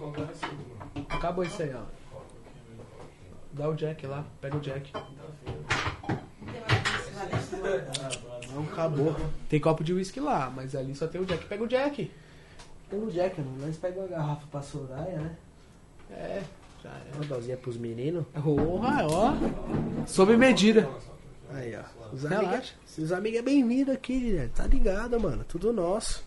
[1.09, 1.83] Acabou isso aí, ó.
[3.53, 4.91] Dá o Jack lá, pega o Jack.
[8.53, 9.17] Não, acabou.
[9.49, 11.45] Tem copo de uísque lá, mas ali só tem o Jack.
[11.47, 12.11] Pega o Jack.
[12.91, 13.67] Tem o Jack, mano.
[13.67, 15.37] Nós pegamos a garrafa pra Soraya, né?
[16.13, 16.43] É,
[16.83, 17.15] já é.
[17.17, 18.25] Uma dosinha pros meninos.
[18.43, 19.35] Porra, ó.
[20.07, 20.89] Sob medida.
[21.53, 21.83] Aí, ó.
[22.15, 22.49] Os Relaxa.
[22.49, 24.51] amigos, os amigos é bem-vindo aqui, né?
[24.55, 25.45] Tá ligado, mano.
[25.49, 26.23] Tudo nosso.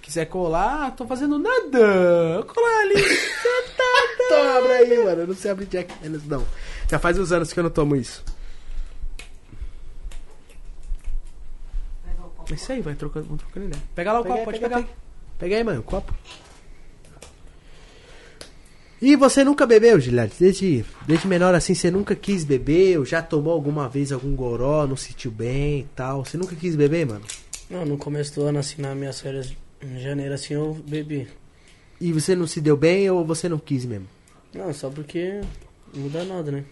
[0.00, 2.42] Quiser colar, tô fazendo nada.
[2.46, 2.96] Colar ali.
[3.02, 4.24] Sentada.
[4.24, 5.20] Então abre aí, mano.
[5.22, 6.46] Eu não sei abrir Jack Daniels, não.
[6.88, 8.24] Já faz uns anos que eu não tomo isso.
[12.48, 13.82] É isso aí, vai trocando, vamos trocando ideia.
[13.94, 14.86] Pega lá o Pega copo, aí, pode pega, pegar.
[14.86, 14.98] pega.
[15.38, 16.14] Pega aí, mano, o copo.
[19.06, 20.34] E você nunca bebeu, Gilberto?
[20.36, 22.98] Desde, desde menor assim, você nunca quis beber?
[22.98, 26.24] Ou já tomou alguma vez algum goró, não se sentiu bem e tal?
[26.24, 27.22] Você nunca quis beber, mano?
[27.70, 31.28] Não, no começo do ano, assim, nas minhas férias em janeiro, assim, eu bebi.
[32.00, 34.08] E você não se deu bem ou você não quis mesmo?
[34.52, 35.40] Não, só porque
[35.94, 36.64] não muda nada, né?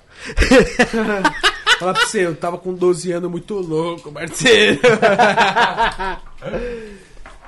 [1.78, 4.80] Fala pra você, eu tava com 12 anos muito louco, parceiro.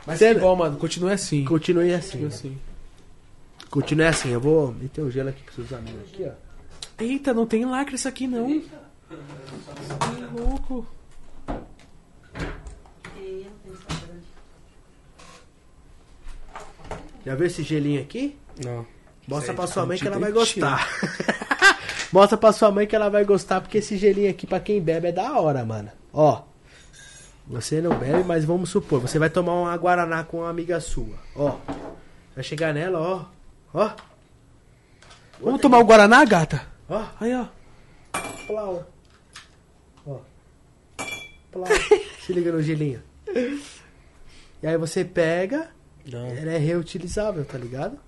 [0.06, 0.76] Mas que bom, mano.
[0.76, 1.44] Continue assim.
[1.44, 2.20] Continue assim.
[2.20, 2.56] Continue assim.
[3.70, 4.30] Continue assim.
[4.30, 6.32] Eu vou meter o gelo aqui pros seus amigos aqui, ó.
[6.98, 8.48] Eita, não tem lacre isso aqui não.
[8.48, 8.70] Que
[10.32, 10.86] louco.
[13.18, 13.46] E.
[17.24, 18.36] Já viu esse gelinho aqui?
[18.64, 18.86] Não.
[19.28, 20.88] Mostra pra sua mãe que ela vai gostar.
[22.12, 25.08] Mostra pra sua mãe que ela vai gostar, porque esse gelinho aqui, pra quem bebe,
[25.08, 25.90] é da hora, mano.
[26.12, 26.42] Ó.
[27.48, 31.16] Você não bebe, mas vamos supor, você vai tomar uma Guaraná com uma amiga sua.
[31.34, 31.58] Ó.
[32.34, 33.35] Vai chegar nela, ó.
[33.76, 33.90] Ó.
[35.38, 36.66] Vamos tomar o Guaraná, gata?
[36.88, 37.04] Ó.
[37.20, 37.46] Aí, ó.
[38.46, 38.86] Plau.
[40.06, 40.18] Ó.
[41.52, 41.66] Plau.
[42.24, 43.02] Se liga no gelinho.
[44.62, 45.68] E aí você pega,
[46.10, 46.26] Não.
[46.28, 47.98] ele é reutilizável, tá ligado?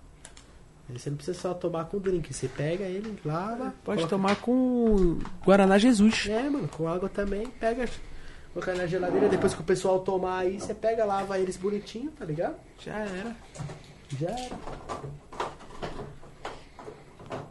[0.89, 3.75] Aí você não precisa só tomar com drink, você pega ele, lava.
[3.85, 6.27] Pode coloca- tomar com Guaraná Jesus.
[6.31, 7.87] É, mano, com água também, pega.
[8.55, 12.25] colocar na geladeira, depois que o pessoal tomar aí, você pega, lava eles bonitinho, tá
[12.25, 12.57] ligado?
[12.83, 13.37] Já era.
[14.17, 14.59] Já era.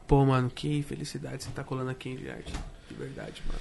[0.07, 2.53] Pô, mano, que felicidade você tá colando aqui em Giarte.
[2.87, 3.59] De verdade, mano.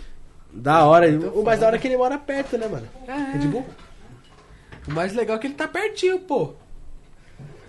[0.53, 2.89] Da hora, o mais da hora é que ele mora perto, né, mano?
[3.07, 3.67] Red Bull?
[4.87, 6.55] O mais legal é que ele tá pertinho, pô.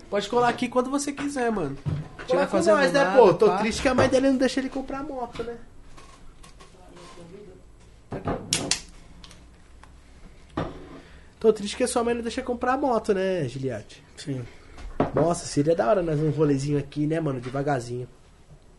[0.08, 1.76] Pode colar aqui quando você quiser, mano.
[2.18, 3.34] Tiver Tiver fazendo nós, né, nada, pô?
[3.34, 3.58] Tô pá.
[3.58, 5.56] triste que a mãe dele não deixa ele comprar moto, né?
[11.40, 14.02] Tô triste que a sua mãe não deixa comprar moto, né, Giliarte?
[14.16, 14.44] Sim.
[15.14, 17.40] Nossa, seria da hora nós um rolezinho aqui, né, mano?
[17.40, 18.08] Devagarzinho.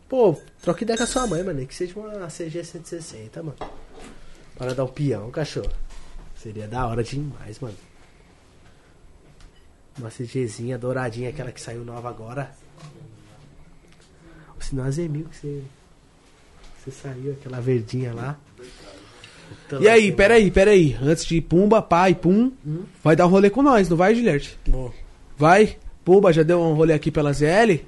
[0.08, 1.64] Pô, troca ideia com a sua mãe, mano.
[1.66, 3.56] Que seja uma CG 160, mano.
[4.56, 5.70] Para dar um peão, cachorro.
[6.36, 7.76] Seria da hora demais, mano.
[9.98, 12.50] Uma CGzinha douradinha, aquela que saiu nova agora.
[14.54, 15.62] Ou senão a Z1000 que você.
[16.78, 18.38] Você saiu, aquela verdinha lá.
[19.80, 20.96] E aí, peraí, peraí.
[21.02, 22.84] Antes de Pumba, pai, pum, Hum?
[23.04, 24.14] vai dar um rolê com nós, não vai?
[24.66, 24.92] Boa.
[25.36, 25.76] Vai?
[26.10, 27.78] Pumba, já deu um rolê aqui pela ZL?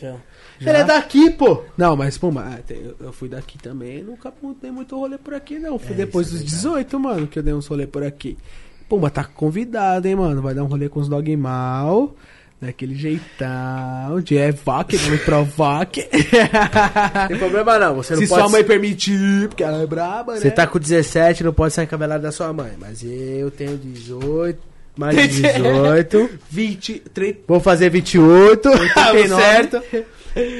[0.00, 0.14] Já.
[0.58, 1.64] Ele é daqui, pô!
[1.76, 5.78] Não, mas Pumba, ah, eu- fui daqui também, nunca dei muito rolê por aqui, não.
[5.78, 6.56] Fui É, depois é dos verdade.
[6.56, 8.38] 18, mano, que eu dei uns rolê por aqui.
[8.88, 10.40] Pumba, tá convidado, hein, mano.
[10.40, 12.14] Vai dar um rolê com os dog mal.
[12.58, 16.08] Daquele jeitão, de não me provoque.
[17.20, 18.40] Não tem problema não, você não Se pode.
[18.40, 20.40] sua mãe permitir, porque ela é braba, né?
[20.40, 22.72] Você tá com 17, não pode sair cabelado da sua mãe.
[22.80, 24.58] Mas eu tenho 18,
[24.98, 26.30] mais de 18.
[26.50, 29.28] 20, 30, Vou fazer 28, 89.
[29.40, 29.82] certo?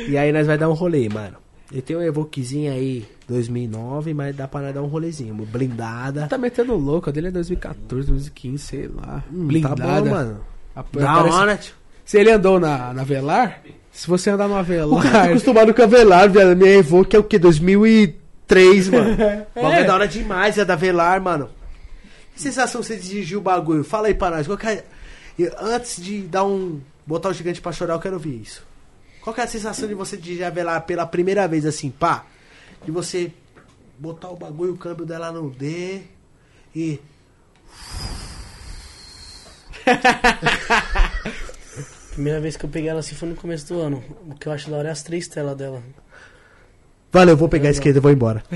[0.08, 1.36] E aí nós vai dar um rolê, mano.
[1.70, 5.34] Eu tenho um Evoquezinho aí, 2009, mas dá pra nós dar um rolezinho.
[5.34, 6.26] Blindada.
[6.26, 9.22] Tá metendo louco, a dele é 2014, 2015, sei lá.
[9.30, 9.76] Hum, Blindada.
[9.84, 10.40] Tá bom, mano.
[10.74, 11.74] Ap- Da hora, tio.
[12.06, 13.60] Se ele andou na, na Velar,
[13.92, 16.56] se você andar no O cara tá Avelar, acostumado com a Velar, velho.
[16.56, 17.38] Minha Evoque é o quê?
[17.38, 19.10] 2003, mano.
[19.54, 21.50] O bagulho é da hora demais, é da Velar, mano.
[22.38, 23.84] Sensação você dirigiu o bagulho?
[23.84, 24.46] Fala aí pra nós.
[24.46, 24.84] Qual é-
[25.60, 26.80] Antes de dar um.
[27.06, 28.66] botar o gigante pra chorar, eu quero ouvir isso.
[29.22, 32.24] Qual é a sensação de você dirigir a Velar pela primeira vez, assim, pá?
[32.84, 33.32] De você
[33.98, 36.02] botar o bagulho, o câmbio dela no D
[36.74, 36.98] e.
[42.12, 44.02] Primeira vez que eu peguei ela assim foi no começo do ano.
[44.28, 45.82] O que eu acho da hora é as três telas dela.
[47.10, 48.42] Valeu, vou pegar a esquerda e vou embora.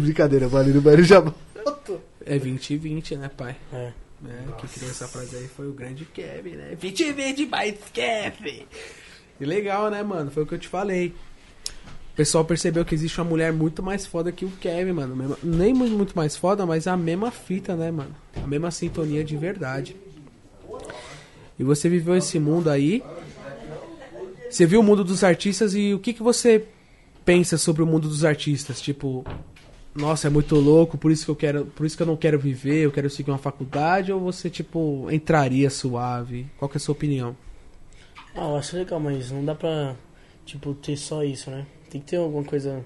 [0.00, 2.00] Brincadeira, valeu, banheiro já volto.
[2.24, 3.56] é 2020, né, pai?
[3.72, 3.92] É.
[4.24, 6.76] É, quem criou essa frase aí foi o grande Kevin, né?
[6.80, 8.66] 2020 mais Kevin.
[9.40, 10.30] E legal, né, mano?
[10.30, 11.12] Foi o que eu te falei.
[12.12, 15.36] O pessoal percebeu que existe uma mulher muito mais foda que o Kevin, mano.
[15.42, 18.14] Nem muito mais foda, mas a mesma fita, né, mano?
[18.36, 19.96] A mesma sintonia de verdade.
[21.58, 23.02] E você viveu esse mundo aí.
[24.52, 26.66] Você viu o mundo dos artistas e o que, que você
[27.24, 28.82] pensa sobre o mundo dos artistas?
[28.82, 29.24] Tipo,
[29.94, 32.38] nossa, é muito louco, por isso que eu quero, por isso que eu não quero
[32.38, 36.50] viver, eu quero seguir uma faculdade ou você tipo entraria suave?
[36.58, 37.34] Qual que é a sua opinião?
[38.34, 39.96] Ah, eu acho legal, mas não dá pra,
[40.44, 41.66] tipo, ter só isso, né?
[41.88, 42.84] Tem que ter alguma coisa.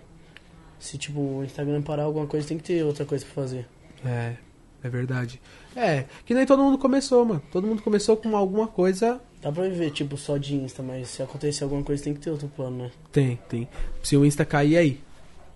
[0.79, 3.67] Se, tipo, o Instagram parar alguma coisa, tem que ter outra coisa pra fazer.
[4.05, 4.37] É,
[4.85, 5.41] é verdade.
[5.75, 7.43] É, que nem todo mundo começou, mano.
[7.51, 9.21] Todo mundo começou com alguma coisa.
[9.41, 12.31] Dá pra viver, tipo, só de Insta, mas se acontecer alguma coisa, tem que ter
[12.31, 12.91] outro plano, né?
[13.13, 13.69] Tem, tem.
[14.03, 15.01] Se o Insta cair aí,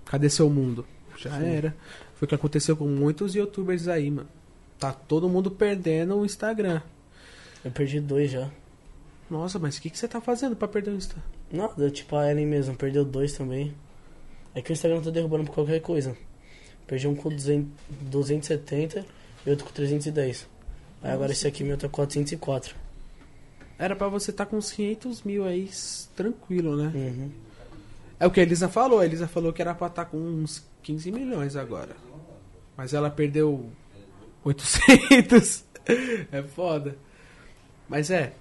[0.05, 0.87] cadê seu mundo?
[1.17, 1.75] Já era.
[2.15, 4.29] Foi o que aconteceu com muitos youtubers aí, mano.
[4.79, 6.81] Tá todo mundo perdendo o Instagram.
[7.65, 8.51] Eu perdi dois já.
[9.31, 11.17] Nossa, mas o que, que você tá fazendo pra perder o Insta?
[11.51, 13.75] Nada, tipo, a Ellen mesmo, perdeu dois também.
[14.55, 16.17] É que o Instagram tá derrubando por qualquer coisa.
[16.87, 17.71] Perdi um com 200,
[18.03, 19.05] 270
[19.47, 20.49] e outro com 310.
[21.03, 22.75] Aí agora esse aqui meu tá 404.
[23.81, 25.71] Era pra você tá com uns 500 mil aí,
[26.15, 26.93] tranquilo, né?
[26.95, 27.31] Uhum.
[28.21, 29.01] É o que a Elisa falou.
[29.01, 31.97] A Elisa falou que era pra estar com uns 15 milhões agora.
[32.77, 33.71] Mas ela perdeu
[34.45, 35.65] 800.
[36.31, 36.95] é foda.
[37.89, 38.35] Mas é.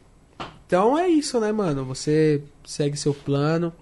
[0.67, 1.85] Então é isso, né, mano?
[1.85, 3.73] Você segue seu plano,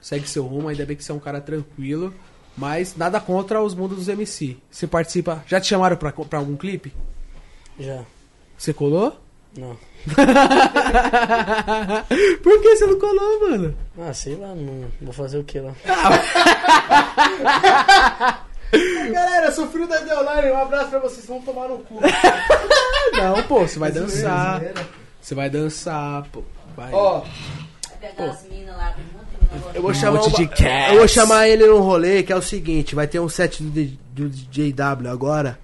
[0.00, 0.68] segue seu rumo.
[0.68, 2.14] Ainda bem que você é um cara tranquilo.
[2.56, 4.56] Mas nada contra os mundos dos MC.
[4.70, 5.42] Você participa.
[5.44, 6.94] Já te chamaram pra, pra algum clipe?
[7.80, 8.04] Já.
[8.56, 9.18] Você colou?
[9.58, 9.76] Não.
[12.42, 13.76] Por que você não colou, mano?
[14.00, 15.72] Ah, sei lá, não vou fazer o que lá.
[19.12, 22.00] Galera, sou filho da Deolane, um abraço pra vocês, vão tomar no cu.
[23.16, 24.60] Não, pô, você vai dançar.
[25.20, 26.42] Você vai dançar, pô.
[26.76, 26.92] Vai.
[26.92, 27.22] Ó,
[27.98, 29.18] pegar as minas lá, um
[29.74, 30.92] eu vou Um chamar cats.
[30.92, 33.70] Eu vou chamar ele num rolê que é o seguinte, vai ter um set do,
[33.70, 35.58] D- do JW agora.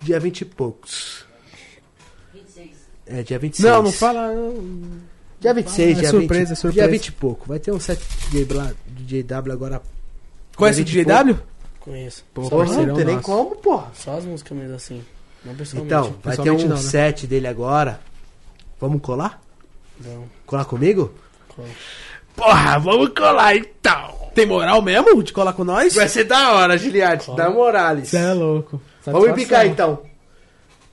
[0.00, 1.24] Dia 20 e poucos.
[3.06, 3.18] 26.
[3.18, 3.72] É, dia 26.
[3.72, 4.32] Não, não fala.
[4.32, 4.54] não.
[5.38, 6.88] Dia 26, É dia surpresa, 20, surpresa.
[6.88, 7.46] Dia 20 e pouco.
[7.48, 8.00] Vai ter um set
[8.30, 9.82] do JW agora.
[10.56, 11.38] Conhece o Dia 20 DJW?
[11.80, 12.24] Conheço.
[12.34, 13.90] Pô, só, não tem nem como, porra.
[13.94, 15.04] só as músicas mesmo assim.
[15.44, 15.54] Não.
[15.84, 16.82] Então, vai ter um não, né?
[16.82, 18.00] set dele agora.
[18.80, 19.40] Vamos colar?
[20.04, 21.12] Não, Colar comigo?
[21.54, 21.66] qual?
[22.34, 24.14] Porra, vamos colar então.
[24.34, 25.94] Tem moral mesmo de colar com nós?
[25.94, 27.24] Vai ser da hora, Giliard.
[27.24, 27.36] Como?
[27.38, 28.08] Da Morales.
[28.08, 28.80] Você é louco.
[29.04, 29.34] Vamos Satisfação.
[29.34, 30.02] picar então.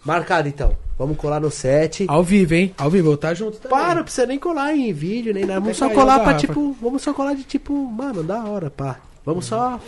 [0.06, 0.78] Marcado então.
[0.98, 2.06] Vamos colar no set.
[2.08, 2.74] Ao vivo, hein?
[2.78, 3.78] Ao vivo, tá junto também.
[3.78, 5.60] Para, não precisa nem colar em vídeo, nem nada.
[5.60, 6.76] Vamos só colar pra tipo.
[6.82, 8.98] Vamos só colar de tipo, mano, da hora, pá.
[9.26, 9.80] Vamos só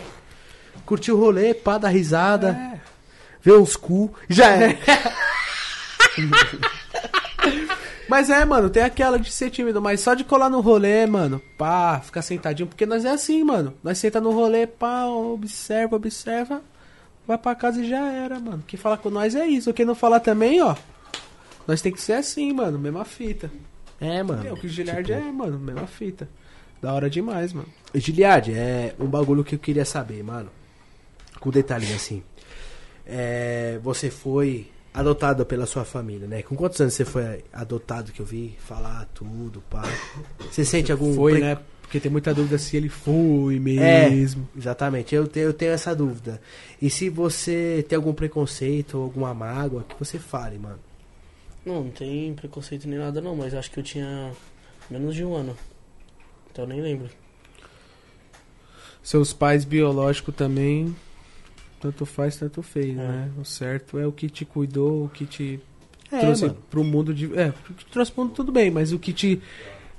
[0.86, 2.80] curtir o rolê, pá, dar risada, É.
[3.42, 4.12] ver uns cu.
[4.30, 4.78] Já é.
[8.08, 11.42] Mas é, mano, tem aquela de ser tímido, mas só de colar no rolê, mano,
[11.58, 13.74] pá, ficar sentadinho, porque nós é assim, mano.
[13.84, 16.62] Nós senta no rolê, pá, observa, observa,
[17.28, 18.64] vai pra casa e já era, mano.
[18.68, 19.74] Quem fala com nós é isso.
[19.74, 20.76] Quem não falar também, ó.
[21.68, 23.50] Nós tem que ser assim, mano, mesma fita.
[24.00, 24.48] É, mano.
[24.48, 26.28] É, o que o Giliard tipo, é, mano, mesma fita.
[26.82, 27.68] Da hora demais, mano.
[27.94, 30.50] Giliard, é um bagulho que eu queria saber, mano.
[31.40, 32.22] Com detalhinho assim.
[33.06, 36.42] É, você foi adotado pela sua família, né?
[36.42, 39.84] Com quantos anos você foi adotado que eu vi falar tudo, pá?
[40.52, 41.58] Você sente algum Foi, pre- né?
[41.82, 43.60] Porque tem muita dúvida se ele foi É,
[44.10, 44.48] mesmo.
[44.58, 45.14] exatamente.
[45.14, 46.42] Eu tenho, eu tenho essa dúvida.
[46.82, 50.80] E se você tem algum preconceito ou alguma mágoa, que você fale, mano.
[51.66, 54.32] Não, não tem preconceito nem nada não, mas acho que eu tinha
[54.90, 55.58] menos de um ano.
[56.52, 57.10] Então eu nem lembro.
[59.02, 60.96] Seus pais biológicos também,
[61.80, 62.94] tanto faz, tanto fez, É.
[63.02, 63.32] né?
[63.40, 65.60] O certo é o que te cuidou, o que te
[66.12, 66.58] É, trouxe mano.
[66.70, 67.26] pro mundo de.
[67.38, 69.42] É, o que te trouxe pro mundo tudo bem, mas o que te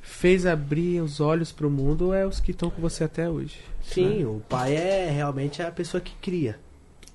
[0.03, 3.57] fez abrir os olhos pro mundo é os que estão com você até hoje.
[3.83, 6.59] Sim, o pai é realmente a pessoa que cria,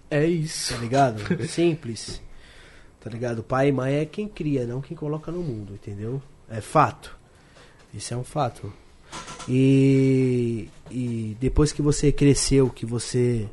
[0.10, 0.74] É isso.
[0.74, 1.22] tá ligado?
[1.48, 2.22] Simples.
[3.02, 3.42] Tá ligado?
[3.42, 6.22] Pai e mãe é quem cria, não quem coloca no mundo, entendeu?
[6.48, 7.18] É fato.
[7.94, 8.72] Isso é um fato.
[9.50, 13.50] E, e depois que você cresceu, que você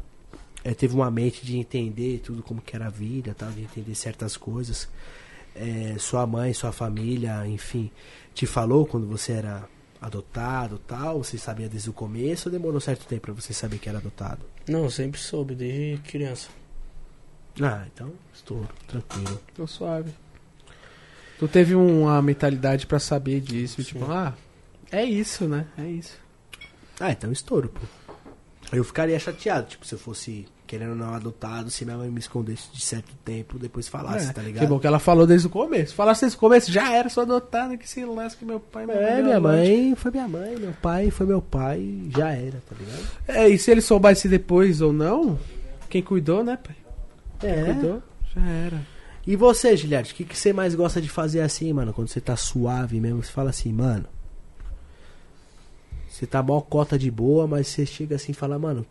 [0.63, 3.95] eh, teve uma mente de entender tudo como que era a vida, tal, de entender
[3.95, 4.87] certas coisas,
[5.57, 7.91] eh, sua mãe, sua família, enfim,
[8.35, 9.67] te falou quando você era
[10.01, 13.89] adotado, tal, você sabia desde o começo ou demorou certo tempo pra você saber que
[13.89, 14.45] era adotado?
[14.69, 16.49] Não, sempre soube, desde criança.
[17.63, 19.41] Ah, então, estouro, tranquilo.
[19.55, 20.11] Tô suave.
[21.39, 23.93] Tu teve uma mentalidade pra saber disso, Sim.
[23.93, 24.35] tipo, ah,
[24.91, 25.67] é isso, né?
[25.79, 26.19] É isso.
[26.99, 27.81] Ah, então estouro, pô.
[28.73, 32.19] Eu ficaria chateado, tipo, se eu fosse querendo ou não adotado, se minha mãe me
[32.19, 34.69] escondesse de certo tempo, depois falasse, É, tá Que ligado?
[34.69, 35.95] bom que ela falou desde o começo.
[35.95, 38.85] Falasse desde o começo, já era sua adotada, que se lasque meu pai.
[38.91, 42.77] É, minha meu mãe foi minha mãe, meu pai foi meu pai, já era, tá
[42.79, 43.07] ligado?
[43.29, 45.39] É, e se ele soubesse depois ou não,
[45.89, 46.77] quem cuidou, né, pai?
[47.43, 47.65] É.
[47.65, 48.03] Cuidou,
[48.35, 48.87] já era.
[49.27, 51.93] E você, Giliard, o que, que você mais gosta de fazer assim, mano?
[51.93, 54.07] Quando você tá suave mesmo, você fala assim, mano.
[56.09, 58.87] Você tá mó cota de boa, mas você chega assim e fala, mano,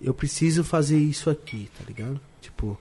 [0.00, 2.20] eu preciso fazer isso aqui, tá ligado?
[2.40, 2.78] Tipo,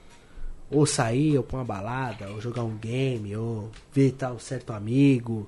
[0.69, 5.47] ou sair, ou pra uma balada, ou jogar um game, ou ver tal certo amigo,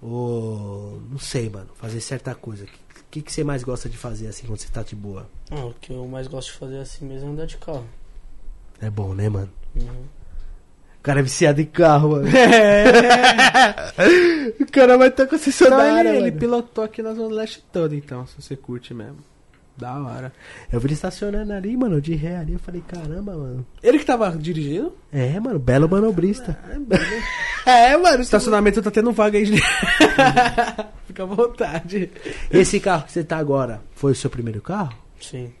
[0.00, 2.64] ou não sei, mano, fazer certa coisa.
[2.64, 2.68] O
[3.10, 5.28] que, que você mais gosta de fazer assim quando você tá de boa?
[5.50, 7.86] Ah, o que eu mais gosto de fazer assim mesmo é andar de carro.
[8.84, 9.50] É bom, né, mano?
[9.74, 10.04] Uhum.
[10.98, 12.28] O cara é viciado em carro, mano.
[14.60, 16.40] o cara vai estar Então concessionária, ele, ele mano.
[16.40, 19.18] pilotou aqui na Zona Leste toda, então, se você curte mesmo.
[19.76, 20.32] Da hora.
[20.72, 22.52] Eu vi ele estacionando ali, mano, de ré ali.
[22.52, 23.66] Eu falei, caramba, mano.
[23.82, 24.94] Ele que tava dirigindo?
[25.12, 26.56] É, mano, belo manobrista.
[27.66, 28.18] é, mano.
[28.18, 29.44] O estacionamento tá tendo vaga aí.
[29.46, 29.60] de-
[31.08, 32.08] Fica à vontade.
[32.52, 34.96] Esse carro que você tá agora, foi o seu primeiro carro?
[35.20, 35.52] Sim,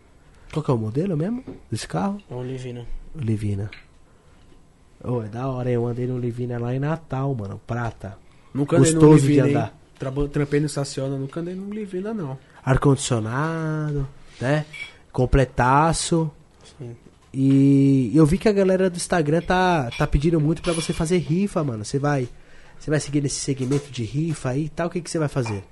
[0.52, 2.18] Qual que é o modelo mesmo desse carro?
[2.30, 2.86] é um Livina.
[3.14, 3.70] Livina.
[5.02, 5.74] Ô, é da hora, hein?
[5.74, 8.16] eu andei no Livina lá em Natal, mano, prata.
[8.52, 9.54] Nunca andei Gostoso de Livina, hein?
[9.56, 9.78] andar.
[9.98, 12.38] Trabo- Trampei no estaciona, nunca andei num Livina, não.
[12.64, 14.08] Ar-condicionado,
[14.40, 14.64] né?
[15.12, 16.30] Completaço.
[16.78, 16.96] Sim.
[17.32, 21.18] E eu vi que a galera do Instagram tá, tá pedindo muito pra você fazer
[21.18, 21.84] rifa, mano.
[21.84, 22.28] Você vai,
[22.78, 24.86] você vai seguir nesse segmento de rifa aí e tal?
[24.86, 25.64] O que, que você vai fazer?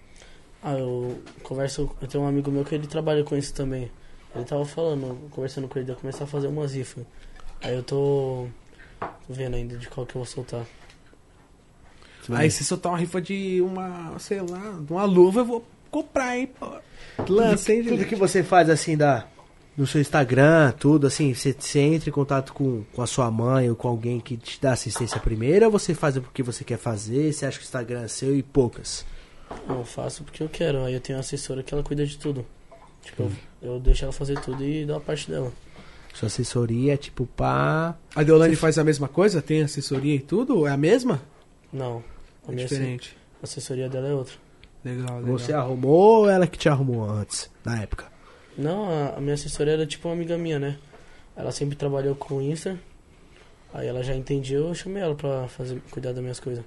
[0.62, 1.90] Ah, eu converso.
[2.00, 3.90] Eu tenho um amigo meu que ele trabalha com isso também.
[4.34, 7.04] Ele tava falando, conversando com ele, de eu começar a fazer umas rifas.
[7.62, 8.48] Aí eu tô
[9.28, 10.64] vendo ainda de qual que eu vou soltar.
[12.30, 16.38] Aí se soltar uma rifa de uma, sei lá, de uma luva, eu vou comprar,
[16.38, 16.70] hein, pô.
[17.28, 18.08] Lança, hein, tudo gente?
[18.08, 19.26] que você faz assim da
[19.76, 23.70] no seu Instagram, tudo assim, você, você entra em contato com, com a sua mãe
[23.70, 27.32] ou com alguém que te dá assistência primeiro, ou você faz porque você quer fazer,
[27.32, 29.06] você acha que o Instagram é seu e poucas?
[29.66, 30.84] Não, eu faço porque eu quero.
[30.84, 32.44] Aí eu tenho uma assessora que ela cuida de tudo.
[33.02, 33.22] Tipo,
[33.62, 35.52] eu, eu deixo ela fazer tudo e dou a parte dela.
[36.14, 37.96] Sua assessoria é tipo pá.
[38.14, 39.40] A Deolane faz a mesma coisa?
[39.40, 40.66] Tem assessoria e tudo?
[40.66, 41.22] É a mesma?
[41.72, 42.02] Não,
[42.46, 43.16] a É diferente.
[43.40, 44.34] a assessoria dela é outra.
[44.84, 45.38] Legal, legal.
[45.38, 48.06] Você arrumou ou ela que te arrumou antes, na época?
[48.58, 50.78] Não, a, a minha assessora era tipo uma amiga minha, né?
[51.34, 52.78] Ela sempre trabalhou com o Insta.
[53.72, 56.62] Aí ela já entendeu, eu chamei ela pra fazer, cuidar das minhas coisas.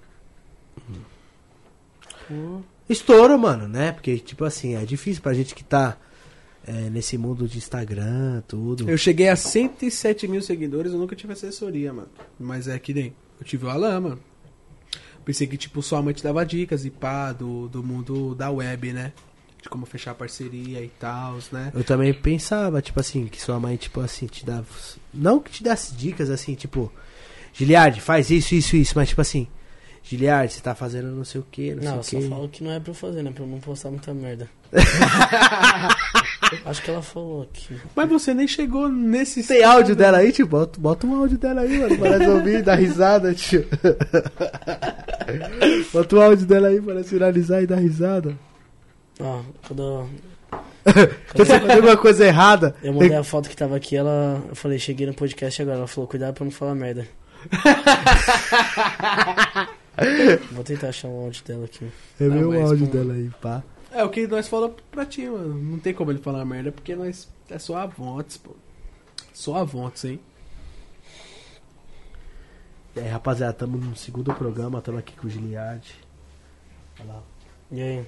[2.90, 3.92] Estouro, mano, né?
[3.92, 5.98] Porque, tipo assim, é difícil pra gente que tá
[6.68, 8.90] é, nesse mundo de Instagram, tudo.
[8.90, 12.10] Eu cheguei a 107 mil seguidores, eu nunca tive assessoria, mano.
[12.40, 13.14] Mas é que nem.
[13.40, 14.20] Eu tive o Alan, mano.
[15.24, 18.94] Pensei que, tipo, sua mãe te dava dicas e pá, do, do mundo da web,
[18.94, 19.14] né?
[19.62, 21.72] De como fechar parceria e tal, né?
[21.74, 24.68] Eu também pensava, tipo assim, que sua mãe, tipo assim, te dava.
[25.14, 26.92] Não que te desse dicas assim, tipo,
[27.54, 29.48] Giliard, faz isso, isso, isso, mas tipo assim,
[30.07, 32.36] Giliard, você tá fazendo não sei o que, não, Não, eu sei só o que.
[32.36, 33.32] falo que não é pra eu fazer, né?
[33.34, 34.48] Pra eu não postar muita merda.
[36.64, 37.76] Acho que ela falou aqui.
[37.95, 39.41] Mas você nem chegou nesse.
[39.44, 40.45] Tem áudio dela aí, tio?
[40.45, 43.65] Bota, bota um áudio dela aí, mano, para nós ouvir e dar risada, tio.
[45.91, 48.38] bota o áudio dela aí para nós finalizar e dar risada.
[49.19, 50.07] Ó, quando
[51.34, 54.44] Quando você fazer alguma coisa errada, eu mandei a foto que tava aqui, ela.
[54.48, 55.80] Eu falei, cheguei no podcast agora.
[55.80, 57.07] Ela falou, cuidado pra não falar merda.
[60.52, 61.90] Vou tentar achar um áudio dela aqui.
[62.20, 63.64] é meu mas áudio dela aí, pá.
[63.92, 65.56] É o que nós falamos pra ti, mano.
[65.56, 67.30] Não tem como ele falar merda, porque nós.
[67.50, 68.56] É só avontes, pô.
[69.34, 70.20] Só avontes, hein?
[72.96, 75.94] E aí, rapaziada, tamo no segundo programa, tamo aqui com o Giliard.
[77.00, 77.24] Olha lá.
[77.72, 78.06] E aí?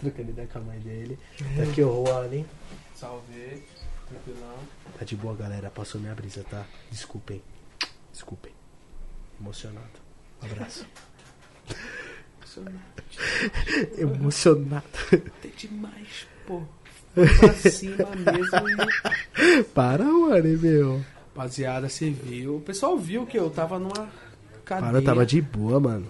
[0.00, 1.18] Trocando ideia com a mãe dele.
[1.56, 2.46] Tá aqui o Juan, hein?
[2.94, 3.62] Salve.
[4.08, 4.58] Tranquilão.
[4.98, 5.70] Tá de boa, galera.
[5.70, 6.64] Passou minha brisa, tá?
[6.90, 7.42] Desculpem.
[8.12, 8.52] Desculpem.
[9.40, 10.01] Emocionado.
[10.42, 10.86] Um abraço.
[13.96, 14.84] Emocionado.
[15.40, 16.62] Tem demais, pô.
[17.14, 19.64] Pra cima mesmo.
[19.74, 21.04] Para, mano, meu.
[21.34, 22.56] Rapaziada, você viu.
[22.56, 24.10] O pessoal viu que eu tava numa
[24.64, 24.92] cadeia.
[24.92, 26.06] Para, tava de boa, mano.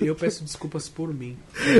[0.00, 1.36] Eu peço desculpas por mim.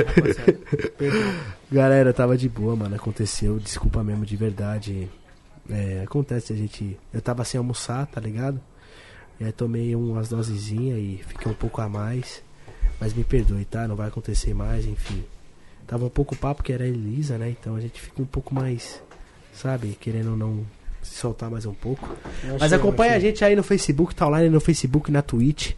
[0.07, 0.53] Rapaziada,
[0.97, 1.33] perdão.
[1.71, 2.95] Galera, tava de boa, mano.
[2.95, 3.59] Aconteceu.
[3.59, 5.09] Desculpa mesmo, de verdade.
[5.69, 6.97] É, acontece a gente.
[7.13, 8.59] Eu tava sem almoçar, tá ligado?
[9.39, 12.41] E aí tomei umas dosezinhas e fiquei um pouco a mais.
[12.99, 13.87] Mas me perdoe, tá?
[13.87, 15.23] Não vai acontecer mais, enfim.
[15.85, 17.49] Tava um pouco papo que era Elisa, né?
[17.49, 19.01] Então a gente fica um pouco mais,
[19.53, 20.65] sabe, querendo ou não
[21.03, 22.07] se soltar mais um pouco.
[22.43, 23.29] Eu Mas achei, acompanha a achei.
[23.29, 25.73] gente aí no Facebook, tá online no Facebook na Twitch.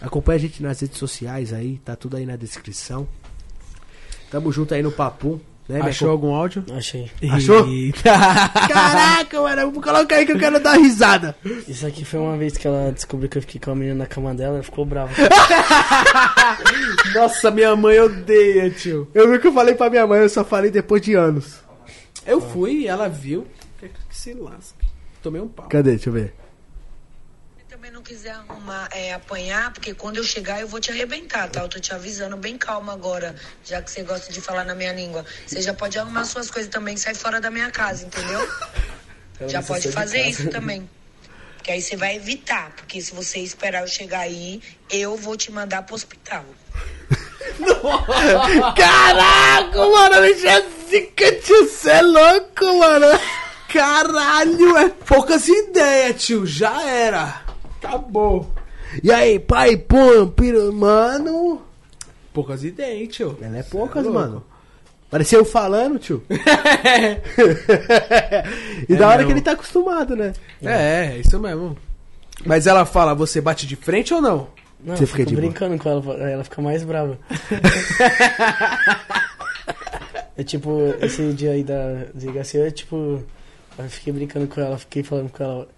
[0.00, 3.06] Acompanha a gente nas redes sociais aí, tá tudo aí na descrição.
[4.30, 5.80] Tamo junto aí no Papo, né?
[5.80, 6.64] Achou algum áudio?
[6.76, 7.10] Achei.
[7.30, 7.66] Achou?
[7.68, 8.02] Eita.
[8.68, 11.34] Caraca, mano, vou colocar aí que eu quero dar risada.
[11.66, 14.06] Isso aqui foi uma vez que ela descobriu que eu fiquei com a menina na
[14.06, 15.12] cama dela, ela ficou brava.
[17.14, 19.08] Nossa, minha mãe odeia, tio.
[19.14, 21.60] Eu vi que eu falei pra minha mãe, eu só falei depois de anos.
[22.26, 23.46] Eu fui e ela viu.
[23.78, 24.86] Que, que se lasque.
[25.22, 25.66] Tomei um pau.
[25.68, 25.92] Cadê?
[25.92, 26.34] Deixa eu ver.
[27.84, 31.60] Também não quiser arrumar, é, apanhar, porque quando eu chegar eu vou te arrebentar, tá?
[31.60, 34.90] Eu tô te avisando bem calma agora, já que você gosta de falar na minha
[34.90, 35.22] língua.
[35.46, 38.48] Você já pode arrumar suas coisas também e sair fora da minha casa, entendeu?
[39.48, 40.88] já pode fazer isso também.
[41.62, 45.52] Que aí você vai evitar, porque se você esperar eu chegar aí, eu vou te
[45.52, 46.42] mandar pro hospital.
[48.74, 50.32] Caraca, mano, é
[50.88, 53.20] zica, tio, cê é louco, mano.
[53.68, 56.46] Caralho, é poucas ideias, tio.
[56.46, 57.43] Já era.
[57.84, 58.50] Acabou.
[59.02, 61.60] E aí, pai, pô, piro, mano.
[62.32, 63.36] Poucas ideias, tio.
[63.40, 64.26] Ela é poucas, Cê é louco.
[64.28, 64.44] mano.
[65.10, 66.22] Parecia eu falando, tio.
[68.88, 69.26] e da hora mesmo.
[69.28, 70.32] que ele tá acostumado, né?
[70.62, 71.76] É, é isso mesmo.
[72.44, 74.48] Mas ela fala, você bate de frente ou não?
[74.82, 75.46] Não, Você fica de boa.
[75.46, 77.18] brincando com ela, ela fica mais brava.
[80.36, 83.22] é tipo, esse dia aí da delegacia, eu, tipo,
[83.78, 85.68] eu fiquei brincando com ela, fiquei falando com ela.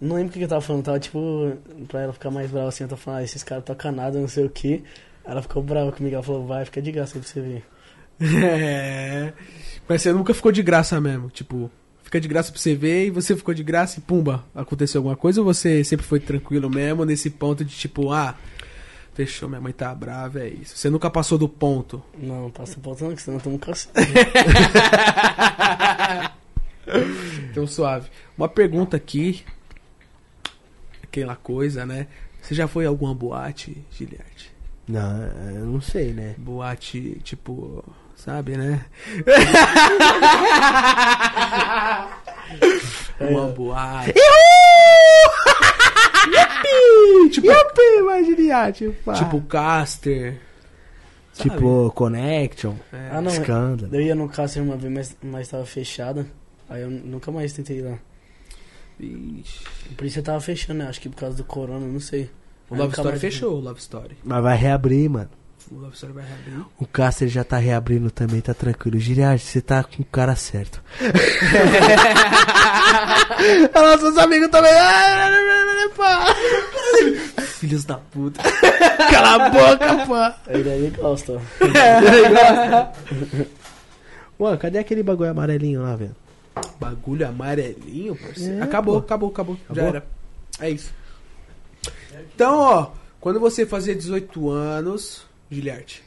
[0.00, 1.56] Não lembro o que eu tava falando, tava tipo,
[1.88, 4.28] pra ela ficar mais brava assim, eu tava falando, ah, esses caras tocam nada, não
[4.28, 4.84] sei o que.
[5.24, 7.64] Ela ficou brava comigo, ela falou, vai, fica de graça aí pra você ver.
[8.20, 9.32] É.
[9.88, 11.30] Mas você nunca ficou de graça mesmo.
[11.30, 11.70] Tipo,
[12.02, 15.16] fica de graça pra você ver e você ficou de graça e pumba, aconteceu alguma
[15.16, 18.36] coisa ou você sempre foi tranquilo mesmo nesse ponto de tipo, ah,
[19.14, 20.76] fechou, minha mãe tá brava, é isso.
[20.76, 22.02] Você nunca passou do ponto.
[22.18, 23.92] Não, passa ponto não, que senão eu tomo cacete.
[27.50, 28.08] Então suave.
[28.38, 29.42] Uma pergunta aqui.
[31.16, 32.08] Aquela coisa, né?
[32.42, 34.52] Você já foi a alguma boate, Giliard?
[34.86, 36.34] Não, eu não sei, né?
[36.36, 37.82] Boate, tipo,
[38.14, 38.84] sabe, né?
[43.18, 44.12] Uma boate.
[47.30, 50.38] Tipo, Yupi, imagina, tipo, Tipo Caster.
[51.32, 51.50] sabe?
[51.50, 53.08] tipo Connection, É.
[53.10, 53.94] Ah, não, Escândalo.
[53.94, 56.26] eu ia no Cássio uma vez, mas, mas tava fechada.
[56.68, 57.98] Aí eu nunca mais tentei ir lá.
[58.98, 59.64] Ixi.
[59.96, 60.88] Por isso eu tava fechando, né?
[60.88, 62.30] Acho que por causa do corona, não sei.
[62.70, 64.16] O Aí Love Story mais- fechou, o Love Story.
[64.24, 65.28] Mas vai reabrir, mano.
[65.70, 66.64] O Love Story vai reabrir.
[66.78, 68.98] O Caster já tá reabrindo também, tá tranquilo.
[68.98, 70.80] Giliard, você tá com o cara certo.
[73.74, 74.72] Olha lá, seus amigos também.
[77.58, 78.40] Filhos da puta.
[79.10, 80.14] Cala a boca, pô.
[80.52, 81.40] Ele aí gosta.
[84.38, 86.14] Mano, cadê aquele bagulho amarelinho lá, velho?
[86.80, 88.58] Bagulho amarelinho, parceiro.
[88.58, 89.00] É, acabou, pô.
[89.06, 89.88] acabou, acabou, Já Acabou?
[89.88, 90.06] era.
[90.60, 90.92] É isso.
[92.34, 96.02] Então, ó, quando você fazer 18 anos, Giliarte,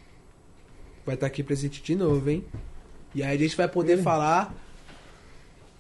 [1.06, 2.44] vai estar aqui presente de novo, hein?
[3.14, 4.54] E aí a gente vai poder falar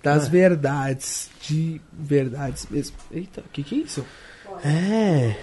[0.03, 0.29] das Ah.
[0.29, 1.29] verdades.
[1.41, 2.95] De verdades mesmo.
[3.11, 4.05] Eita, o que, que é isso?
[4.63, 5.35] É.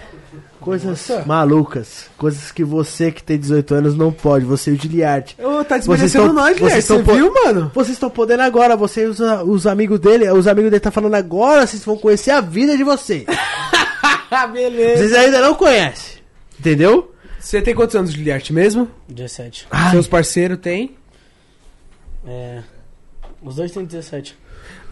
[0.59, 1.23] Coisas Nossa.
[1.25, 2.09] malucas.
[2.17, 4.43] Coisas que você que tem 18 anos não pode.
[4.45, 5.35] Você e o Giliard.
[5.39, 7.05] Ô, tá Vocês desmerecendo tão- nós, vocês Giliarte.
[7.05, 7.71] Você viu, mano?
[7.73, 11.13] Vocês estão podendo agora, você e os, os amigos dele, os amigos dele tá falando
[11.15, 13.25] agora, vocês vão conhecer a vida de vocês.
[14.29, 14.97] Ah, beleza.
[15.03, 16.19] Vocês ainda não conhecem.
[16.59, 17.13] Entendeu?
[17.39, 18.91] Você tem quantos anos, Giliarte, mesmo?
[19.07, 19.65] 17.
[19.71, 19.91] Ai.
[19.91, 20.97] Seus parceiros têm?
[22.27, 22.59] É.
[23.41, 24.37] Os dois têm 17.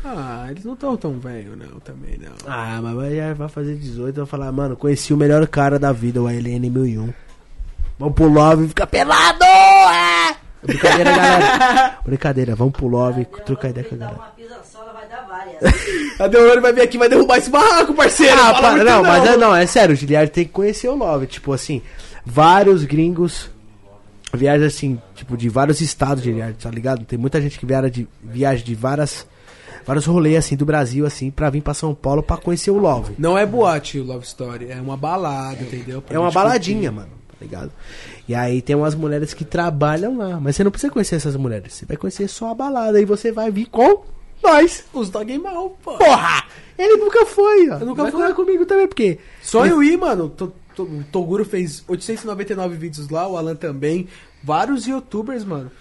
[0.07, 2.32] Ah, eles não estão tão velhos, não, também não.
[2.45, 5.91] Ah, mas vai, já vai fazer 18 vai falar, mano, conheci o melhor cara da
[5.91, 7.11] vida, o ALN 1001.
[7.98, 9.44] Vamos pro Love e fica pelado!
[9.44, 10.36] É!
[10.61, 11.98] Brincadeira, galera.
[12.06, 14.18] Brincadeira, vamos pro Love, trocar ideia com a galera.
[14.18, 15.60] uma pisa só, ela vai dar várias.
[16.22, 18.36] A Deolane vai vir aqui e vai derrubar esse barraco, parceiro.
[18.40, 21.26] Ah, muito não, mas é, não, é sério, o Giliard tem que conhecer o Love.
[21.27, 21.82] Tipo assim,
[22.23, 23.49] vários gringos
[24.34, 27.06] viajam assim, tipo, de vários estados, Giliard, tá ligado?
[27.06, 29.26] Tem muita gente que viaja de, viaja de várias,
[29.86, 33.14] vários rolês assim do Brasil, assim, pra vir pra São Paulo pra conhecer o Love.
[33.18, 36.02] Não é boate o Love Story, é uma balada, entendeu?
[36.02, 36.95] Pra É uma baladinha, curtir.
[36.95, 37.72] mano, tá ligado?
[38.28, 41.74] E aí tem umas mulheres que trabalham lá, mas você não precisa conhecer essas mulheres,
[41.74, 44.03] você vai conhecer só a balada e você vai vir com
[44.44, 44.84] nós.
[44.94, 45.98] Os dog mal, pô.
[45.98, 46.44] Porra!
[46.78, 47.78] Ele nunca foi, ó.
[47.80, 50.30] Eu nunca vai falar comigo também, porque Sonho ir, mano.
[50.30, 54.10] To- O Toguro fez 899 vídeos lá, o Alan também.
[54.44, 55.72] Vários youtubers, mano.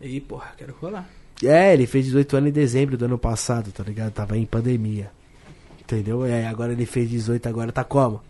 [0.00, 1.08] E, porra, quero rolar.
[1.42, 4.12] É, ele fez 18 anos em dezembro do ano passado, tá ligado?
[4.12, 5.10] Tava em pandemia.
[5.80, 6.24] Entendeu?
[6.24, 8.22] É, agora ele fez 18, agora tá como?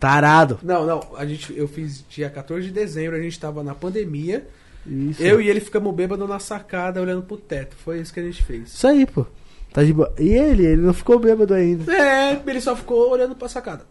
[0.00, 0.58] Tarado.
[0.62, 4.46] Não, não, a gente, eu fiz dia 14 de dezembro, a gente tava na pandemia.
[4.86, 5.22] Isso.
[5.22, 7.76] Eu e ele ficamos bêbados na sacada olhando pro teto.
[7.76, 8.72] Foi isso que a gente fez.
[8.72, 9.26] Isso aí, pô.
[9.72, 10.12] Tá de boa.
[10.18, 10.64] E ele?
[10.64, 11.92] Ele não ficou bêbado ainda.
[11.94, 13.82] É, ele só ficou olhando pra sacada.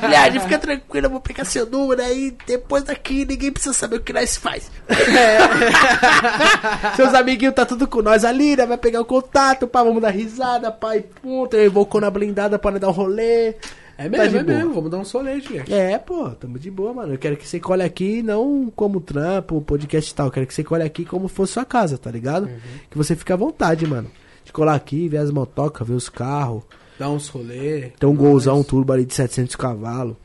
[0.00, 2.34] Aliás, fica tranquilo, eu vou pegar seu número aí.
[2.46, 4.70] Depois daqui, ninguém precisa saber o que nós faz.
[6.96, 8.66] Seus amiguinhos tá tudo com nós ali, né?
[8.66, 11.54] Vai pegar o contato, pá, vamos dar risada, pai, ponto.
[11.56, 13.54] Eu invocou na blindada pra nós dar um rolê.
[13.98, 14.56] É Tá mesmo, de é boa.
[14.58, 14.74] mesmo.
[14.74, 15.72] Vamos dar um solete, gente.
[15.72, 17.14] É, pô, tamo de boa, mano.
[17.14, 20.26] Eu quero que você colhe aqui não como trampo, podcast e tal.
[20.26, 22.48] Eu quero que você colhe aqui como fosse sua casa, tá ligado?
[22.90, 24.10] Que você fique à vontade, mano.
[24.46, 26.62] De colar aqui, ver as motocas, ver os carros.
[26.98, 27.90] Dá uns rolê.
[27.98, 28.22] Tem um Nós.
[28.22, 30.16] golzão, um turbo ali de 700 cavalos.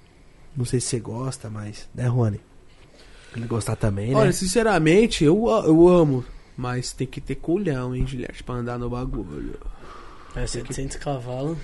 [0.56, 1.90] Não sei se você gosta, mas...
[1.94, 2.40] Né, Rony?
[3.36, 4.16] Ele gostar também, né?
[4.16, 6.24] Olha, sinceramente, eu, eu amo.
[6.56, 9.60] Mas tem que ter culhão, hein, Juliette, pra andar no bagulho.
[10.36, 11.58] É 700 cavalos.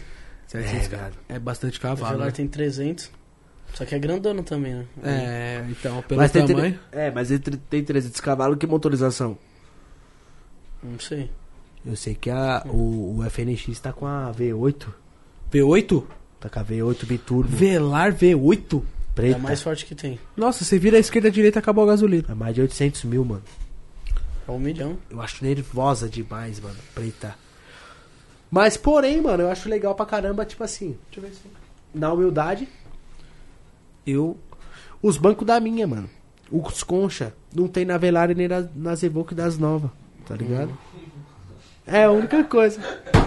[0.48, 2.14] 700 É, ca- é bastante O cavalo.
[2.14, 2.32] Velar né?
[2.34, 3.12] tem 300.
[3.74, 4.86] Só que é grandona também, né?
[5.04, 6.80] É, então, pelo mas tem tre- tamanho.
[6.92, 7.40] É, mas ele
[7.70, 9.38] tem 300 cavalos, que motorização?
[10.82, 11.30] Não sei.
[11.88, 14.88] Eu sei que a, o, o FNX tá com a V8.
[15.50, 16.04] V8?
[16.38, 17.48] Tá com a V8 biturbo.
[17.48, 18.84] Velar V8?
[19.16, 19.38] Preta.
[19.38, 20.20] É a mais forte que tem.
[20.36, 22.26] Nossa, você vira a esquerda e a direita acabou a gasolina.
[22.30, 23.42] É mais de 800 mil, mano.
[24.46, 24.98] É um milhão.
[25.10, 26.76] Eu acho nervosa demais, mano.
[26.94, 27.36] Preta.
[28.52, 30.98] Mas, porém, mano, eu acho legal pra caramba, tipo assim.
[31.10, 31.42] Deixa eu ver se.
[31.96, 32.68] Na humildade,
[34.06, 34.38] Eu.
[35.02, 36.10] os bancos da minha, mano.
[36.52, 37.34] Os concha.
[37.56, 39.90] Não tem na Velar e nem na, nas Evoque das novas.
[40.26, 40.78] Tá ligado?
[41.88, 42.80] É a única coisa.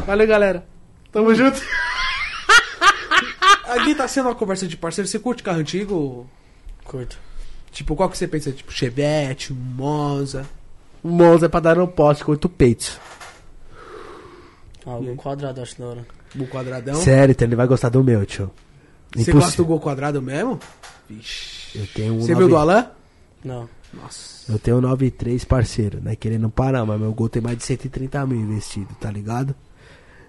[0.07, 0.65] Valeu, galera.
[1.11, 1.61] Tamo junto.
[3.67, 5.09] Aqui tá sendo uma conversa de parceiro.
[5.09, 6.29] Você curte carro antigo?
[6.85, 7.19] Curto.
[7.73, 8.53] Tipo, qual que você pensa?
[8.53, 10.45] Tipo, Chevette, Monza.
[11.03, 12.99] O Monza é pra dar no poste com oito peitos.
[14.85, 16.07] Ah, o quadrado, acho da hora.
[16.35, 16.95] Gol quadradão.
[16.97, 18.51] Sério, então ele vai gostar do meu, tio.
[19.15, 20.59] Você gosta do gol quadrado mesmo?
[21.09, 21.79] Vixe.
[21.79, 22.87] Eu tenho um Você viu do Alan?
[23.45, 23.69] Não.
[23.93, 24.30] Nossa.
[24.51, 26.17] Eu tenho um 93 parceiro, né?
[26.17, 29.55] Querendo parar, mas meu gol tem mais de 130 mil investido, tá ligado?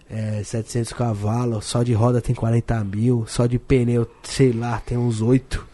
[0.10, 4.98] É, 700 cavalos, só de roda tem 40 mil, só de pneu, sei lá, tem
[4.98, 5.66] uns 8.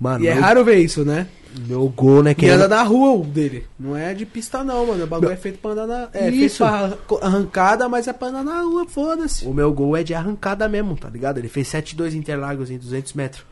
[0.00, 1.28] Mano, E é meu, raro ver isso, né?
[1.68, 2.32] meu gol, né?
[2.34, 3.66] Que anda na rua o dele.
[3.78, 5.04] Não é de pista não, mano.
[5.04, 6.08] O bagulho é feito pra andar na.
[6.14, 6.38] É Isso.
[6.38, 9.46] feito pra arran- arrancada, mas é pra andar na rua, foda-se.
[9.46, 11.36] O meu gol é de arrancada mesmo, tá ligado?
[11.38, 13.44] Ele fez 7,2 Interlagos em 200 metros.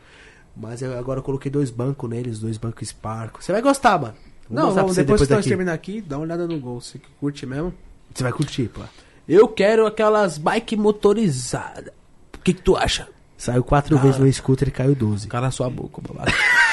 [0.55, 3.43] Mas eu agora eu coloquei dois bancos neles, dois bancos Sparco.
[3.43, 4.13] Você vai gostar, mano.
[4.49, 6.81] Vou Não, vamos, você depois que nós terminar aqui, dá uma olhada no gol.
[6.81, 7.73] Você que curte mesmo?
[8.13, 8.81] Você vai curtir, pô.
[9.27, 11.93] Eu quero aquelas bike motorizadas.
[12.35, 13.07] O que, que tu acha?
[13.37, 14.07] Saiu quatro Cara.
[14.07, 15.27] vezes no scooter e caiu 12.
[15.27, 16.31] Cala sua boca, bolado.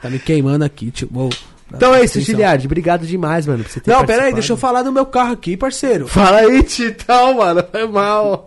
[0.00, 1.08] Tá me queimando aqui, tio.
[1.12, 1.28] Uou.
[1.74, 2.20] Então é isso.
[2.20, 2.64] Giliard.
[2.64, 5.32] Obrigado demais, mano, por você ter Não, pera aí, deixa eu falar do meu carro
[5.32, 6.06] aqui, parceiro.
[6.06, 7.64] Fala aí, Titão, mano.
[7.70, 8.46] Foi mal.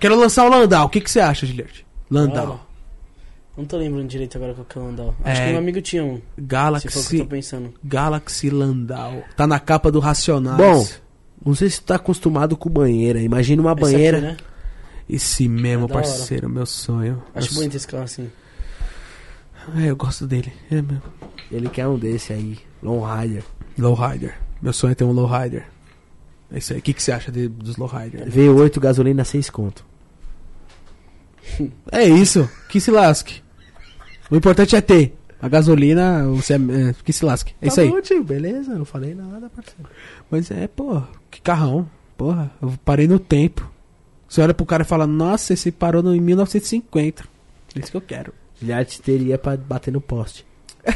[0.00, 0.86] Quero lançar o Landau.
[0.86, 1.84] O que, que você acha, Giliard?
[2.10, 2.46] Landau.
[2.46, 2.60] Claro.
[3.56, 5.14] Não tô lembrando direito agora qual que é o Landau.
[5.22, 5.48] Acho É.
[5.48, 6.16] que um amigo tinha um.
[6.16, 7.18] Se for o que eu Galaxy.
[7.18, 7.74] tô pensando.
[7.84, 9.22] Galaxy Landau.
[9.36, 10.56] Tá na capa do Racionais.
[10.56, 10.86] Bom,
[11.44, 13.20] não sei se tu tá acostumado com banheira.
[13.20, 14.18] Imagina uma Esse banheira.
[14.18, 14.36] aqui, né?
[15.08, 16.02] Esse mesmo, É da hora.
[16.06, 17.22] parceiro, meu sonho.
[17.34, 18.30] Acho Meu bonito esse carro assim.
[19.76, 20.50] É, eu gosto dele.
[20.70, 21.02] É mesmo.
[21.50, 22.58] Ele quer um desse aí.
[22.82, 23.44] Lowrider.
[23.78, 24.34] Lowrider.
[24.62, 25.66] Meu sonho é ter um Lowrider.
[26.50, 26.78] É isso aí.
[26.78, 28.26] O que, que você acha de- dos Lowrider?
[28.30, 29.84] V8 gasolina 6 conto.
[31.90, 32.48] É isso.
[32.68, 33.41] Que se lasque.
[34.32, 35.14] O importante é ter.
[35.42, 37.52] A gasolina, você é, é, que se lasque.
[37.60, 37.90] É isso Tá aí.
[37.90, 39.90] bom, tio, beleza, não falei nada, parceiro.
[40.30, 41.86] Mas é, pô, que carrão.
[42.16, 43.70] Porra, eu parei no tempo.
[44.26, 47.24] Você olha pro cara e fala, nossa, esse parou no, em 1950.
[47.76, 48.32] É isso que eu quero.
[48.58, 50.46] Giliard teria pra bater no poste.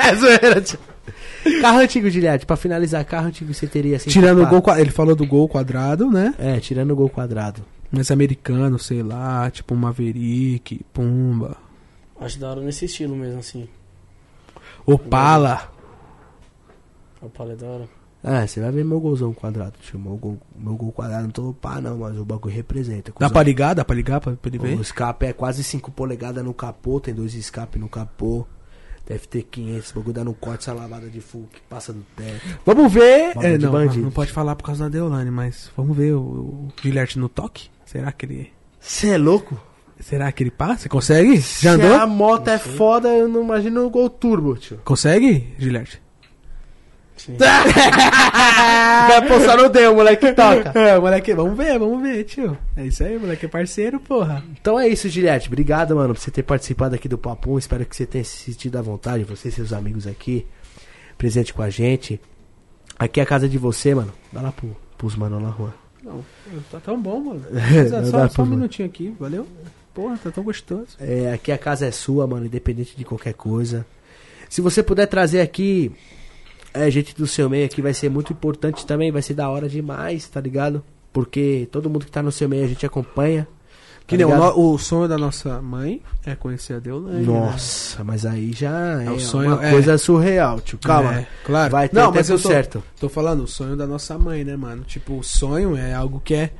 [0.00, 0.78] é zoeira, tio.
[1.60, 2.44] Carro antigo, Giliard.
[2.46, 4.10] Pra finalizar, carro antigo você teria assim.
[4.10, 6.34] Tirando o gol, ele falou do gol quadrado, né?
[6.38, 7.62] É, tirando o gol quadrado.
[7.92, 11.56] Mas americano, sei lá, tipo Maverick, Pumba,
[12.24, 13.68] Acho da hora nesse estilo mesmo, assim.
[14.86, 15.70] Opala.
[17.20, 17.88] A pala é da hora.
[18.22, 19.98] Ah, você vai ver meu golzão quadrado, tio.
[19.98, 23.12] Meu gol, meu gol quadrado não tô pá, não, mas o bagulho representa.
[23.18, 23.74] Dá pra ligar?
[23.74, 24.78] Dá pra ligar pra, pra ele ver?
[24.78, 28.46] O escape é quase 5 polegadas no capô, tem dois escapes no capô.
[29.06, 32.02] Deve ter 500, o bagulho dá no corte, essa lavada de fogo que passa do
[32.16, 32.58] teto.
[32.64, 33.36] Vamos ver.
[33.36, 36.72] É, não, não pode falar por causa da Deolane, mas vamos ver o, o
[37.16, 37.68] no toque?
[37.84, 38.50] Será que ele.
[38.80, 39.60] Você é louco?
[40.04, 40.82] Será que ele passa?
[40.82, 41.36] Você consegue?
[41.36, 41.94] Já Se andou?
[41.94, 44.78] a moto é foda, eu não imagino o gol turbo, tio.
[44.84, 45.98] Consegue, Gillette?
[47.16, 47.38] Sim.
[47.40, 50.78] Vai postar no deu, moleque toca.
[50.78, 52.54] É, moleque, vamos ver, vamos ver, tio.
[52.76, 54.44] É isso aí, moleque é parceiro, porra.
[54.60, 55.48] Então é isso, Gilete.
[55.48, 57.56] Obrigado, mano, por você ter participado aqui do Papum.
[57.56, 60.46] Espero que você tenha se sentido à vontade, você e seus amigos aqui,
[61.16, 62.20] presente com a gente.
[62.98, 64.12] Aqui é a casa de você, mano.
[64.30, 65.74] Dá lá pro, pros mano na rua.
[66.02, 66.22] Não,
[66.70, 67.42] tá tão bom, mano.
[68.10, 69.46] Só só um minutinho aqui, valeu?
[69.94, 70.96] Porra, tá tão gostoso.
[70.98, 73.86] É, aqui a casa é sua, mano, independente de qualquer coisa.
[74.48, 75.92] Se você puder trazer aqui
[76.72, 79.68] é, gente do seu meio aqui, vai ser muito importante também, vai ser da hora
[79.68, 80.82] demais, tá ligado?
[81.12, 83.46] Porque todo mundo que tá no seu meio a gente acompanha.
[84.06, 87.24] Que tá nem o, o sonho da nossa mãe é conhecer a Deolane.
[87.24, 87.32] né?
[87.32, 89.70] Nossa, mas aí já é, o sonho, uma é.
[89.70, 90.76] coisa surreal, tio.
[90.78, 91.20] Calma.
[91.20, 91.70] É, claro.
[91.70, 92.82] Vai ter Não, mas eu tô- certo.
[93.00, 94.82] Tô falando o sonho da nossa mãe, né, mano?
[94.84, 96.50] Tipo, o sonho é algo que é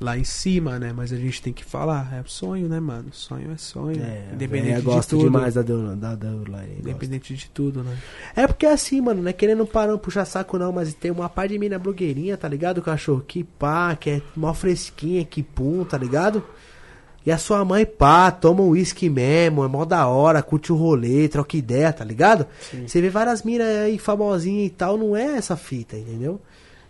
[0.00, 0.92] lá em cima, né?
[0.94, 2.12] Mas a gente tem que falar.
[2.14, 3.08] É sonho, né, mano?
[3.12, 4.02] Sonho é sonho.
[4.02, 5.24] É, independente eu de gosto tudo.
[5.24, 6.00] demais da Deolane.
[6.00, 6.76] Da Deolane.
[6.78, 7.96] Independente de tudo, né?
[8.34, 11.28] É porque é assim, mano, não é querendo parar, puxar saco não, mas tem uma
[11.28, 13.24] par de mina blogueirinha, tá ligado, cachorro?
[13.26, 16.42] Que pá, que é mó fresquinha, que pum, tá ligado?
[17.24, 20.76] E a sua mãe, pá, toma um uísque mesmo, é mó da hora, curte o
[20.76, 22.46] rolê, troca ideia, tá ligado?
[22.86, 26.40] Você vê várias minas aí famosinhas e tal, não é essa fita, entendeu?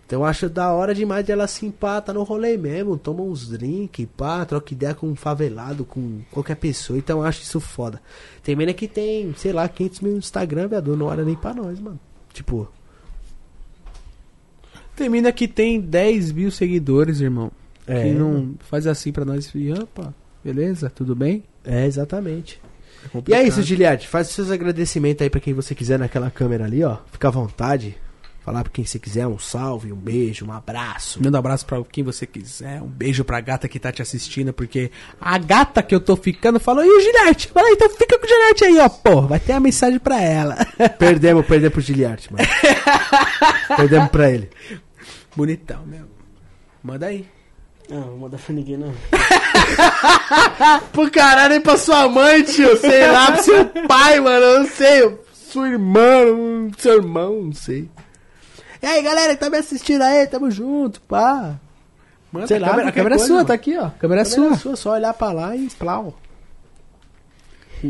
[0.07, 3.23] Então eu acho da hora demais de ela assim, pá, tá no rolê mesmo, toma
[3.23, 7.59] uns drink, pá, troca ideia com um favelado, com qualquer pessoa, então eu acho isso
[7.59, 8.01] foda.
[8.41, 11.53] Tem mina que tem, sei lá, 500 mil no Instagram, viado, não hora nem pra
[11.53, 11.99] nós, mano.
[12.33, 12.71] Tipo,
[14.95, 17.51] Tem mina que tem 10 mil seguidores, irmão.
[17.85, 18.05] É.
[18.05, 20.15] Que não faz assim pra nós e opa,
[20.45, 20.89] beleza?
[20.89, 21.43] Tudo bem?
[21.65, 22.61] é exatamente.
[23.05, 26.31] É E é isso, Giliard, faz os seus agradecimentos aí pra quem você quiser naquela
[26.31, 26.99] câmera ali, ó.
[27.11, 27.97] Fica à vontade.
[28.47, 31.21] Falar pra quem você quiser, um salve, um beijo, um abraço.
[31.21, 32.81] Manda um abraço pra quem você quiser.
[32.81, 36.61] Um beijo pra gata que tá te assistindo, porque a gata que eu tô ficando
[36.61, 37.49] falou, e o Gilete?
[37.49, 39.23] Fala aí, então fica com o Gilete aí, ó, pô.
[39.23, 40.65] Vai ter a mensagem pra ela.
[40.97, 42.49] Perdemos, perdemos pro Giliard, mano.
[43.77, 44.49] perdemos pra ele.
[45.35, 46.07] Bonitão, meu.
[46.85, 47.27] Manda aí.
[47.91, 48.95] Não, vou mandar pra ninguém não.
[50.93, 52.77] Pro caralho, nem pra sua mãe, tio.
[52.77, 54.45] Sei lá, pro seu pai, mano.
[54.45, 55.19] Eu não sei.
[55.33, 57.89] Sua irmã, seu irmão, não sei.
[58.83, 61.55] E aí, galera que tá me assistindo aí, tamo junto, pá.
[62.33, 63.47] Manda, Sei a lá, câmera, a câmera é coisa, sua, mano.
[63.49, 63.87] tá aqui, ó.
[63.87, 64.57] A câmera é Câmera sua.
[64.57, 66.15] sua, só olhar pra lá e plau.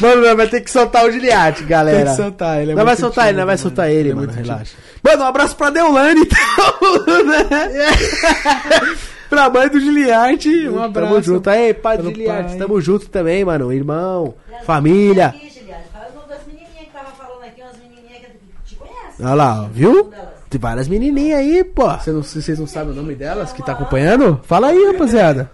[0.00, 2.04] mano, vai ter que soltar o Giliard, galera.
[2.04, 2.72] Tem que soltar ele.
[2.72, 3.62] é Não vai soltar ele, não vai mano.
[3.62, 4.76] soltar ele, é mano, relaxa.
[5.02, 7.48] Manda um abraço pra Deolane, então, né?
[9.28, 11.08] pra mãe do Giliarte, um abraço.
[11.10, 11.50] Tamo junto.
[11.50, 12.56] Aí, pai do pai.
[12.58, 13.72] tamo junto também, mano.
[13.72, 15.28] Irmão, família.
[15.32, 18.26] menininhas Aqui, Giliard, fala o nome das menininhas que tava falando aqui, umas menininhas que
[18.66, 19.01] te conhecem.
[19.20, 20.12] Olha lá, viu?
[20.50, 21.88] Tem várias menininhas aí, pô.
[21.88, 24.40] Você não, vocês não sabem o nome delas que tá acompanhando?
[24.44, 25.50] Fala aí, rapaziada.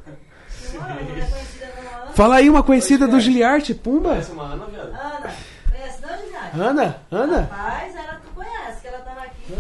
[0.74, 1.28] Ana.
[2.14, 4.10] Fala aí uma conhecida do Giliarte, Pumba.
[4.10, 4.24] Ana,
[5.70, 6.60] conhece não, Giliard?
[6.60, 7.40] Ana, Ana.
[7.43, 9.55] Rapaz, ela tu conhece, que ela tava aqui.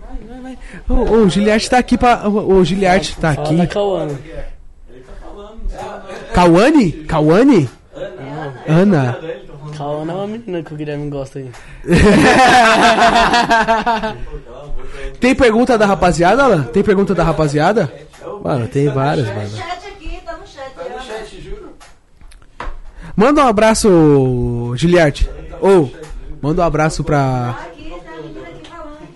[0.00, 0.58] Vai, vai, vai, Ai,
[0.88, 2.28] Ô, ô, o Giliarte tá aqui pra.
[2.28, 3.56] Ô, o Giliarte tá aqui.
[3.56, 4.18] da Cauana.
[6.34, 6.92] Cauane?
[7.04, 7.68] Cauane?
[8.68, 9.18] Ana.
[9.76, 11.50] Cauana é uma menina que o Guilherme gosta aí.
[15.20, 16.62] Tem pergunta da rapaziada, Alan?
[16.64, 17.90] Tem pergunta da rapaziada?
[18.42, 19.50] Mano, tem várias, Tá no mano.
[19.56, 20.70] chat aqui, tá no chat.
[20.74, 21.72] Tá no chat, juro.
[23.16, 25.28] Manda um abraço, Giliarte.
[25.60, 25.90] Ou,
[26.40, 27.54] manda um abraço pra.
[27.56, 27.92] Tá aqui,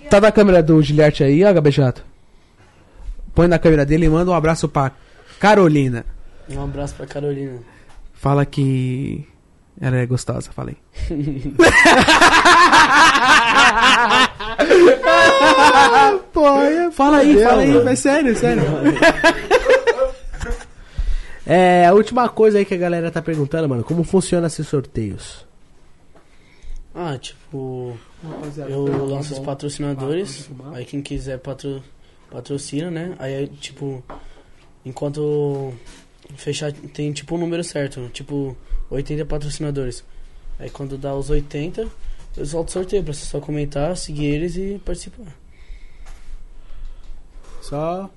[0.04, 0.10] tá.
[0.10, 2.04] Tá na câmera do Giliarte aí, ó, Gabi Jato?
[3.34, 4.92] Põe na câmera dele e manda um abraço pra
[5.40, 6.04] Carolina.
[6.48, 7.58] Um abraço pra Carolina.
[8.16, 9.24] Fala que
[9.80, 10.76] ela é gostosa, falei.
[16.92, 18.62] Fala aí, fala aí, mas sério, sério.
[21.44, 25.46] É, a última coisa aí que a galera tá perguntando, mano, como funciona esses sorteios?
[26.94, 27.96] Ah, tipo,
[28.68, 31.84] eu lanço os patrocinadores, aí quem quiser patro,
[32.30, 33.14] patrocina, né?
[33.18, 34.02] Aí, tipo,
[34.84, 35.72] enquanto
[36.36, 38.56] fechar, tem tipo um número certo, tipo
[38.90, 40.04] 80 patrocinadores.
[40.58, 41.88] Aí quando dá os 80,
[42.36, 45.34] eu solto sorteio pra você só comentar, seguir eles e participar.
[47.60, 48.10] Só.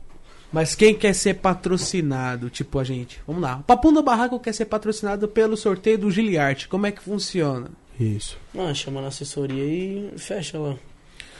[0.52, 3.22] Mas quem quer ser patrocinado, tipo a gente?
[3.28, 3.58] Vamos lá.
[3.58, 6.68] O Papum do Barraco quer ser patrocinado pelo sorteio do Giliarte.
[6.68, 7.70] Como é que funciona?
[8.00, 8.38] Isso.
[8.58, 10.76] Ah, chama na assessoria e fecha lá.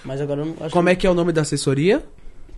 [0.04, 2.04] Mas agora eu não acho Como é que é o nome da assessoria?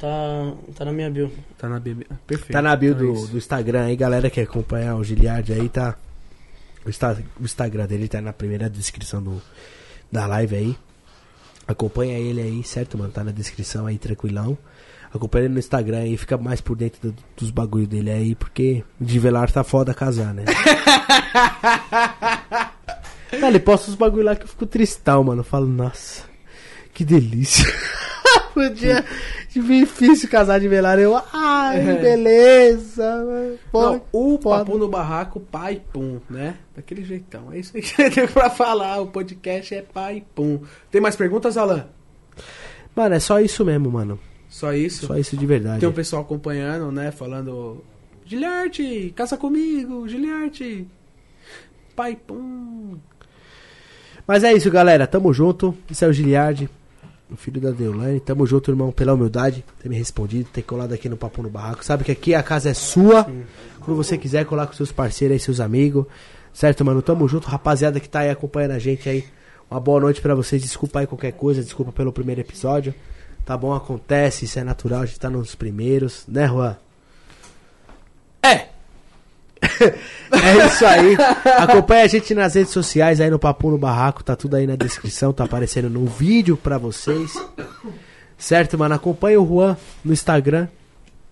[0.02, 1.32] Tá, tá na minha bio.
[1.58, 2.06] Tá na BB.
[2.28, 2.52] Perfeito.
[2.52, 3.28] Tá na bio Então é do, isso.
[3.28, 5.96] do Instagram aí, galera que acompanhar o Giliard aí, tá.
[6.86, 9.42] O, Insta- o Instagram dele tá na primeira descrição do,
[10.12, 10.76] da live aí.
[11.68, 13.12] Acompanha ele aí, certo, mano?
[13.14, 14.58] Tá na descrição aí, tranquilão.
[15.14, 18.84] Acompanha ele no Instagram aí, fica mais por dentro do- dos bagulho dele aí, porque
[19.00, 20.44] de velar tá foda casar, né?
[23.40, 25.40] Não, ele posta os bagulho lá que eu fico tristão, mano.
[25.42, 26.24] Eu falo, nossa,
[26.94, 27.66] que delícia.
[28.70, 29.06] Podia.
[29.50, 31.04] Difícil casar de velário.
[31.04, 31.94] Eu, ai, É.
[32.02, 33.58] beleza.
[33.72, 34.66] Pô, Não, o foda.
[34.66, 36.56] Papo no Barraco, pai pum, né?
[36.76, 37.52] Daquele jeitão.
[37.52, 39.00] É isso aí que tenho pra falar.
[39.02, 40.62] O podcast é pai pum.
[40.90, 41.88] Tem mais perguntas, Alan?
[42.96, 44.20] Mano, é só isso mesmo, mano.
[44.50, 45.06] Só isso?
[45.08, 45.80] Só isso de verdade.
[45.80, 47.12] Tem um pessoal acompanhando, né?
[47.12, 47.84] Falando.
[48.26, 50.88] Giliarte, casa comigo, Giliarte.
[51.96, 52.98] Pai pum.
[54.28, 55.08] Mas é isso, galera.
[55.08, 55.76] Tamo junto.
[55.90, 56.70] Esse é o Giliard,
[57.32, 58.20] o filho da Deolane.
[58.20, 59.64] Tamo junto, irmão, pela humildade.
[59.82, 61.84] Ter me respondido, ter colado aqui no Papo no Barraco.
[61.84, 63.24] Sabe que aqui a casa é sua.
[63.80, 66.06] Quando você quiser, colar com seus parceiros aí, seus amigos.
[66.54, 67.02] Certo, mano?
[67.02, 67.48] Tamo junto.
[67.48, 69.26] Rapaziada que tá aí acompanhando a gente aí.
[69.70, 70.62] Uma boa noite pra vocês.
[70.62, 71.64] Desculpa aí qualquer coisa.
[71.64, 72.94] Desculpa pelo primeiro episódio.
[73.46, 73.74] Tá bom?
[73.74, 74.46] Acontece.
[74.46, 75.02] Isso é natural.
[75.02, 76.26] A gente tá nos primeiros.
[76.28, 76.76] Né, Juan?
[78.44, 78.70] É!
[80.32, 81.16] É isso aí.
[81.58, 84.76] Acompanha a gente nas redes sociais aí no Papo no Barraco, tá tudo aí na
[84.76, 87.34] descrição, tá aparecendo no vídeo pra vocês.
[88.38, 88.96] Certo, mano?
[88.96, 90.68] Acompanha o Juan no Instagram.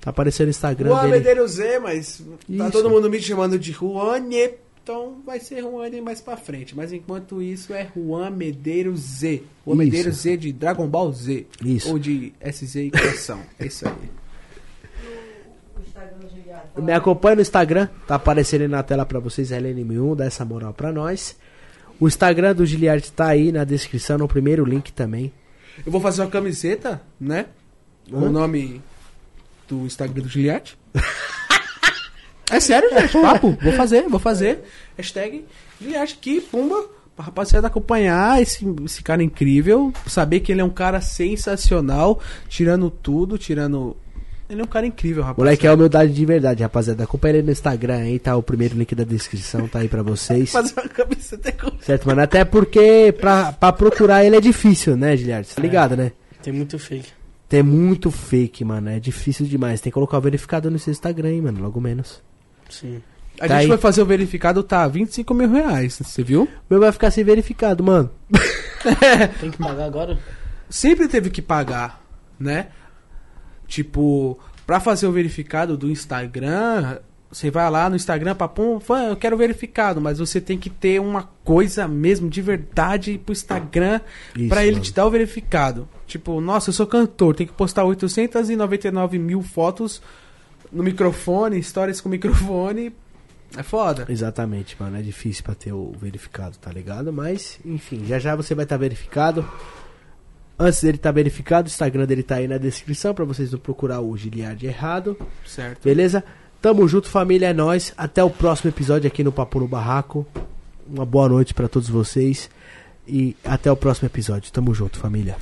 [0.01, 1.13] Tá aparecendo no Instagram Juan dele.
[1.13, 2.71] Medeiros Z, mas tá Isso.
[2.71, 4.51] todo mundo me chamando de Juane.
[4.83, 6.75] Então vai ser Juane mais pra frente.
[6.75, 9.43] Mas enquanto isso é Juan Medeiros Z.
[9.65, 9.77] Juan Isso.
[9.77, 11.47] Medeiros Z de Dragon Ball Z.
[11.63, 11.89] Isso.
[11.89, 13.39] Ou de SZ e Coração.
[13.59, 13.93] é isso aí.
[15.68, 15.68] O Instagram do Giliard.
[15.68, 15.68] fala
[16.77, 20.73] Me acompanha no Instagram, tá aparecendo aí na tela pra vocês, LNM1, dá essa moral
[20.73, 21.37] pra nós.
[21.99, 25.33] O Instagram do Giliard tá aí na descrição, no primeiro link também.
[25.85, 27.47] Eu vou fazer uma camiseta, né?
[28.09, 28.81] Com o nome
[29.67, 30.77] do Instagram do Giliarte.
[32.49, 33.13] é sério, gente.
[33.21, 33.57] Papo.
[33.61, 34.63] Vou fazer, vou fazer.
[34.97, 35.45] Hashtag
[35.79, 36.89] Giliarte aqui, pumba.
[37.15, 39.93] Pra rapaziada acompanhar esse, esse cara incrível.
[40.07, 42.21] Saber que ele é um cara sensacional.
[42.47, 43.95] Tirando tudo, tirando.
[44.49, 45.37] Ele é um cara incrível, rapaz.
[45.37, 47.03] Moleque é humildade de verdade, rapaziada.
[47.03, 50.49] Acompanha ele no Instagram aí, tá o primeiro link da descrição, tá aí pra vocês.
[50.51, 51.71] Fazer uma camiseta com.
[51.81, 52.21] Certo, mano?
[52.21, 55.47] Até porque pra, pra procurar ele é difícil, né, Giliard?
[55.47, 56.11] Você tá ligado, né?
[56.41, 57.09] Tem muito fake.
[57.47, 58.89] Tem muito fake, mano.
[58.89, 59.81] É difícil demais.
[59.81, 61.61] Tem que colocar o verificado no seu Instagram, hein, mano.
[61.61, 62.21] Logo menos.
[62.69, 63.01] Sim.
[63.39, 63.67] A Tá gente aí.
[63.67, 64.87] vai fazer o verificado, tá?
[64.87, 65.93] 25 mil reais.
[66.03, 66.43] Você viu?
[66.43, 68.09] O meu vai ficar sem verificado, mano.
[69.39, 70.17] Tem que pagar agora?
[70.69, 71.99] sempre teve que pagar,
[72.39, 72.67] né?
[73.69, 76.97] Tipo, pra fazer o verificado do Instagram,
[77.31, 80.99] você vai lá no Instagram, papum, fã, eu quero verificado, mas você tem que ter
[80.99, 84.01] uma coisa mesmo de verdade pro Instagram
[84.49, 84.83] pra ele mano.
[84.83, 85.87] te dar o verificado.
[86.07, 90.01] Tipo, nossa, eu sou cantor, tem que postar 899 mil fotos
[90.71, 92.91] no microfone, stories com microfone.
[93.55, 94.05] É foda.
[94.09, 94.97] Exatamente, mano.
[94.97, 97.11] É difícil pra ter o verificado, tá ligado?
[97.11, 99.47] Mas, enfim, já já você vai estar verificado.
[100.61, 104.01] Antes dele estar verificado, o Instagram dele tá aí na descrição pra vocês não procurar
[104.01, 105.17] o Giliard errado.
[105.47, 105.81] Certo.
[105.81, 106.21] Beleza?
[106.61, 107.93] Tamo junto, família, é nóis.
[107.97, 110.27] Até o próximo episódio aqui no Papo no Barraco.
[110.85, 112.49] Uma boa noite pra todos vocês.
[113.07, 114.51] E até o próximo episódio.
[114.51, 115.37] Tamo junto, família.